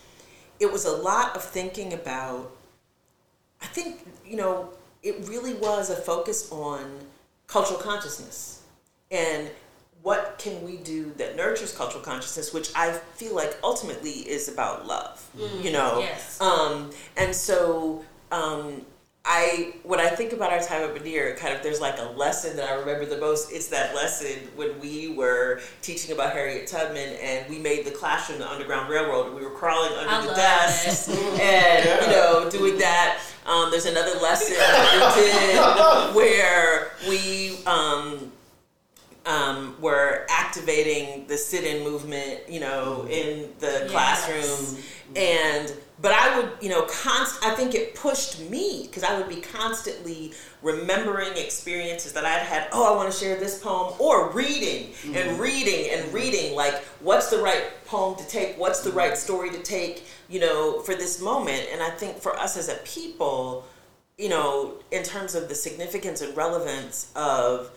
it 0.61 0.71
was 0.71 0.85
a 0.85 0.93
lot 0.97 1.35
of 1.37 1.43
thinking 1.43 1.93
about 1.93 2.51
i 3.61 3.67
think 3.67 4.07
you 4.27 4.37
know 4.37 4.69
it 5.03 5.17
really 5.29 5.55
was 5.55 5.91
a 5.91 5.97
focus 5.97 6.51
on 6.53 6.81
cultural 7.47 7.79
consciousness 7.81 8.63
and 9.11 9.51
what 10.03 10.37
can 10.39 10.65
we 10.65 10.77
do 10.79 11.13
that 11.17 11.37
nurtures 11.37 11.73
cultural 11.77 12.03
consciousness 12.03 12.53
which 12.53 12.71
i 12.75 12.93
feel 13.15 13.35
like 13.35 13.57
ultimately 13.63 14.11
is 14.11 14.49
about 14.49 14.87
love 14.87 15.25
you 15.63 15.71
know 15.73 15.99
Yes. 16.01 16.41
um, 16.41 16.91
and 17.17 17.35
so 17.35 18.05
um, 18.31 18.85
I 19.25 19.75
when 19.85 20.01
I 20.01 20.09
think 20.09 20.33
about 20.33 20.53
our 20.53 20.61
time 20.61 20.83
at 20.83 20.97
Badir, 20.97 21.37
kind 21.37 21.55
of 21.55 21.63
there's 21.63 21.81
like 21.81 21.99
a 21.99 22.11
lesson 22.17 22.57
that 22.57 22.69
I 22.69 22.75
remember 22.75 23.07
the 23.07 23.19
most. 23.19 23.53
It's 23.53 23.69
that 23.69 23.95
lesson 23.95 24.49
when 24.57 24.81
we 24.81 25.15
were 25.15 25.61
teaching 25.81 26.13
about 26.13 26.33
Harriet 26.33 26.67
Tubman 26.67 27.17
and 27.23 27.49
we 27.49 27.61
made 27.61 27.87
the 27.87 27.93
classroom 27.93 28.41
the 28.41 28.51
Underground 28.51 28.91
Railroad 28.91 29.29
and 29.29 29.37
we 29.37 29.43
were 29.43 29.51
crawling 29.51 29.93
under 29.93 30.11
I 30.11 30.21
the 30.23 30.27
love 30.29 30.37
desks 30.37 31.09
and 31.41 31.85
you 32.03 32.11
know 32.11 32.51
doing 32.51 32.79
that. 32.79 33.23
Um, 33.47 33.71
there's 33.71 33.87
another 33.87 34.19
lesson 34.21 34.57
that 34.57 35.15
we 35.17 35.23
did 35.23 36.15
where 36.17 36.93
we 37.09 37.65
um, 37.65 38.33
um, 39.27 39.77
were 39.81 40.27
activating 40.29 41.27
the 41.27 41.37
sit-in 41.37 41.85
movement, 41.85 42.41
you 42.49 42.61
know, 42.61 43.07
in 43.09 43.51
the 43.61 43.87
Yes. 43.87 43.91
classroom, 43.91 44.83
and 45.15 45.73
but 46.01 46.13
I 46.13 46.37
would, 46.37 46.51
you 46.61 46.69
know, 46.69 46.83
const. 46.83 47.45
I 47.45 47.55
think 47.55 47.77
it 47.77 47.95
pushed 47.95 48.41
me 48.51 48.87
because 48.87 49.05
I 49.05 49.17
would 49.17 49.29
be 49.29 49.41
constantly 49.41 50.33
remembering 50.61 51.37
experiences 51.37 52.13
that 52.15 52.25
I'd 52.25 52.41
had. 52.41 52.69
Oh, 52.73 52.93
I 52.93 52.97
want 52.97 53.13
to 53.13 53.17
share 53.17 53.37
this 53.39 53.61
poem, 53.63 53.95
or 54.01 54.31
reading 54.31 54.93
and 55.05 55.15
mm-hmm. 55.15 55.41
reading 55.41 55.91
and 55.93 56.07
mm-hmm. 56.07 56.15
reading. 56.15 56.57
Like, 56.57 56.83
what's 57.01 57.31
the 57.31 57.39
right 57.39 57.71
poem 57.87 58.17
to 58.19 58.27
take? 58.27 58.59
What's 58.59 58.81
the 58.81 58.91
right 58.91 59.13
mm-hmm. 59.13 59.21
story 59.21 59.51
to 59.51 59.63
take? 59.63 60.05
You 60.29 60.41
know, 60.41 60.81
for 60.81 60.95
this 60.97 61.21
moment. 61.21 61.69
And 61.73 61.81
I 61.81 61.91
think 61.91 62.19
for 62.19 62.37
us 62.37 62.57
as 62.57 62.69
a 62.69 62.77
people, 62.85 63.65
you 64.19 64.29
know, 64.29 64.75
in 64.91 65.05
terms 65.05 65.37
of 65.37 65.49
the 65.49 65.55
significance 65.55 66.21
and 66.21 66.37
relevance 66.37 67.13
of 67.15 67.71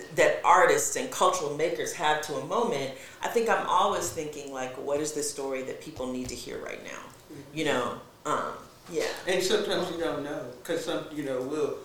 th- 0.00 0.14
that 0.16 0.40
artists 0.44 0.96
and 0.96 1.10
cultural 1.10 1.56
makers 1.56 1.92
have 1.92 2.22
to 2.22 2.34
a 2.34 2.44
moment, 2.46 2.94
I 3.22 3.28
think 3.28 3.48
I'm 3.48 3.66
always 3.66 4.10
thinking 4.10 4.52
like, 4.52 4.74
what 4.76 5.00
is 5.00 5.12
the 5.12 5.22
story 5.22 5.62
that 5.62 5.80
people 5.80 6.12
need 6.12 6.28
to 6.28 6.34
hear 6.34 6.58
right 6.58 6.82
now? 6.84 7.36
You 7.54 7.66
know, 7.66 8.00
um, 8.26 8.52
yeah. 8.90 9.04
And 9.26 9.42
sometimes 9.42 9.90
you 9.90 9.98
don't 9.98 10.24
know 10.24 10.46
because 10.58 10.84
some, 10.84 11.04
you 11.12 11.22
know, 11.22 11.40
we'll 11.42 11.78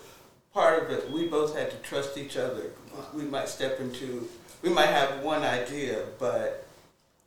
part 0.55 0.83
of 0.83 0.89
it. 0.89 1.11
We 1.11 1.27
both 1.27 1.55
had 1.55 1.69
to 1.69 1.77
trust 1.77 2.17
each 2.17 2.37
other. 2.37 2.71
We 3.13 3.23
might 3.23 3.49
step 3.49 3.79
into, 3.81 4.27
we 4.61 4.69
might 4.69 4.87
have 4.87 5.21
one 5.21 5.43
idea, 5.43 6.05
but 6.17 6.65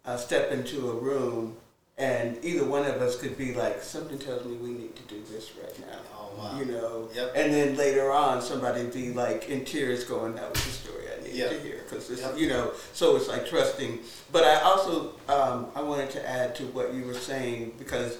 uh, 0.06 0.16
step 0.16 0.50
into 0.50 0.90
a 0.90 0.94
room, 0.94 1.56
and 1.98 2.42
either 2.42 2.64
one 2.64 2.86
of 2.86 3.02
us 3.02 3.20
could 3.20 3.36
be 3.36 3.54
like, 3.54 3.82
something 3.82 4.18
tells 4.18 4.46
me 4.46 4.56
we 4.56 4.70
need 4.70 4.96
to 4.96 5.02
do 5.02 5.22
this 5.30 5.50
right 5.62 5.78
now. 5.80 5.98
Wow. 6.38 6.56
You 6.58 6.66
know, 6.66 7.08
Yep. 7.14 7.32
and 7.34 7.52
then 7.52 7.76
later 7.76 8.12
on, 8.12 8.40
somebody 8.40 8.84
be 8.86 9.12
like 9.12 9.48
in 9.48 9.64
tears, 9.64 10.04
going, 10.04 10.34
"That 10.36 10.50
was 10.52 10.64
the 10.64 10.70
story 10.70 11.04
I 11.12 11.20
needed 11.20 11.36
Yep. 11.36 11.50
to 11.50 11.58
hear," 11.60 11.80
because 11.88 12.08
Yep. 12.10 12.38
you 12.38 12.48
know. 12.48 12.72
So 12.92 13.16
it's 13.16 13.26
like 13.28 13.46
trusting. 13.48 13.98
But 14.30 14.44
I 14.44 14.60
also 14.62 15.12
um, 15.28 15.66
I 15.74 15.82
wanted 15.82 16.10
to 16.10 16.28
add 16.28 16.54
to 16.56 16.64
what 16.66 16.94
you 16.94 17.04
were 17.04 17.14
saying 17.14 17.74
because 17.78 18.18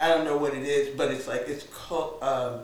I 0.00 0.08
don't 0.08 0.24
know 0.24 0.38
what 0.38 0.54
it 0.54 0.62
is, 0.66 0.96
but 0.96 1.10
it's 1.10 1.28
like 1.28 1.42
it's 1.46 1.66
cult. 1.74 2.22
Um, 2.22 2.60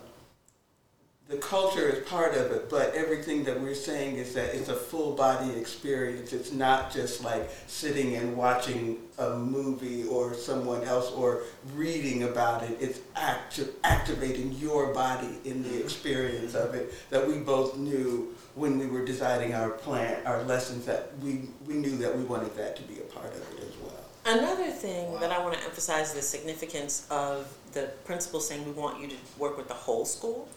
the 1.29 1.37
culture 1.39 1.89
is 1.89 2.07
part 2.09 2.37
of 2.37 2.53
it, 2.53 2.71
but 2.71 2.95
everything 2.95 3.43
that 3.43 3.61
we're 3.61 3.75
saying 3.75 4.17
is 4.17 4.33
that 4.35 4.55
it's 4.55 4.69
a 4.69 4.75
full 4.75 5.17
body 5.17 5.51
experience. 5.59 6.33
It's 6.33 6.53
not 6.53 6.93
just 6.93 7.25
like 7.25 7.51
sitting 7.67 8.15
and 8.15 8.37
watching 8.37 8.99
a 9.19 9.37
movie 9.37 10.05
or 10.05 10.35
someone 10.35 10.85
else 10.85 11.11
or 11.11 11.43
reading 11.75 12.23
about 12.23 12.63
it. 12.63 12.77
It's 12.81 13.01
acti- 13.17 13.67
activating 13.83 14.53
your 14.53 14.95
body 14.95 15.39
in 15.45 15.65
the 15.65 15.83
experience 15.83 16.55
of 16.55 16.75
it 16.75 16.95
that 17.11 17.27
we 17.27 17.39
both 17.39 17.77
knew 17.77 18.33
when 18.55 18.79
we 18.79 18.87
were 18.87 19.05
designing 19.05 19.53
our 19.53 19.71
plan, 19.71 20.25
our 20.27 20.45
lessons 20.45 20.87
that 20.87 21.11
we, 21.19 21.49
we 21.67 21.75
knew 21.75 21.97
that 21.97 22.17
we 22.17 22.23
wanted 22.23 22.57
that 22.57 22.77
to 22.77 22.83
be 22.83 23.01
a 23.01 23.05
part 23.13 23.35
of 23.35 23.41
it 23.55 23.65
as 23.65 23.77
well. 23.83 23.93
Another 24.27 24.71
thing 24.71 25.19
that 25.19 25.33
I 25.33 25.43
want 25.43 25.55
to 25.55 25.65
emphasize 25.65 26.15
the 26.15 26.23
significance 26.23 27.05
of 27.11 27.53
the 27.73 27.91
principal 28.05 28.39
saying 28.39 28.65
we 28.65 28.73
want 28.73 29.01
you 29.01 29.09
to 29.09 29.17
work 29.39 29.57
with 29.57 29.67
the 29.67 29.75
whole 29.75 30.05
school 30.05 30.49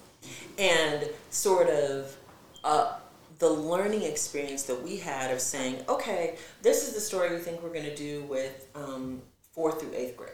and 0.57 1.07
sort 1.29 1.69
of 1.69 2.15
uh, 2.63 2.93
the 3.39 3.49
learning 3.49 4.03
experience 4.03 4.63
that 4.63 4.81
we 4.81 4.97
had 4.97 5.31
of 5.31 5.39
saying, 5.39 5.83
okay, 5.87 6.35
this 6.61 6.87
is 6.87 6.93
the 6.93 6.99
story 6.99 7.31
we 7.31 7.37
think 7.39 7.61
we're 7.63 7.73
going 7.73 7.85
to 7.85 7.95
do 7.95 8.23
with 8.23 8.67
um, 8.75 9.21
fourth 9.53 9.79
through 9.79 9.93
eighth 9.95 10.17
grade. 10.17 10.31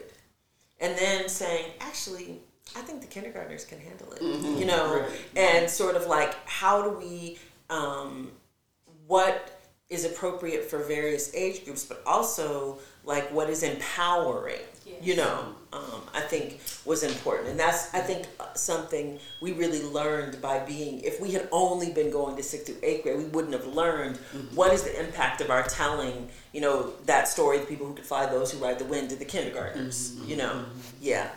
And 0.81 0.97
then 0.97 1.29
saying, 1.29 1.71
actually, 1.79 2.39
I 2.75 2.81
think 2.81 3.01
the 3.01 3.07
kindergartners 3.07 3.63
can 3.63 3.79
handle 3.79 4.11
it, 4.13 4.21
you 4.59 4.65
know, 4.65 5.01
Right. 5.01 5.11
and 5.35 5.69
sort 5.69 5.95
of 5.95 6.07
like, 6.07 6.35
how 6.47 6.81
do 6.81 6.97
we, 6.97 7.37
um, 7.69 8.31
what 9.07 9.61
is 9.89 10.03
appropriate 10.03 10.63
for 10.63 10.79
various 10.79 11.33
age 11.35 11.63
groups, 11.63 11.85
but 11.85 12.01
also 12.07 12.79
like 13.03 13.31
what 13.31 13.49
is 13.51 13.61
empowering, 13.61 14.59
you 15.01 15.15
know, 15.15 15.55
um, 15.73 16.01
I 16.13 16.21
think 16.21 16.61
was 16.85 17.03
important. 17.03 17.49
And 17.49 17.59
that's, 17.59 17.93
I 17.93 17.99
think, 17.99 18.27
uh, 18.39 18.53
something 18.53 19.19
we 19.41 19.53
really 19.53 19.83
learned 19.83 20.41
by 20.41 20.59
being, 20.59 21.01
if 21.01 21.19
we 21.19 21.31
had 21.31 21.47
only 21.51 21.91
been 21.91 22.11
going 22.11 22.35
to 22.37 22.43
sixth 22.43 22.67
through 22.67 22.77
eighth 22.83 23.03
grade, 23.03 23.17
we 23.17 23.25
wouldn't 23.25 23.53
have 23.53 23.67
learned 23.67 24.17
what 24.53 24.73
is 24.73 24.83
the 24.83 24.97
impact 24.99 25.41
of 25.41 25.49
our 25.49 25.63
telling, 25.63 26.29
you 26.53 26.61
know, 26.61 26.93
that 27.05 27.27
story, 27.27 27.59
the 27.59 27.65
people 27.65 27.87
who 27.87 27.93
could 27.93 28.05
fly, 28.05 28.25
those 28.25 28.51
who 28.51 28.63
ride 28.63 28.79
the 28.79 28.85
wind, 28.85 29.09
to 29.09 29.15
the 29.15 29.25
kindergartners, 29.25 30.15
you 30.25 30.37
know, 30.37 30.65
yeah. 31.01 31.29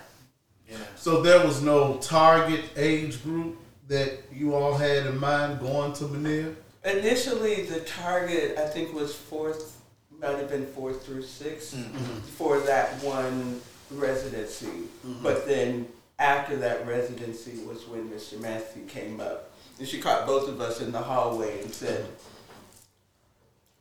yeah. 0.69 0.77
So 0.95 1.21
there 1.21 1.45
was 1.45 1.61
no 1.61 1.97
target 1.97 2.63
age 2.75 3.21
group 3.23 3.57
that 3.89 4.19
you 4.31 4.55
all 4.55 4.75
had 4.75 5.07
in 5.07 5.17
mind 5.17 5.59
going 5.59 5.91
to 5.93 6.05
Manierre? 6.05 6.55
Initially, 6.85 7.63
the 7.63 7.81
target 7.81 8.57
I 8.57 8.67
think 8.67 8.93
was 8.93 9.13
fourth, 9.13 9.78
might 10.21 10.37
have 10.37 10.49
been 10.49 10.65
fourth 10.65 11.05
through 11.05 11.21
6th 11.21 11.75
mm-hmm. 11.75 12.19
for 12.19 12.59
that 12.61 12.91
one 13.03 13.61
residency. 13.91 14.65
Mm-hmm. 14.65 15.23
But 15.23 15.47
then 15.47 15.87
after 16.17 16.57
that 16.57 16.85
residency 16.85 17.63
was 17.65 17.87
when 17.87 18.09
Mr. 18.09 18.39
Massey 18.39 18.81
came 18.87 19.21
up, 19.21 19.51
and 19.77 19.87
she 19.87 19.99
caught 19.99 20.27
both 20.27 20.49
of 20.49 20.59
us 20.59 20.81
in 20.81 20.91
the 20.91 20.99
hallway 20.99 21.61
and 21.61 21.73
said, 21.73 22.05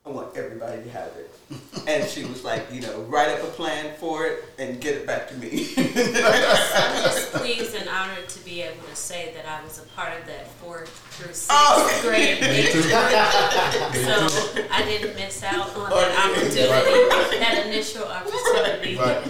"I 0.08 0.12
want 0.12 0.36
everybody 0.36 0.82
to 0.82 0.90
have 0.90 1.10
it." 1.16 1.30
and 1.86 2.08
she 2.08 2.24
was 2.24 2.44
like, 2.44 2.66
"You 2.72 2.80
know, 2.82 3.00
write 3.02 3.28
up 3.30 3.42
a 3.42 3.46
plan 3.46 3.94
for 3.98 4.26
it 4.26 4.44
and 4.58 4.80
get 4.80 4.94
it 4.96 5.06
back 5.06 5.28
to 5.28 5.34
me." 5.36 5.68
I'm 5.76 7.02
just 7.04 7.32
pleased 7.34 7.74
and 7.74 7.88
honored 7.88 8.28
to 8.28 8.44
be 8.44 8.62
able 8.62 8.82
to 8.88 8.96
say 8.96 9.32
that 9.34 9.46
I 9.46 9.62
was 9.64 9.78
a 9.78 9.82
part 9.96 10.18
of 10.18 10.26
that 10.26 10.48
fourth 10.60 10.88
through 10.88 11.28
sixth 11.32 11.48
Oh. 11.50 11.98
grade 12.02 12.42
age 12.42 12.72
group. 12.72 12.84
So 12.84 14.66
I 14.70 14.82
didn't 14.84 15.14
miss 15.16 15.42
out 15.42 15.74
on 15.76 15.90
that 15.90 16.30
opportunity, 16.30 17.38
that 17.38 17.66
initial 17.66 18.04
opportunity. 18.04 18.96
Right, 18.96 19.24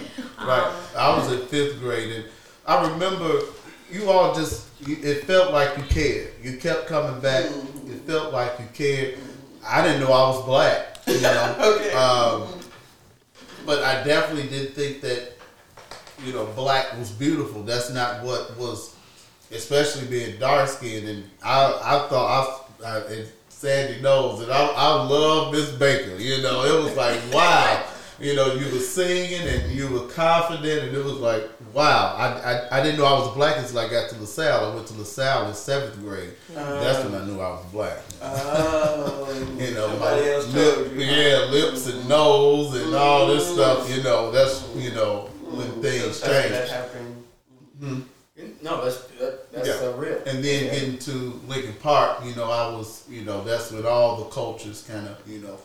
right. 0.45 0.67
Um, 0.67 0.75
I 0.97 1.17
was 1.19 1.33
in 1.33 1.47
fifth 1.47 1.79
grade, 1.81 2.13
and 2.13 2.25
I 2.67 2.89
remember 2.91 3.41
you 3.91 4.11
all 4.11 4.35
just. 4.35 4.67
You, 4.87 4.97
it 5.03 5.25
felt 5.25 5.53
like 5.53 5.77
you 5.77 5.83
cared. 5.85 6.31
You 6.41 6.57
kept 6.59 6.87
coming 6.87 7.21
back. 7.21 7.47
It 7.47 8.01
felt 8.07 8.33
like 8.33 8.53
you 8.61 8.67
cared. 8.73 9.19
I 9.69 9.83
didn't 9.83 10.01
know 10.01 10.13
I 10.13 10.29
was 10.31 10.45
black. 10.45 10.99
You 11.07 11.21
know. 11.21 11.57
Okay. 11.79 11.93
Um, 11.93 12.49
but 13.67 13.83
I 13.83 14.03
definitely 14.03 14.49
did 14.49 14.75
think 14.75 15.03
that 15.03 15.33
you 16.25 16.33
know 16.33 16.47
black 16.57 16.97
was 16.99 17.11
beautiful. 17.11 17.63
That's 17.63 17.91
not 17.91 18.23
what 18.25 18.57
was, 18.57 18.95
especially 19.51 20.07
being 20.07 20.39
dark 20.39 20.69
skinned. 20.69 21.09
And 21.09 21.31
I 21.43 21.67
I 21.67 22.09
thought 22.09 22.67
I, 22.85 22.99
I 22.99 23.25
Sandy 23.49 24.01
knows 24.01 24.39
that 24.41 24.51
I, 24.51 24.67
I 24.69 25.03
love 25.03 25.53
Miss 25.53 25.71
Baker. 25.73 26.17
You 26.17 26.43
know, 26.43 26.65
it 26.65 26.83
was 26.83 26.97
like 26.97 27.21
wow. 27.33 27.85
You 28.21 28.35
know, 28.35 28.55
you 28.55 28.65
were 28.73 28.81
singing 28.81 29.47
and 29.47 29.71
you 29.71 29.89
were 29.89 30.09
confident, 30.09 30.89
and 30.89 30.97
it 30.97 31.05
was 31.05 31.15
like 31.19 31.49
wow. 31.73 32.15
I, 32.17 32.53
I, 32.53 32.79
I 32.81 32.83
didn't 32.83 32.99
know 32.99 33.07
I 33.07 33.13
was 33.21 33.33
black 33.35 33.59
until 33.59 33.79
I 33.79 33.89
got 33.89 34.11
to 34.11 34.19
LaSalle. 34.19 34.73
I 34.73 34.75
went 34.75 34.89
to 34.89 34.95
LaSalle 34.95 35.49
in 35.49 35.55
seventh 35.55 36.01
grade. 36.01 36.33
That's 36.53 37.05
when 37.05 37.15
I 37.21 37.25
knew 37.25 37.41
I 37.41 37.51
was 37.51 37.65
black. 37.67 37.99
Oh, 38.21 39.57
You 39.59 39.71
know, 39.73 39.89
somebody 39.89 40.31
else 40.31 40.53
lip- 40.53 40.93
you. 40.95 41.01
yeah, 41.01 41.47
lips 41.51 41.87
and 41.87 42.09
nose 42.09 42.75
and 42.75 42.95
all 42.95 43.29
this 43.29 43.49
mm. 43.49 43.55
stuff. 43.55 43.97
You 43.97 44.03
know, 44.03 44.33
that's 44.33 44.65
you 44.75 44.91
know 44.93 45.31
when 45.43 45.69
mm. 45.69 45.83
things 45.83 46.17
So 46.17 46.27
that- 46.27 46.49
That 46.51 46.59
change. 46.59 46.71
happened. 46.71 47.25
Hmm? 47.81 48.01
No, 48.63 48.85
that's 48.85 49.03
that, 49.21 49.53
that's 49.53 49.69
Yeah. 49.69 49.93
real. 49.97 50.19
And 50.27 50.45
then 50.45 50.65
Yeah. 50.65 50.75
getting 50.75 50.99
to 50.99 51.41
Lincoln 51.47 51.75
Park, 51.75 52.25
you 52.25 52.35
know, 52.35 52.51
I 52.51 52.69
was, 52.75 53.05
you 53.09 53.23
know, 53.23 53.45
that's 53.45 53.71
when 53.71 53.87
all 53.87 54.17
the 54.17 54.25
cultures 54.31 54.85
kind 54.89 55.07
of, 55.09 55.17
you 55.27 55.39
know, 55.41 55.59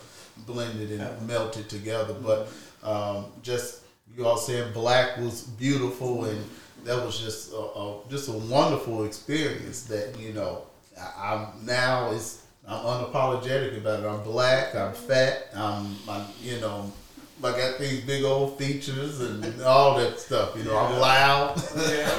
blended 0.45 0.91
and 0.91 0.99
Yeah. 1.01 1.25
melted 1.25 1.69
together. 1.69 2.13
But 2.13 2.49
um, 2.83 3.25
just 3.41 3.81
you 4.15 4.25
all 4.27 4.37
saying 4.37 4.73
black 4.73 5.17
was 5.17 5.41
beautiful, 5.43 6.25
and 6.25 6.43
that 6.83 7.03
was 7.05 7.19
just 7.19 7.53
a, 7.53 7.57
a 7.57 7.99
just 8.09 8.29
a 8.29 8.33
wonderful 8.33 9.05
experience. 9.05 9.83
That 9.83 10.17
you 10.19 10.33
know, 10.33 10.63
I, 10.99 11.33
I'm 11.33 11.65
now 11.65 12.11
is 12.11 12.41
I'm 12.67 12.83
unapologetic 12.85 13.77
about 13.77 14.03
it. 14.03 14.07
I'm 14.07 14.23
black. 14.23 14.75
I'm 14.75 14.93
fat. 14.93 15.47
I'm, 15.55 15.95
I'm 16.07 16.25
you 16.41 16.59
know. 16.59 16.91
I 17.43 17.51
got 17.57 17.77
these 17.77 17.99
big 18.05 18.23
old 18.23 18.57
features 18.57 19.19
and 19.19 19.61
all 19.63 19.97
that 19.97 20.17
stuff. 20.17 20.55
You 20.55 20.63
know, 20.63 20.77
I'm 20.77 20.97
loud. 20.97 21.61
Yeah. 21.75 22.09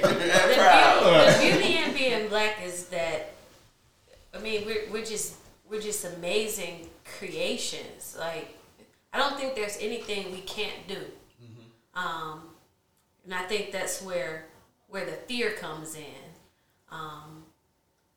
The 0.04 0.54
Proud. 0.54 1.40
beauty, 1.40 1.52
the 1.52 1.58
beauty 1.62 1.76
in 1.84 1.92
being 1.92 2.28
black 2.28 2.62
is 2.64 2.86
that, 2.86 3.32
I 4.34 4.38
mean, 4.38 4.64
we're, 4.66 4.90
we're 4.90 5.04
just 5.04 5.34
we're 5.74 5.80
just 5.80 6.04
amazing 6.04 6.88
creations. 7.18 8.16
Like, 8.18 8.56
I 9.12 9.18
don't 9.18 9.36
think 9.36 9.56
there's 9.56 9.76
anything 9.80 10.30
we 10.30 10.40
can't 10.42 10.86
do. 10.86 10.98
Um, 11.94 12.42
and 13.24 13.34
I 13.34 13.42
think 13.42 13.72
that's 13.72 14.00
where 14.00 14.46
where 14.88 15.04
the 15.04 15.12
fear 15.12 15.52
comes 15.52 15.96
in. 15.96 16.24
Um, 16.90 17.44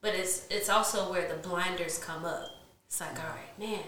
but 0.01 0.13
it's 0.13 0.47
it's 0.51 0.69
also 0.69 1.11
where 1.11 1.27
the 1.27 1.35
blinders 1.47 1.97
come 1.97 2.25
up. 2.25 2.49
It's 2.87 3.01
like, 3.01 3.19
all 3.19 3.29
right, 3.29 3.59
man, 3.59 3.83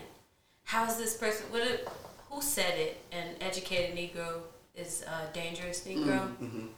how 0.63 0.85
is 0.85 0.97
this 0.97 1.15
person? 1.15 1.45
What? 1.51 1.61
It, 1.61 1.87
who 2.29 2.41
said 2.41 2.77
it? 2.77 2.97
An 3.11 3.35
educated 3.41 3.95
Negro 3.95 4.41
is 4.75 5.03
a 5.03 5.31
dangerous 5.33 5.81
Negro. 5.81 6.21
Um, 6.21 6.69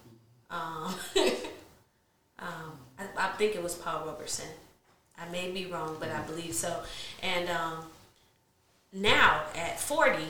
um, 2.40 2.72
I, 3.00 3.06
I 3.18 3.28
think 3.38 3.56
it 3.56 3.64
was 3.64 3.76
Paul 3.76 4.06
Robeson. 4.06 4.48
I 5.22 5.30
may 5.32 5.52
be 5.52 5.66
wrong, 5.66 5.98
but 6.00 6.10
I 6.10 6.14
mm-hmm. 6.14 6.28
believe 6.28 6.54
so. 6.54 6.82
And 7.22 7.50
um, 7.50 7.86
now 8.94 9.44
at 9.56 9.80
40, 9.80 10.24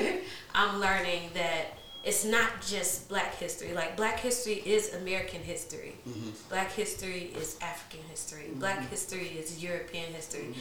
I'm 0.54 0.80
learning 0.80 1.30
that 1.34 1.78
it's 2.04 2.24
not 2.24 2.50
just 2.66 3.08
black 3.08 3.34
history. 3.34 3.72
Like, 3.72 3.96
black 3.96 4.20
history 4.20 4.62
is 4.64 4.94
American 4.94 5.42
history, 5.42 5.96
mm-hmm. 6.08 6.30
black 6.48 6.70
history 6.72 7.32
is 7.36 7.58
African 7.60 8.06
history, 8.08 8.44
mm-hmm. 8.48 8.60
black 8.60 8.88
history 8.88 9.26
is 9.26 9.62
European 9.62 10.12
history. 10.12 10.54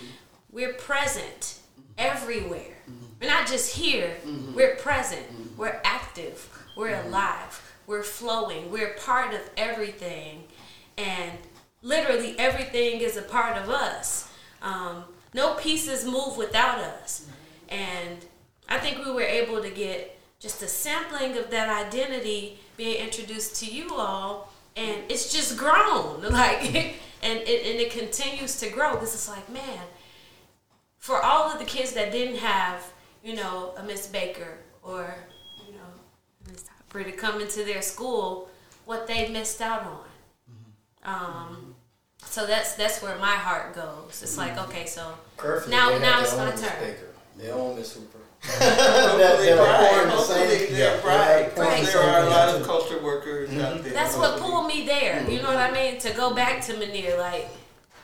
We're 0.51 0.73
present 0.73 1.59
everywhere. 1.97 2.77
We're 3.21 3.29
not 3.29 3.47
just 3.47 3.75
here, 3.75 4.15
we're 4.53 4.75
present, 4.75 5.25
we're 5.57 5.79
active, 5.83 6.47
we're 6.77 6.95
alive, 7.03 7.73
we're 7.87 8.03
flowing, 8.03 8.71
we're 8.71 8.93
part 8.93 9.33
of 9.33 9.41
everything. 9.57 10.43
And 10.97 11.31
literally 11.87 12.37
everything 12.37 12.99
is 12.99 13.15
a 13.15 13.21
part 13.21 13.57
of 13.57 13.69
us. 13.69 14.29
Um, 14.61 15.05
no 15.33 15.53
pieces 15.55 16.05
move 16.05 16.37
without 16.37 16.79
us. 16.79 17.27
And 17.69 18.25
I 18.67 18.77
think 18.77 19.05
we 19.05 19.11
were 19.11 19.21
able 19.21 19.61
to 19.61 19.69
get 19.69 20.19
just 20.39 20.61
a 20.61 20.67
sampling 20.67 21.37
of 21.37 21.49
that 21.49 21.69
identity 21.69 22.59
being 22.75 22.97
introduced 22.97 23.55
to 23.63 23.65
you 23.65 23.95
all, 23.95 24.51
and 24.75 25.01
it's 25.09 25.33
just 25.33 25.57
grown. 25.57 26.21
Like, 26.31 26.95
and 27.23 27.39
it, 27.39 27.65
and 27.65 27.79
it 27.79 27.91
continues 27.91 28.59
to 28.59 28.69
grow. 28.69 28.99
This 28.99 29.15
is 29.15 29.27
like, 29.27 29.49
man, 29.49 29.79
for 30.99 31.23
all 31.23 31.51
of 31.51 31.57
the 31.57 31.65
kids 31.65 31.93
that 31.93 32.11
didn't 32.11 32.37
have, 32.37 32.93
you 33.23 33.35
know, 33.35 33.73
a 33.77 33.83
Miss 33.83 34.05
Baker 34.05 34.59
or, 34.83 35.15
you 35.65 35.73
know, 35.73 36.47
Miss 36.47 36.65
Hopper 36.67 37.03
to 37.03 37.11
come 37.11 37.41
into 37.41 37.63
their 37.63 37.81
school, 37.81 38.49
what 38.85 39.07
they 39.07 39.29
missed 39.29 39.61
out 39.61 39.83
on. 39.83 40.07
Um, 41.03 41.75
so 42.29 42.45
that's 42.45 42.75
that's 42.75 43.01
where 43.01 43.17
my 43.17 43.35
heart 43.35 43.73
goes. 43.75 44.21
It's 44.23 44.37
like, 44.37 44.57
okay, 44.57 44.85
so 44.85 45.13
Perfect. 45.37 45.69
Now- 45.71 45.89
They 45.91 45.99
now 45.99 46.21
it's 46.21 46.35
my 46.35 46.51
turn. 46.51 46.79
Baker. 46.79 47.07
Their 47.37 47.53
own 47.53 47.75
Miss 47.75 47.93
Hooper. 47.93 48.17
Hopefully 48.43 49.23
that 49.23 49.37
they're 49.39 49.57
bright. 49.57 50.05
the 50.05 50.23
same- 50.23 50.75
Yeah. 50.75 50.97
bright. 51.01 51.55
'cause 51.55 51.65
Right. 51.65 51.85
There 51.85 52.01
are 52.01 52.23
a 52.23 52.29
lot 52.29 52.49
of 52.49 52.61
Mhm. 52.61 52.65
culture 52.65 52.99
workers 52.99 53.49
out 53.61 53.83
there. 53.83 53.93
that's 53.93 54.15
what 54.15 54.39
pulled 54.39 54.67
me 54.67 54.85
there. 54.85 55.23
You 55.29 55.41
know 55.41 55.49
what 55.49 55.57
I 55.57 55.71
mean? 55.71 55.99
To 55.99 56.11
go 56.13 56.33
back 56.33 56.63
to 56.65 56.73
Manierre, 56.77 57.17
like, 57.19 57.47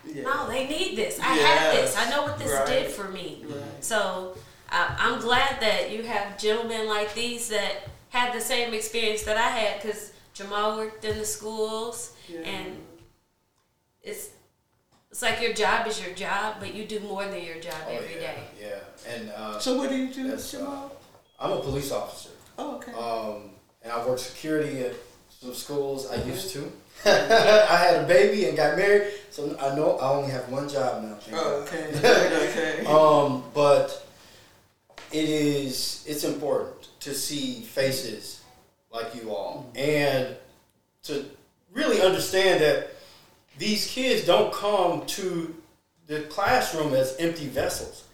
Yeah. 0.05 0.23
no, 0.23 0.47
they 0.47 0.67
need 0.67 0.95
this. 0.97 1.19
I 1.19 1.23
have 1.35 1.75
this. 1.75 1.95
I 1.97 2.09
know 2.09 2.23
what 2.23 2.37
this 2.39 2.51
Right. 2.51 2.65
did 2.67 2.91
for 2.91 3.05
me. 3.05 3.45
Right. 3.47 3.61
So 3.83 4.35
I 4.71 4.95
I'm 4.97 5.19
glad 5.19 5.59
that 5.61 5.91
you 5.91 6.03
have 6.03 6.37
gentlemen 6.37 6.87
like 6.87 7.13
these 7.13 7.47
that 7.49 7.87
had 8.09 8.33
the 8.33 8.41
same 8.41 8.73
experience 8.73 9.23
that 9.23 9.37
I 9.37 9.49
had 9.49 9.81
because 9.81 10.11
Jamal 10.33 10.77
worked 10.77 11.05
in 11.05 11.17
the 11.19 11.25
schools 11.25 12.11
Yeah. 12.27 12.39
and 12.41 12.83
it's 14.03 14.29
it's 15.11 15.21
like 15.21 15.41
your 15.41 15.53
job 15.53 15.87
is 15.87 16.03
your 16.03 16.13
job, 16.15 16.55
but 16.59 16.73
you 16.73 16.85
do 16.85 16.99
more 17.01 17.23
than 17.25 17.43
your 17.43 17.59
job 17.59 17.75
Oh, 17.87 17.91
every 17.91 18.15
yeah, 18.15 18.31
day. 18.33 18.43
yeah. 18.59 19.13
And 19.13 19.29
uh, 19.29 19.59
So 19.59 19.77
what 19.77 19.89
do 19.89 19.95
you 19.95 20.11
do, 20.11 20.27
That's, 20.29 20.53
uh, 20.55 20.57
Jamal? 20.59 20.95
I'm 21.39 21.51
a 21.51 21.59
police 21.59 21.91
officer. 21.91 22.29
Oh, 22.57 22.75
okay. 22.77 22.91
Um, 22.93 23.51
and 23.83 23.91
I 23.91 24.05
work 24.07 24.17
security 24.17 24.79
at 24.79 24.93
some 25.29 25.53
schools. 25.53 26.09
I 26.11 26.15
used 26.23 26.49
to. 26.53 26.71
I 27.05 27.77
had 27.77 28.03
a 28.03 28.07
baby 28.07 28.45
and 28.45 28.57
got 28.57 28.75
married, 28.77 29.11
so 29.29 29.55
I 29.59 29.75
know 29.75 29.97
I 29.97 30.09
only 30.09 30.31
have 30.31 30.49
one 30.49 30.67
job 30.69 31.03
now. 31.03 31.17
oh, 31.33 31.61
okay. 31.67 31.89
okay. 32.81 32.85
Um, 32.87 33.43
but 33.53 34.07
it 35.11 35.29
is 35.29 36.03
it's 36.07 36.23
important 36.23 36.89
to 37.01 37.13
see 37.13 37.61
faces 37.61 38.41
like 38.91 39.13
you 39.15 39.29
all 39.31 39.69
and 39.75 40.35
to 41.03 41.25
really 41.71 42.01
understand 42.01 42.61
that 42.61 42.89
these 43.57 43.87
kids 43.87 44.25
don't 44.25 44.53
come 44.53 45.05
to 45.05 45.55
the 46.07 46.21
classroom 46.23 46.93
as 46.93 47.15
empty 47.17 47.47
vessels. 47.47 48.05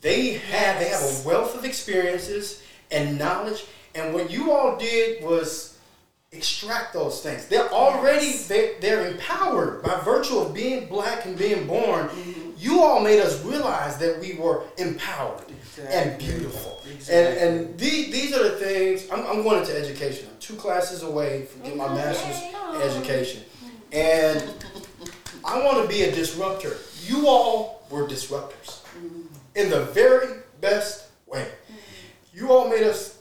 They 0.00 0.32
have 0.34 0.78
they 0.78 0.88
have 0.88 1.02
a 1.02 1.22
wealth 1.26 1.56
of 1.56 1.64
experiences 1.64 2.62
and 2.90 3.18
knowledge, 3.18 3.64
and 3.94 4.14
what 4.14 4.30
you 4.30 4.52
all 4.52 4.76
did 4.76 5.22
was 5.24 5.78
extract 6.30 6.92
those 6.92 7.22
things. 7.22 7.46
They're 7.46 7.72
already 7.72 8.26
Yes. 8.26 8.48
they, 8.48 8.74
they're 8.80 9.06
empowered 9.08 9.82
by 9.82 9.98
virtue 10.00 10.38
of 10.38 10.52
being 10.52 10.86
black 10.86 11.24
and 11.24 11.36
being 11.36 11.66
born. 11.66 12.08
Mm-hmm. 12.08 12.50
You 12.58 12.82
all 12.82 13.00
made 13.00 13.20
us 13.20 13.42
realize 13.44 13.98
that 13.98 14.20
we 14.20 14.34
were 14.34 14.62
empowered 14.76 15.44
and 15.88 16.18
beautiful. 16.18 16.82
Exactly. 16.92 17.14
And 17.14 17.38
and 17.38 17.78
these, 17.78 18.12
these 18.12 18.34
are 18.34 18.42
the 18.42 18.56
things 18.56 19.08
I'm, 19.10 19.26
I'm 19.26 19.42
going 19.42 19.60
into 19.60 19.76
education. 19.76 20.28
I'm 20.30 20.38
two 20.38 20.56
classes 20.56 21.02
away 21.02 21.46
from 21.46 21.62
getting 21.62 21.78
my 21.78 21.86
oh, 21.86 21.94
master's 21.94 22.42
in 22.74 22.82
education. 22.82 23.42
And 23.92 24.42
I 25.44 25.62
want 25.64 25.82
to 25.82 25.88
be 25.88 26.02
a 26.02 26.12
disruptor. 26.12 26.76
You 27.06 27.26
all 27.26 27.86
were 27.90 28.06
disruptors 28.06 28.82
mm-hmm. 28.82 29.22
in 29.54 29.70
the 29.70 29.84
very 29.86 30.40
best 30.60 31.06
way. 31.26 31.42
Mm-hmm. 31.42 32.38
You 32.38 32.52
all 32.52 32.68
made 32.68 32.82
us 32.82 33.18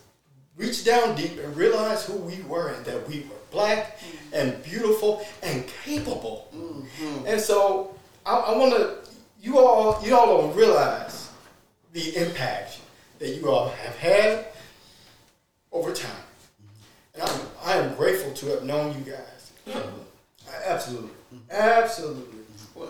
reach 0.57 0.83
down 0.83 1.15
deep 1.15 1.39
and 1.39 1.55
realize 1.55 2.05
who 2.05 2.17
we 2.17 2.41
were 2.43 2.69
and 2.69 2.85
that 2.85 3.07
we 3.07 3.21
were 3.21 3.35
black 3.51 3.99
mm-hmm. 3.99 4.33
and 4.33 4.63
beautiful 4.63 5.25
and 5.43 5.65
capable. 5.85 6.51
And 7.25 7.39
so 7.39 7.95
I, 8.25 8.35
I 8.35 8.57
want 8.57 8.73
to, 8.73 8.97
you 9.41 9.59
all, 9.59 10.03
you 10.05 10.15
all 10.15 10.41
don't 10.41 10.55
realize 10.55 11.29
the 11.93 12.15
impact 12.17 12.79
that 13.19 13.29
you 13.29 13.49
all 13.49 13.69
have 13.69 13.95
had 13.97 14.47
over 15.71 15.93
time. 15.93 16.11
And 17.13 17.23
I'm, 17.23 17.41
I 17.63 17.73
am 17.73 17.95
grateful 17.95 18.33
to 18.33 18.45
have 18.47 18.63
known 18.63 18.95
you 18.97 19.11
guys. 19.11 19.83
Absolutely. 20.65 21.09
Absolutely. 21.49 22.39
Wow. 22.75 22.87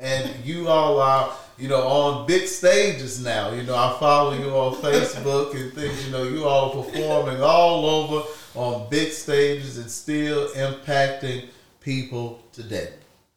and 0.00 0.44
you 0.44 0.68
all 0.68 1.00
are, 1.00 1.32
you 1.58 1.68
know, 1.68 1.86
on 1.86 2.26
big 2.26 2.46
stages 2.46 3.22
now. 3.22 3.52
You 3.52 3.62
know, 3.62 3.74
I 3.74 3.96
follow 3.98 4.32
you 4.32 4.50
on 4.50 4.74
Facebook 4.76 5.54
and 5.54 5.72
things. 5.72 6.06
You 6.06 6.12
know, 6.12 6.22
you 6.22 6.44
all 6.44 6.82
performing 6.82 7.40
all 7.42 7.84
over 7.86 8.28
on 8.54 8.88
big 8.90 9.12
stages 9.12 9.78
and 9.78 9.90
still 9.90 10.48
impacting 10.50 11.48
people 11.80 12.42
today. 12.52 12.90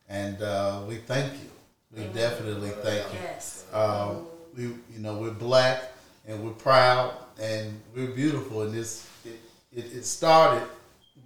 And 0.08 0.42
uh, 0.42 0.82
we 0.88 0.96
thank 0.96 1.34
you. 1.34 1.50
We 1.96 2.04
definitely 2.14 2.70
thank 2.70 3.12
you. 3.14 3.20
Yes. 3.22 3.66
Um, 3.74 4.26
we, 4.56 4.64
you 4.64 5.00
know, 5.00 5.18
we're 5.18 5.32
black 5.32 5.84
and 6.28 6.44
we're 6.44 6.52
proud 6.52 7.14
and 7.42 7.80
we're 7.96 8.08
beautiful. 8.08 8.62
And 8.64 8.74
this, 8.74 9.08
it, 9.26 9.40
it, 9.72 9.86
it 9.98 10.06
started. 10.06 10.68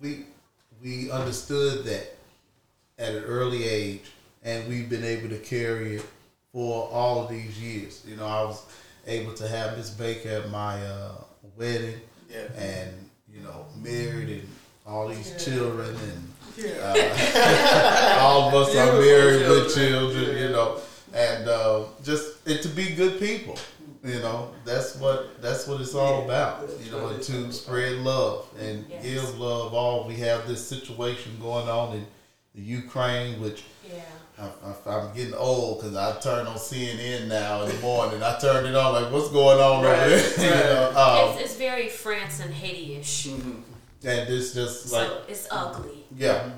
We 0.01 0.26
we 0.84 1.09
understood 1.11 1.86
that 1.86 2.15
at 2.99 3.15
an 3.15 3.23
early 3.23 3.63
age, 3.67 4.11
and 4.43 4.67
we've 4.67 4.89
been 4.89 5.03
able 5.03 5.29
to 5.29 5.38
carry 5.38 5.95
it 5.97 6.05
for 6.51 6.88
all 6.89 7.23
of 7.23 7.29
these 7.29 7.59
years. 7.59 8.03
You 8.05 8.17
know, 8.17 8.25
I 8.27 8.43
was 8.43 8.63
able 9.07 9.34
to 9.36 9.47
have 9.47 9.77
Miss 9.77 9.89
Baker 9.89 10.29
at 10.29 10.49
my 10.49 10.84
uh, 10.86 11.11
wedding, 11.57 11.99
Yeah. 12.29 12.47
and 12.57 12.91
you 13.34 13.41
know, 13.41 13.65
married 13.81 14.29
and 14.29 14.47
all 14.86 15.07
these 15.07 15.34
children 15.43 15.89
and 15.95 16.34
Yeah. 16.57 18.17
all 18.21 18.49
of 18.49 18.53
us 18.55 18.75
are 18.75 18.91
Beautiful 18.91 19.01
married 19.01 19.49
with 19.49 19.73
children. 19.75 20.13
children, 20.13 20.38
you 20.38 20.49
know, 20.49 20.77
and 21.14 21.47
uh, 21.47 21.84
just 22.03 22.45
and 22.47 22.61
to 22.61 22.70
be 22.70 22.91
good 22.95 23.20
people, 23.20 23.57
you 24.03 24.20
know. 24.20 24.51
That's 24.66 24.95
what 24.97 25.41
that's 25.41 25.68
what 25.68 25.80
it's 25.82 25.93
all 25.95 26.26
about, 26.26 26.68
you 26.84 26.91
know, 26.91 27.07
and 27.09 27.22
to 27.24 27.51
spread 27.53 27.97
love 27.97 28.47
and 28.59 28.86
Yes. 28.89 29.03
give 29.03 29.39
love. 29.39 29.74
All 29.74 30.07
we 30.07 30.16
have 30.18 30.47
this 30.47 30.66
situation 30.68 31.38
going 31.41 31.70
on 31.70 31.95
in 31.97 32.07
the 32.55 32.61
Ukraine, 32.61 33.41
which 33.41 33.64
Yeah. 33.88 34.01
I, 34.39 34.45
I, 34.89 34.95
I'm 34.95 35.16
getting 35.16 35.36
old 35.36 35.80
because 35.82 35.95
I 35.95 36.20
turn 36.20 36.47
on 36.47 36.55
CNN 36.57 37.28
now 37.28 37.61
in 37.64 37.70
the 37.76 37.82
morning. 37.82 38.24
I 38.24 38.38
turned 38.39 38.66
it 38.68 38.76
on 38.76 38.93
like, 38.93 39.11
what's 39.14 39.30
going 39.30 39.59
on 39.59 39.84
Right, 39.84 39.99
over 39.99 40.09
there? 40.09 40.38
you 40.38 40.74
know, 40.93 40.99
um, 40.99 41.34
It's, 41.38 41.41
it's 41.51 41.55
very 41.57 41.88
France 41.89 42.39
and 42.39 42.51
Haiti-ish. 42.53 43.28
and 43.28 43.64
it's 44.03 44.53
just 44.53 44.91
like 44.91 45.07
so 45.07 45.22
it's 45.28 45.47
ugly. 45.51 46.03
yeah, 46.18 46.49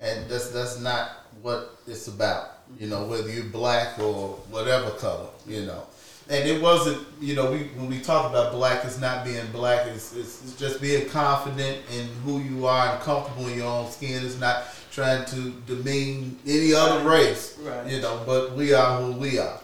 and 0.00 0.30
that's 0.30 0.50
that's 0.50 0.78
not 0.80 1.10
what 1.42 1.76
it's 1.88 2.06
about. 2.08 2.50
You 2.78 2.88
know, 2.88 3.06
whether 3.06 3.30
you're 3.30 3.44
black 3.44 3.98
or 3.98 4.30
whatever 4.50 4.90
color, 4.92 5.28
you 5.46 5.64
know. 5.66 5.84
And 6.28 6.48
it 6.48 6.60
wasn't, 6.62 7.06
you 7.20 7.34
know, 7.34 7.50
we 7.52 7.64
when 7.76 7.88
we 7.88 8.00
talk 8.00 8.30
about 8.30 8.52
black, 8.52 8.84
it's 8.84 8.98
not 8.98 9.24
being 9.24 9.46
black. 9.52 9.86
It's, 9.86 10.14
it's, 10.16 10.42
it's 10.42 10.56
just 10.58 10.80
being 10.80 11.08
confident 11.10 11.78
in 11.92 12.06
who 12.24 12.40
you 12.40 12.66
are 12.66 12.94
and 12.94 13.00
comfortable 13.02 13.46
in 13.48 13.58
your 13.58 13.66
own 13.66 13.90
skin. 13.90 14.24
It's 14.24 14.40
not 14.40 14.64
trying 14.90 15.26
to 15.26 15.50
demean 15.66 16.38
any 16.46 16.72
other 16.72 17.06
race, 17.08 17.58
Right. 17.60 17.86
you 17.90 18.00
know. 18.00 18.22
But 18.24 18.52
we 18.52 18.72
are 18.72 19.00
who 19.02 19.12
we 19.12 19.38
are. 19.38 19.60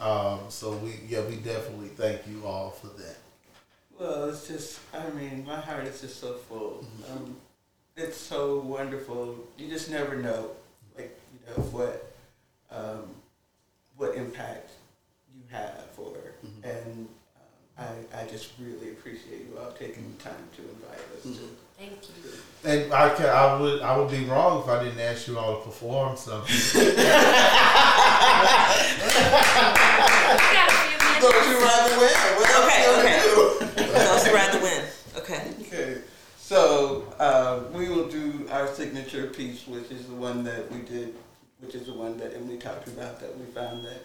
Right. 0.00 0.06
Um, 0.06 0.40
so 0.48 0.72
we, 0.76 1.00
yeah, 1.08 1.22
we 1.22 1.36
definitely 1.36 1.88
thank 1.88 2.20
you 2.28 2.46
all 2.46 2.70
for 2.70 2.88
that. 3.02 3.16
Well, 3.98 4.28
it's 4.28 4.46
just, 4.46 4.80
I 4.92 5.08
mean, 5.10 5.44
my 5.46 5.56
heart 5.60 5.84
is 5.86 6.00
just 6.00 6.20
so 6.20 6.34
full. 6.34 6.86
Um, 7.10 7.36
it's 7.96 8.16
so 8.16 8.60
wonderful. 8.60 9.36
You 9.58 9.68
just 9.68 9.90
never 9.90 10.16
know, 10.16 10.50
like, 10.96 11.18
you 11.32 11.40
know, 11.56 11.62
what, 11.70 12.13
um, 12.70 13.14
what 13.96 14.14
impact 14.14 14.70
you 15.34 15.42
have, 15.50 15.86
or, 15.96 16.34
and 16.62 17.08
um, 17.78 17.84
I, 18.12 18.22
I 18.22 18.26
just 18.26 18.50
really 18.60 18.90
appreciate 18.90 19.46
you 19.50 19.58
all 19.58 19.72
taking 19.72 20.14
the 20.16 20.22
time 20.22 20.36
to 20.56 20.62
invite 20.62 21.00
us 21.16 21.22
to. 21.22 21.48
Thank 21.78 21.92
you. 22.24 22.30
And 22.70 22.92
I 22.94 23.08
can, 23.14 23.26
I 23.26 23.56
would 23.60 23.80
I 23.82 23.96
would 23.96 24.10
be 24.10 24.24
wrong 24.24 24.62
if 24.62 24.68
I 24.68 24.84
didn't 24.84 25.00
ask 25.00 25.26
you 25.26 25.38
all 25.38 25.58
to 25.58 25.64
perform 25.64 26.16
something. 26.16 26.54
We 30.34 30.40
got 30.52 30.68
a 30.68 30.70
few 30.74 30.98
minutes. 30.98 31.20
Those 31.20 31.46
who 31.46 31.54
rather 31.60 31.96
win. 31.98 32.14
What 32.36 32.50
else 32.50 32.64
Okay, 32.66 32.82
you 32.84 32.90
okay. 32.98 33.16
gonna 33.60 33.72
do? 33.76 33.80
Those 33.92 34.22
who 34.26 34.32
rather 34.34 34.60
win. 34.60 34.82
Okay. 35.16 35.42
Okay, 35.62 35.90
so 36.38 37.04
uh, 37.18 37.60
we 37.72 37.88
will 37.88 38.08
do 38.08 38.46
our 38.50 38.66
signature 38.68 39.28
piece, 39.28 39.66
which 39.66 39.90
is 39.90 40.06
the 40.06 40.14
one 40.14 40.44
that 40.44 40.70
we 40.70 40.80
did, 40.82 41.14
which 41.60 41.74
is 41.74 41.86
the 41.86 41.94
one 41.94 42.18
that 42.18 42.34
Emily 42.34 42.58
talked 42.58 42.86
about, 42.88 43.20
that 43.20 43.38
we 43.38 43.44
found 43.46 43.84
that 43.84 44.02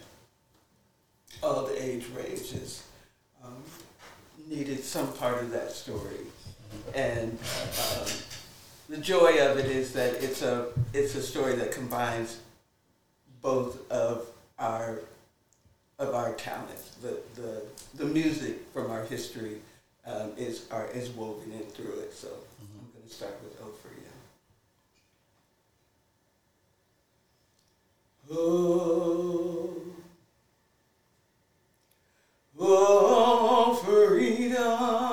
all 1.42 1.66
the 1.66 1.82
age 1.82 2.06
ranges 2.16 2.84
um, 3.44 3.62
needed 4.48 4.82
some 4.82 5.12
part 5.14 5.42
of 5.42 5.50
that 5.50 5.70
story. 5.70 6.26
And 6.94 7.32
um, 7.32 8.06
the 8.88 8.98
joy 8.98 9.44
of 9.46 9.58
it 9.58 9.66
is 9.66 9.92
that 9.92 10.22
it's 10.22 10.42
a, 10.42 10.68
it's 10.92 11.14
a 11.14 11.22
story 11.22 11.54
that 11.56 11.72
combines 11.72 12.40
both 13.42 13.90
of 13.90 14.26
our 14.58 15.00
of 16.00 16.14
our 16.14 16.32
talents. 16.32 16.96
The, 17.02 17.18
the, 17.34 17.62
the 17.94 18.06
music 18.06 18.66
from 18.72 18.90
our 18.90 19.04
history 19.04 19.58
um, 20.06 20.32
is, 20.38 20.66
are, 20.70 20.88
is 20.88 21.10
woven 21.10 21.52
in 21.52 21.60
through 21.60 22.00
it. 22.00 22.14
So 22.14 22.28
I'm 22.28 22.66
going 22.94 23.06
to 23.06 23.14
start 23.14 23.38
with 23.44 23.60
O 23.60 23.66
for 23.82 23.88
you. 23.88 24.00
Oh, 28.32 29.74
oh, 32.60 33.74
freedom. 33.82 35.09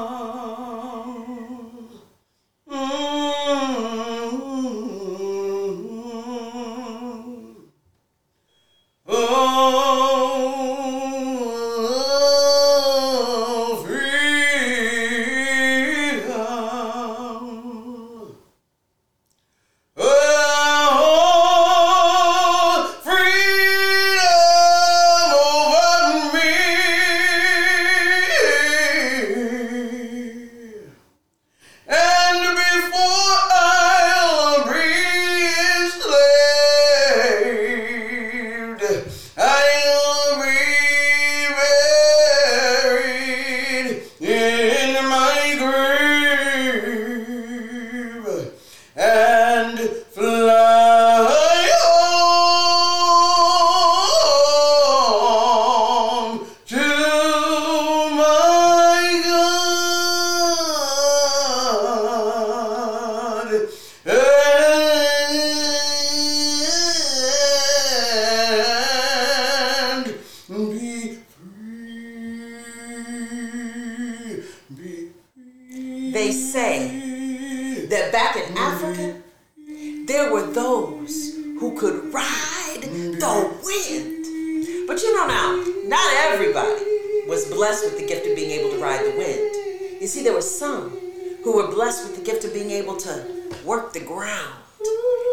Who 91.43 91.55
were 91.55 91.67
blessed 91.67 92.07
with 92.07 92.17
the 92.17 92.23
gift 92.23 92.45
of 92.45 92.53
being 92.53 92.71
able 92.71 92.97
to 92.97 93.25
work 93.65 93.93
the 93.93 93.99
ground 93.99 94.63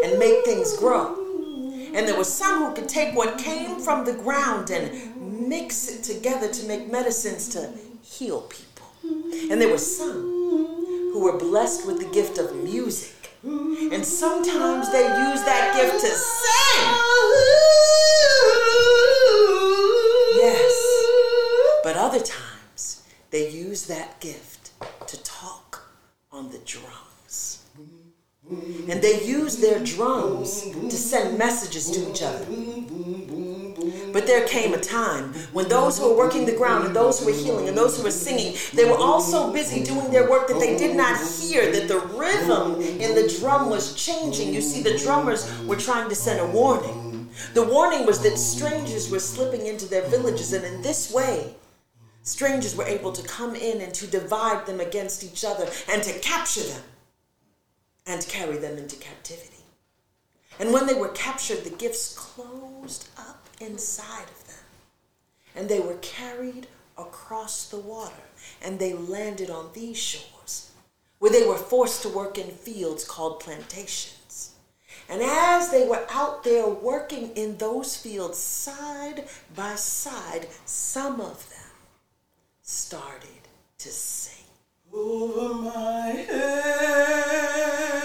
and 0.05 0.19
make 0.19 0.45
things 0.45 0.77
grow. 0.77 1.15
And 1.95 2.09
there 2.09 2.17
were 2.17 2.25
some 2.25 2.65
who 2.65 2.75
could 2.75 2.89
take 2.89 3.15
what 3.17 3.39
came 3.39 3.81
from 3.81 4.05
the 4.05 4.15
ground 4.15 4.71
and 4.71 5.49
mix 5.49 5.89
it 5.89 6.03
together 6.03 6.49
to 6.49 6.67
make 6.67 6.91
medicines 6.91 7.49
to 7.51 7.71
heal 8.03 8.43
people. 8.43 8.87
And 9.51 9.61
there 9.61 9.71
were 9.71 9.79
some 9.79 10.23
who 11.13 11.21
were 11.21 11.39
blessed 11.39 11.87
with 11.87 11.99
the 11.99 12.07
gift 12.13 12.39
of 12.39 12.55
music. 12.65 13.31
And 13.45 14.05
sometimes 14.05 14.91
they 14.91 15.03
use 15.03 15.43
that 15.45 15.75
gift 15.77 16.01
to 16.01 16.11
sing. 16.11 16.89
Yes. 20.37 20.75
But 21.85 21.97
other 21.97 22.21
times 22.21 23.03
they 23.31 23.51
use 23.51 23.87
that 23.87 24.21
gift 24.21 24.54
on 26.35 26.51
the 26.51 26.59
drums. 26.67 27.63
And 28.91 29.01
they 29.01 29.25
used 29.25 29.63
their 29.63 29.79
drums 29.79 30.63
to 30.63 30.91
send 30.91 31.39
messages 31.39 31.91
to 31.93 32.11
each 32.11 32.23
other. 32.23 32.45
But 34.13 34.27
there 34.27 34.47
came 34.49 34.75
a 34.75 34.81
time 34.81 35.33
when 35.53 35.69
those 35.69 35.97
who 35.97 36.11
were 36.11 36.17
working 36.17 36.45
the 36.45 36.57
ground 36.57 36.87
and 36.87 36.97
those 36.97 37.21
who 37.21 37.27
were 37.27 37.39
healing 37.39 37.69
and 37.69 37.77
those 37.77 37.97
who 37.97 38.03
were 38.03 38.11
singing, 38.11 38.57
they 38.75 38.85
were 38.85 38.97
all 38.97 39.21
so 39.21 39.53
busy 39.53 39.85
doing 39.85 40.11
their 40.11 40.29
work 40.29 40.49
that 40.49 40.59
they 40.59 40.77
did 40.77 40.97
not 40.97 41.17
hear 41.41 41.71
that 41.71 41.87
the 41.87 42.01
rhythm 42.01 42.81
in 42.81 43.15
the 43.15 43.33
drum 43.39 43.71
was 43.71 43.95
changing. 43.95 44.53
You 44.53 44.61
see, 44.61 44.83
the 44.83 44.99
drummers 44.99 45.49
were 45.67 45.77
trying 45.77 46.09
to 46.09 46.17
send 46.17 46.41
a 46.41 46.47
warning. 46.47 47.31
The 47.55 47.63
warning 47.65 48.07
was 48.07 48.21
that 48.23 48.39
strangers 48.39 49.09
were 49.09 49.21
slipping 49.21 49.67
into 49.67 49.87
their 49.87 50.09
villages, 50.09 50.53
and 50.53 50.65
in 50.65 50.83
this 50.83 51.13
way, 51.13 51.55
strangers 52.25 52.75
were 52.75 52.85
able 52.85 53.13
to 53.13 53.27
come 53.27 53.55
in 53.55 53.81
and 53.81 53.95
to 53.95 54.07
divide 54.07 54.67
them 54.67 54.81
against 54.81 55.23
each 55.23 55.45
other 55.45 55.69
and 55.89 56.03
to 56.03 56.19
capture 56.19 56.63
them 56.63 56.83
and 58.07 58.27
carry 58.27 58.57
them 58.57 58.77
into 58.77 58.97
captivity. 58.97 59.63
And 60.59 60.73
when 60.73 60.87
they 60.87 60.95
were 60.95 61.09
captured, 61.09 61.65
the 61.65 61.71
gifts 61.71 62.15
closed 62.15 63.09
up 63.17 63.47
inside 63.61 64.25
of 64.25 64.47
them. 64.47 64.57
And 65.55 65.69
they 65.69 65.81
were 65.81 65.99
carried 66.01 66.67
across 66.97 67.69
the 67.69 67.79
water 67.79 68.13
and 68.63 68.79
they 68.79 68.93
landed 68.93 69.51
on 69.51 69.71
these 69.73 69.99
shores 69.99 70.71
where 71.19 71.33
they 71.33 71.47
were 71.47 71.57
forced 71.57 72.03
to 72.03 72.09
work 72.09 72.39
in 72.39 72.51
fields 72.51 73.05
called 73.05 73.41
plantations. 73.41 74.55
And 75.09 75.23
as 75.23 75.71
they 75.71 75.87
were 75.87 76.07
out 76.11 76.45
there 76.45 76.69
working 76.69 77.31
in 77.37 77.57
those 77.57 77.97
fields 77.97 78.39
side 78.39 79.25
by 79.55 79.75
side, 79.75 80.49
some 80.65 81.21
of 81.21 81.49
them 81.51 81.54
started 82.67 83.29
to 83.77 83.91
sing. 83.91 84.47
over 84.91 85.55
my 85.55 86.25
head. 86.27 88.04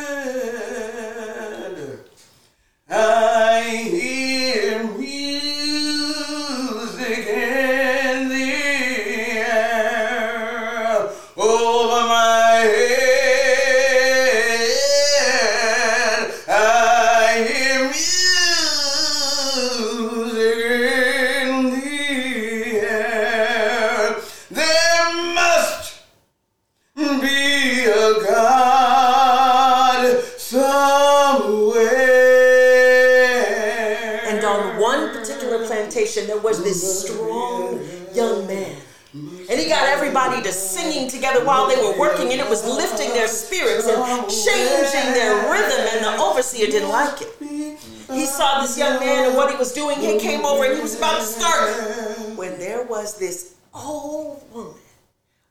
Was 36.44 36.64
this 36.64 37.06
strong 37.06 37.80
young 38.14 38.48
man. 38.48 38.78
And 39.14 39.60
he 39.60 39.68
got 39.68 39.88
everybody 39.90 40.42
to 40.44 40.52
singing 40.52 41.10
together 41.10 41.44
while 41.44 41.68
they 41.68 41.76
were 41.76 41.98
working, 41.98 42.32
and 42.32 42.40
it 42.40 42.48
was 42.48 42.64
lifting 42.64 43.10
their 43.10 43.28
spirits 43.28 43.88
and 43.88 44.30
changing 44.30 45.14
their 45.14 45.52
rhythm, 45.52 45.88
and 45.94 46.06
the 46.06 46.22
overseer 46.22 46.68
didn't 46.68 46.90
like 46.90 47.22
it. 47.22 47.80
He 48.12 48.26
saw 48.26 48.62
this 48.62 48.78
young 48.78 49.00
man 49.00 49.26
and 49.28 49.36
what 49.36 49.50
he 49.52 49.58
was 49.58 49.74
doing. 49.74 50.00
He 50.00 50.20
came 50.20 50.46
over 50.46 50.64
and 50.66 50.76
he 50.76 50.82
was 50.82 50.96
about 50.96 51.20
to 51.20 51.26
start. 51.26 52.38
When 52.38 52.60
there 52.60 52.84
was 52.84 53.18
this 53.18 53.56
old 53.74 54.44
woman 54.54 54.74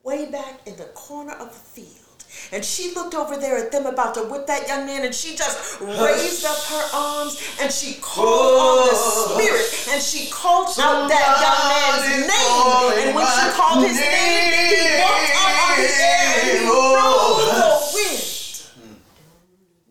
way 0.05 0.30
back 0.30 0.61
in 0.66 0.76
the 0.76 0.86
corner 0.95 1.32
of 1.32 1.49
the 1.49 1.82
field. 1.82 2.08
And 2.53 2.64
she 2.64 2.95
looked 2.95 3.14
over 3.14 3.36
there 3.36 3.59
at 3.59 3.72
them 3.72 3.86
about 3.86 4.14
to 4.14 4.22
whip 4.22 4.47
that 4.47 4.66
young 4.66 4.86
man, 4.86 5.05
and 5.05 5.14
she 5.14 5.36
just 5.36 5.80
raised 5.80 6.45
up 6.45 6.57
her 6.57 6.97
arms 6.97 7.41
and 7.61 7.72
she 7.72 7.95
called 8.01 8.61
on 8.61 8.89
the 8.89 8.95
spirit 8.95 9.89
and 9.93 10.03
she 10.03 10.30
called 10.30 10.68
out 10.80 11.09
that 11.09 11.41
young 11.45 11.68
man's 11.68 12.26
name. 12.26 13.07
And 13.07 13.14
when 13.14 13.26
she 13.26 13.51
called 13.57 13.84
his 13.86 13.99
name, 13.99 14.53
he 14.55 15.01
walked 15.03 15.30
up 15.34 15.70
on 15.70 15.76
the 15.78 15.89
air 16.01 16.26
and 16.41 16.49
he 16.49 16.64
rode 16.66 17.49
the 17.55 17.68
wind. 17.95 18.24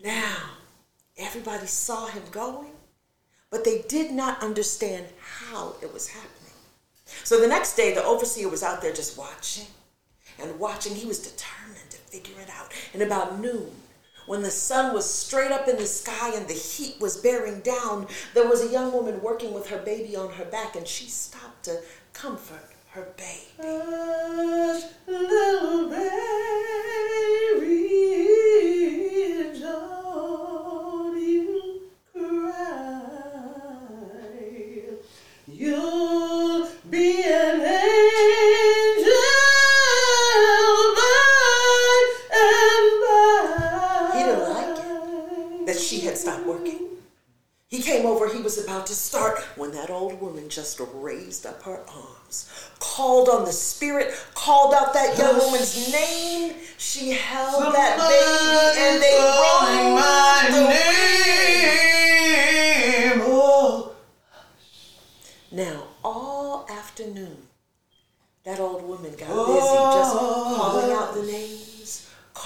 Now, 0.04 0.38
everybody 1.18 1.68
saw 1.68 2.08
him 2.08 2.24
going, 2.32 2.72
but 3.52 3.64
they 3.64 3.84
did 3.88 4.12
not 4.12 4.42
understand 4.42 5.06
how 5.20 5.76
it 5.82 5.94
was 5.94 6.08
happening. 6.08 6.34
So 7.24 7.40
the 7.40 7.48
next 7.48 7.76
day, 7.76 7.94
the 7.94 8.04
overseer 8.04 8.50
was 8.50 8.64
out 8.64 8.82
there 8.82 8.94
just 8.94 9.18
watching 9.18 9.68
and 10.40 10.60
watching. 10.60 10.96
He 10.96 11.06
was 11.08 11.20
determined 11.20 11.57
figure 12.18 12.42
it 12.42 12.50
out. 12.50 12.72
And 12.94 13.04
about 13.04 13.40
noon, 13.40 13.72
when 14.26 14.42
the 14.42 14.52
sun 14.52 14.94
was 14.94 15.12
straight 15.12 15.52
up 15.52 15.68
in 15.68 15.78
the 15.78 15.86
sky 15.86 16.34
and 16.36 16.48
the 16.48 16.54
heat 16.54 17.00
was 17.00 17.18
bearing 17.18 17.60
down, 17.62 18.08
there 18.34 18.48
was 18.48 18.62
a 18.62 18.72
young 18.72 18.92
woman 18.92 19.22
working 19.22 19.54
with 19.54 19.68
her 19.68 19.78
baby 19.78 20.16
on 20.16 20.32
her 20.34 20.46
back, 20.46 20.76
and 20.76 20.88
she 20.88 21.06
stopped 21.06 21.66
to 21.66 21.82
comfort 22.14 22.72
her 22.92 23.08
baby. 23.16 23.48
Hush, 23.62 24.84
little 25.08 25.90
baby, 25.90 26.08
don't 29.60 31.18
you 31.22 31.82
cry. 32.12 33.02
You'll 35.48 36.68
be 36.90 37.24
an 37.24 37.62
angel 37.62 38.37
That 45.78 45.84
she 45.84 46.00
had 46.00 46.18
stopped 46.18 46.48
working. 46.48 46.80
He 47.68 47.84
came 47.84 48.08
over, 48.08 48.28
he 48.28 48.42
was 48.42 48.58
about 48.58 48.88
to 48.88 48.96
start 48.96 49.38
when 49.58 49.72
that 49.74 49.92
old 49.92 50.20
woman 50.20 50.50
just 50.50 50.82
raised 50.92 51.46
up 51.46 51.62
her 51.62 51.82
arms, 51.88 52.50
called 52.80 53.30
on 53.30 53.46
the 53.46 53.52
spirit, 53.52 54.12
called 54.34 54.74
out 54.74 54.96
that 54.96 55.16
young 55.20 55.38
woman's 55.38 55.92
name. 55.92 56.56
She 56.80 57.12
held 57.12 57.76
that 57.76 58.00
baby 58.00 58.80
and 58.82 59.00
they 59.04 59.20
rolled 59.20 59.68
the 60.52 60.62
my 60.64 60.72
name. 63.14 63.22
Oh. 63.22 63.92
Now, 65.52 65.84
all 66.04 66.66
afternoon, 66.72 67.38
that 68.46 68.60
old 68.60 68.82
woman 68.82 69.12
got 69.12 69.28
busy 69.28 69.60
just 69.60 70.16
calling 70.16 70.92
out 70.92 71.14
the 71.14 71.22
names, 71.22 71.67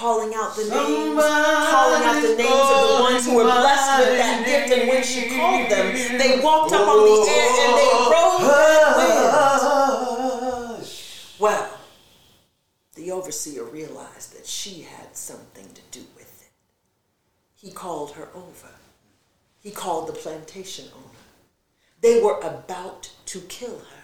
calling 0.02 0.34
out 0.34 0.56
the 0.56 0.62
names, 0.64 1.22
calling 1.22 2.02
out 2.02 2.20
the 2.20 2.34
names 2.34 2.70
of 2.74 2.88
the 2.88 2.96
ones 3.00 3.24
who 3.24 3.36
were 3.36 3.44
blessed 3.44 4.00
with 4.00 4.18
that 4.18 4.44
gift. 4.44 4.72
And 4.76 4.88
when 4.88 5.04
she 5.04 5.28
called 5.28 5.70
them, 5.70 5.94
they 6.18 6.40
walked 6.42 6.72
up 6.72 6.88
on 6.88 7.04
the 7.06 7.30
air 7.30 7.50
and 7.62 7.78
they 7.78 7.90
rode 8.10 8.42
that 8.50 8.96
wind. 8.96 10.88
Well, 11.38 11.78
the 12.96 13.12
overseer 13.12 13.62
realized 13.62 14.36
that 14.36 14.44
she 14.44 14.82
had 14.82 15.16
something 15.16 15.68
to 15.72 15.82
do 15.92 16.04
with 16.16 16.42
it. 16.42 16.50
He 17.54 17.70
called 17.70 18.10
her 18.12 18.28
over. 18.34 18.70
He 19.60 19.70
called 19.70 20.08
the 20.08 20.14
plantation 20.14 20.86
owner. 20.92 21.06
They 22.00 22.20
were 22.20 22.40
about 22.40 23.12
to 23.26 23.40
kill 23.42 23.78
her. 23.78 24.02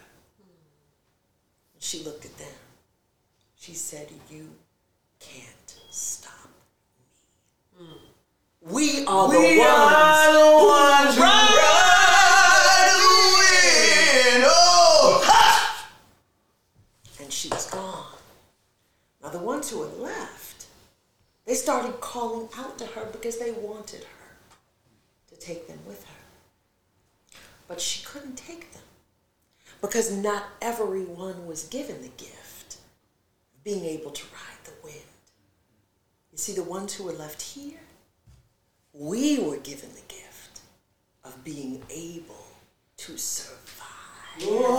She 1.80 2.04
looked 2.04 2.24
at 2.24 2.38
them. 2.38 2.56
She 3.56 3.74
said, 3.74 4.12
You 4.30 4.50
can't 5.18 5.58
stop 5.90 6.50
me. 7.78 7.86
We 8.60 9.04
are 9.06 9.28
the 9.28 9.38
ones 9.38 9.60
are 9.60 10.32
the 10.32 10.66
ones 10.66 11.14
who 11.14 11.22
ride 11.22 11.54
ride 11.58 12.90
the 12.92 13.08
wind. 14.34 14.44
Oh, 14.46 15.22
ha! 15.24 15.86
and 17.20 17.32
she 17.32 17.48
was 17.48 17.70
gone. 17.70 18.04
Now, 19.22 19.28
the 19.30 19.38
ones 19.38 19.70
who 19.70 19.82
had 19.82 19.96
left, 19.98 20.66
they 21.46 21.54
started 21.54 22.00
calling 22.00 22.48
out 22.58 22.78
to 22.78 22.86
her 22.86 23.06
because 23.12 23.38
they 23.38 23.52
wanted 23.52 24.02
her 24.04 24.36
to 25.28 25.36
take 25.36 25.68
them 25.68 25.78
with 25.86 26.04
her. 26.04 27.38
But 27.68 27.80
she 27.80 28.04
couldn't 28.04 28.36
take 28.36 28.72
them 28.72 28.82
because 29.80 30.10
not 30.10 30.44
everyone 30.60 31.46
was 31.46 31.64
given 31.64 32.02
the 32.02 32.08
gift 32.08 32.78
of 33.54 33.62
being 33.62 33.84
able 33.84 34.10
to 34.10 34.24
ride 34.32 34.64
the 34.64 34.72
wind. 34.82 34.96
You 36.32 36.38
see, 36.38 36.54
the 36.54 36.64
ones 36.64 36.94
who 36.94 37.04
were 37.04 37.12
left 37.12 37.40
here, 37.40 37.80
we 38.98 39.38
were 39.38 39.58
given 39.58 39.90
the 39.90 40.02
gift 40.08 40.60
of 41.24 41.44
being 41.44 41.80
able 41.88 42.34
to 42.96 43.16
survive. 43.16 43.54
Lord, 44.44 44.72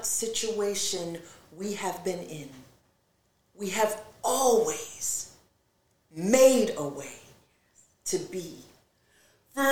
what 0.00 0.06
situation 0.06 1.18
we 1.58 1.74
have 1.74 2.02
been 2.02 2.20
in, 2.20 2.48
we 3.54 3.68
have 3.68 4.00
always 4.24 5.32
made 6.16 6.72
a 6.78 6.88
way 6.88 7.18
to 8.06 8.16
be 8.32 8.54
free. 9.54 9.62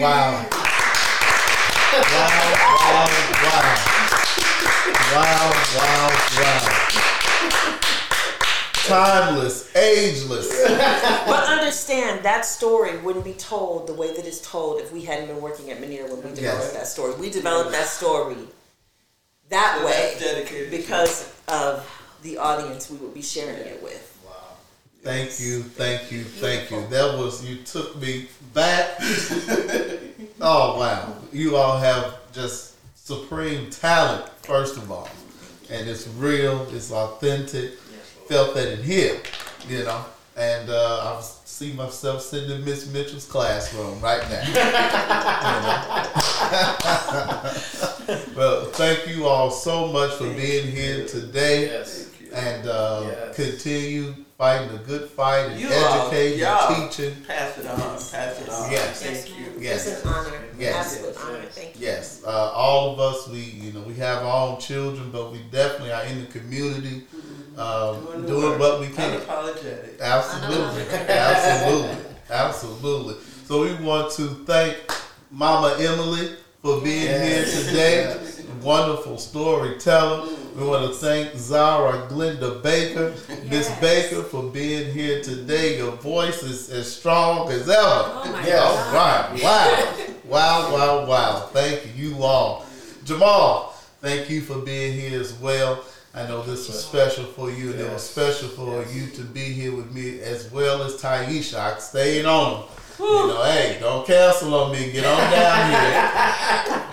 Wow, 0.00 0.43
Timeless, 8.86 9.74
ageless. 9.74 10.48
But 11.26 11.48
understand 11.48 12.24
that 12.24 12.44
story 12.44 12.98
wouldn't 12.98 13.24
be 13.24 13.32
told 13.32 13.86
the 13.86 13.94
way 13.94 14.14
that 14.14 14.26
it's 14.26 14.40
told 14.40 14.80
if 14.80 14.92
we 14.92 15.02
hadn't 15.02 15.26
been 15.28 15.40
working 15.40 15.70
at 15.70 15.80
Manierre 15.80 16.06
when 16.06 16.16
we 16.16 16.34
developed 16.34 16.42
Yes. 16.42 16.72
that 16.72 16.86
story. 16.86 17.14
We 17.14 17.30
developed 17.30 17.70
that 17.72 17.86
story 17.86 18.36
that 19.48 19.78
So 19.78 19.86
way 19.86 19.92
that's 20.18 20.20
dedicated 20.24 20.70
to- 20.70 20.76
because 20.76 21.32
of 21.48 21.86
the 22.22 22.38
audience 22.38 22.90
we 22.90 22.96
would 22.98 23.14
be 23.14 23.22
sharing 23.22 23.60
it 23.66 23.82
with. 23.82 24.02
Wow. 24.26 24.32
Thank 25.02 25.38
you, 25.40 25.62
thank 25.62 26.10
you, 26.12 26.24
thank 26.24 26.70
you. 26.70 26.86
That 26.88 27.18
was, 27.18 27.44
you 27.44 27.56
took 27.62 27.96
me 28.00 28.28
back. 28.52 28.96
oh, 30.40 30.78
wow. 30.78 31.14
You 31.32 31.56
all 31.56 31.78
have 31.78 32.18
just 32.32 32.74
supreme 32.96 33.70
talent, 33.70 34.28
first 34.42 34.76
of 34.76 34.90
all. 34.90 35.08
And 35.70 35.88
it's 35.88 36.06
real, 36.08 36.66
it's 36.72 36.90
authentic. 36.92 37.72
Felt 38.26 38.54
that 38.54 38.72
in 38.78 38.82
here, 38.82 39.20
you 39.68 39.84
know. 39.84 40.04
And 40.36 40.68
uh, 40.70 41.16
I 41.18 41.22
see 41.22 41.72
myself 41.74 42.22
sitting 42.22 42.50
in 42.50 42.64
Miss 42.64 42.90
Mitchell's 42.92 43.26
classroom 43.26 44.00
right 44.00 44.22
now. 44.30 44.42
Well, 48.36 48.64
thank 48.66 49.06
you 49.08 49.26
all 49.26 49.50
so 49.50 49.86
much 49.88 50.12
for 50.14 50.28
being 50.34 50.66
here 50.70 51.06
today 51.06 51.66
Yes. 51.66 52.10
and 52.32 52.66
uh, 52.68 53.02
Yes. 53.06 53.36
continue 53.36 54.14
fighting 54.36 54.76
the 54.76 54.82
good 54.84 55.08
fight 55.10 55.50
and 55.52 55.60
You 55.60 55.68
educating 55.70 56.40
y'all 56.40 56.74
and 56.82 56.90
teaching. 56.90 57.14
Pass 57.26 57.58
it 57.58 57.66
on. 57.66 57.78
Pass 57.78 58.40
it 58.42 58.48
on. 58.50 58.70
Yes. 58.70 59.02
Thank 59.02 59.38
you. 59.38 59.46
Yes. 59.58 59.86
It's 59.86 60.04
an 60.04 60.12
honor. 60.12 60.32
Yes. 60.58 60.76
Absolute 60.96 61.16
honor. 61.24 61.42
Thank 61.50 61.80
you. 61.80 61.86
Yes, 61.86 62.22
uh, 62.26 62.30
all 62.52 62.92
of 62.92 63.00
us, 63.00 63.28
we 63.28 63.38
you 63.40 63.72
know 63.72 63.80
we 63.82 63.94
have 63.94 64.22
our 64.24 64.48
own 64.48 64.60
children, 64.60 65.10
but 65.10 65.32
we 65.32 65.38
definitely 65.50 65.92
are 65.92 66.04
in 66.04 66.20
the 66.20 66.26
community, 66.26 67.04
um, 67.58 68.04
Doing 68.04 68.26
doing 68.26 68.42
work. 68.50 68.58
what 68.60 68.80
we 68.80 68.88
can. 68.88 69.20
Unapologetic. 69.20 70.00
Absolutely, 70.00 70.82
absolutely, 71.08 72.04
absolutely. 72.30 73.14
So 73.46 73.62
we 73.62 73.74
want 73.84 74.12
to 74.14 74.28
thank 74.46 74.76
Mama 75.30 75.76
Emily 75.78 76.36
for 76.62 76.80
being 76.80 77.02
here 77.22 77.44
today. 77.44 78.16
Wonderful 78.62 79.18
storyteller. 79.18 80.26
We 80.56 80.64
want 80.64 80.86
to 80.90 80.94
thank 80.96 81.34
Zara 81.36 82.06
Glenda 82.08 82.62
Baker, 82.62 83.10
Miss 83.50 83.68
Yes. 83.68 83.80
Baker, 83.80 84.22
for 84.22 84.44
being 84.44 84.90
here 84.92 85.22
today. 85.22 85.76
Your 85.78 85.92
voice 85.92 86.42
is 86.42 86.70
as 86.70 86.90
strong 86.96 87.50
as 87.50 87.68
ever. 87.68 87.76
Oh 87.82 88.30
my 88.32 88.46
Yeah. 88.46 88.60
All 88.60 88.74
God. 88.92 89.32
right. 89.32 89.42
Wow. 89.42 89.94
Wow, 90.24 90.72
wow, 90.72 91.06
wow. 91.06 91.40
Thank 91.52 91.94
you, 91.96 92.08
you 92.10 92.22
all. 92.22 92.64
Jamal, 93.04 93.74
thank 94.00 94.30
you 94.30 94.40
for 94.40 94.56
being 94.58 94.98
here 94.98 95.20
as 95.20 95.34
well. 95.34 95.84
I 96.16 96.28
know 96.28 96.42
this 96.42 96.68
was 96.68 96.84
special 96.84 97.24
for 97.24 97.50
you, 97.50 97.72
and 97.72 97.80
it 97.80 97.90
was 97.90 98.08
special 98.08 98.48
for 98.48 98.84
you 98.92 99.08
to 99.08 99.22
be 99.22 99.40
here 99.52 99.74
with 99.74 99.92
me 99.92 100.20
as 100.20 100.50
well 100.52 100.82
as 100.84 100.94
Taisha. 101.00 101.58
I 101.58 101.78
stayed 101.80 102.24
on 102.24 102.60
them. 102.60 102.68
You 103.00 103.26
know, 103.26 103.42
hey, 103.42 103.78
don't 103.80 104.06
cancel 104.06 104.54
on 104.54 104.70
me. 104.70 104.92
Get 104.92 105.04
on 105.04 105.18
down 105.32 105.70
here. 105.70 106.10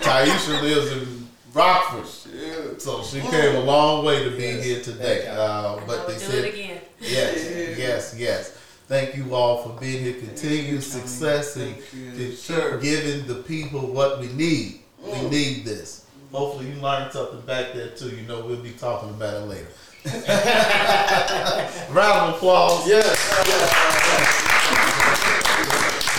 Taisha 0.00 0.60
lives 0.60 0.90
in 0.90 1.28
Rockford, 1.54 2.80
so 2.80 3.02
she 3.04 3.20
came 3.20 3.54
a 3.54 3.60
long 3.60 4.04
way 4.04 4.24
to 4.24 4.30
be 4.30 4.42
Yes. 4.42 4.64
here 4.64 4.80
today. 4.82 5.26
Uh, 5.28 5.78
but 5.86 6.08
they 6.08 6.14
do 6.14 6.18
said 6.18 6.44
it 6.44 6.54
again. 6.54 6.80
Yes, 6.98 7.78
yes, 7.78 8.14
yes. 8.18 8.58
Thank 8.88 9.14
you 9.16 9.32
all 9.34 9.62
for 9.62 9.80
being 9.80 10.02
here. 10.02 10.14
Continued 10.14 10.82
success 10.82 11.54
and 11.56 11.76
to 12.16 12.34
Sure. 12.34 12.78
giving 12.78 13.28
the 13.28 13.36
people 13.36 13.80
what 13.92 14.18
we 14.18 14.26
need. 14.32 14.80
We 15.00 15.28
need 15.28 15.64
this. 15.64 16.01
Hopefully, 16.32 16.70
you 16.70 16.80
learned 16.80 17.12
something 17.12 17.42
back 17.42 17.74
there 17.74 17.88
too. 17.88 18.08
You 18.08 18.22
know, 18.22 18.44
we'll 18.46 18.56
be 18.56 18.70
talking 18.70 19.10
about 19.10 19.34
it 19.34 19.46
later. 19.46 19.68
Round 21.92 22.30
of 22.30 22.36
applause. 22.36 22.88
Yes. 22.88 23.06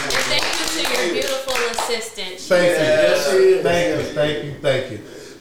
And 0.05 0.23
thank 0.29 0.45
you 0.59 0.65
to 0.67 0.81
your 0.93 1.13
beautiful 1.13 1.55
assistant. 1.71 2.39
Thank 2.39 2.69
you. 2.69 2.85
Yes, 2.85 3.31
she. 3.31 3.63
Thank 3.63 3.97
you, 3.97 4.13
thank 4.13 4.43
you, 4.45 4.53
thank 4.61 4.91
you. 4.91 4.99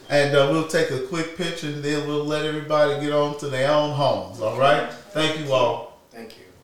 And 0.09 0.35
uh, 0.35 0.49
we'll 0.51 0.67
take 0.67 0.89
a 0.89 1.01
quick 1.07 1.37
picture 1.37 1.67
and 1.67 1.83
then 1.83 2.07
we'll 2.07 2.25
let 2.25 2.45
everybody 2.45 2.99
get 2.99 3.13
on 3.13 3.37
to 3.39 3.47
their 3.49 3.71
own 3.71 3.91
homes. 3.91 4.41
All 4.41 4.57
right? 4.57 4.91
Thank 5.11 5.39
you 5.39 5.53
all. 5.53 5.92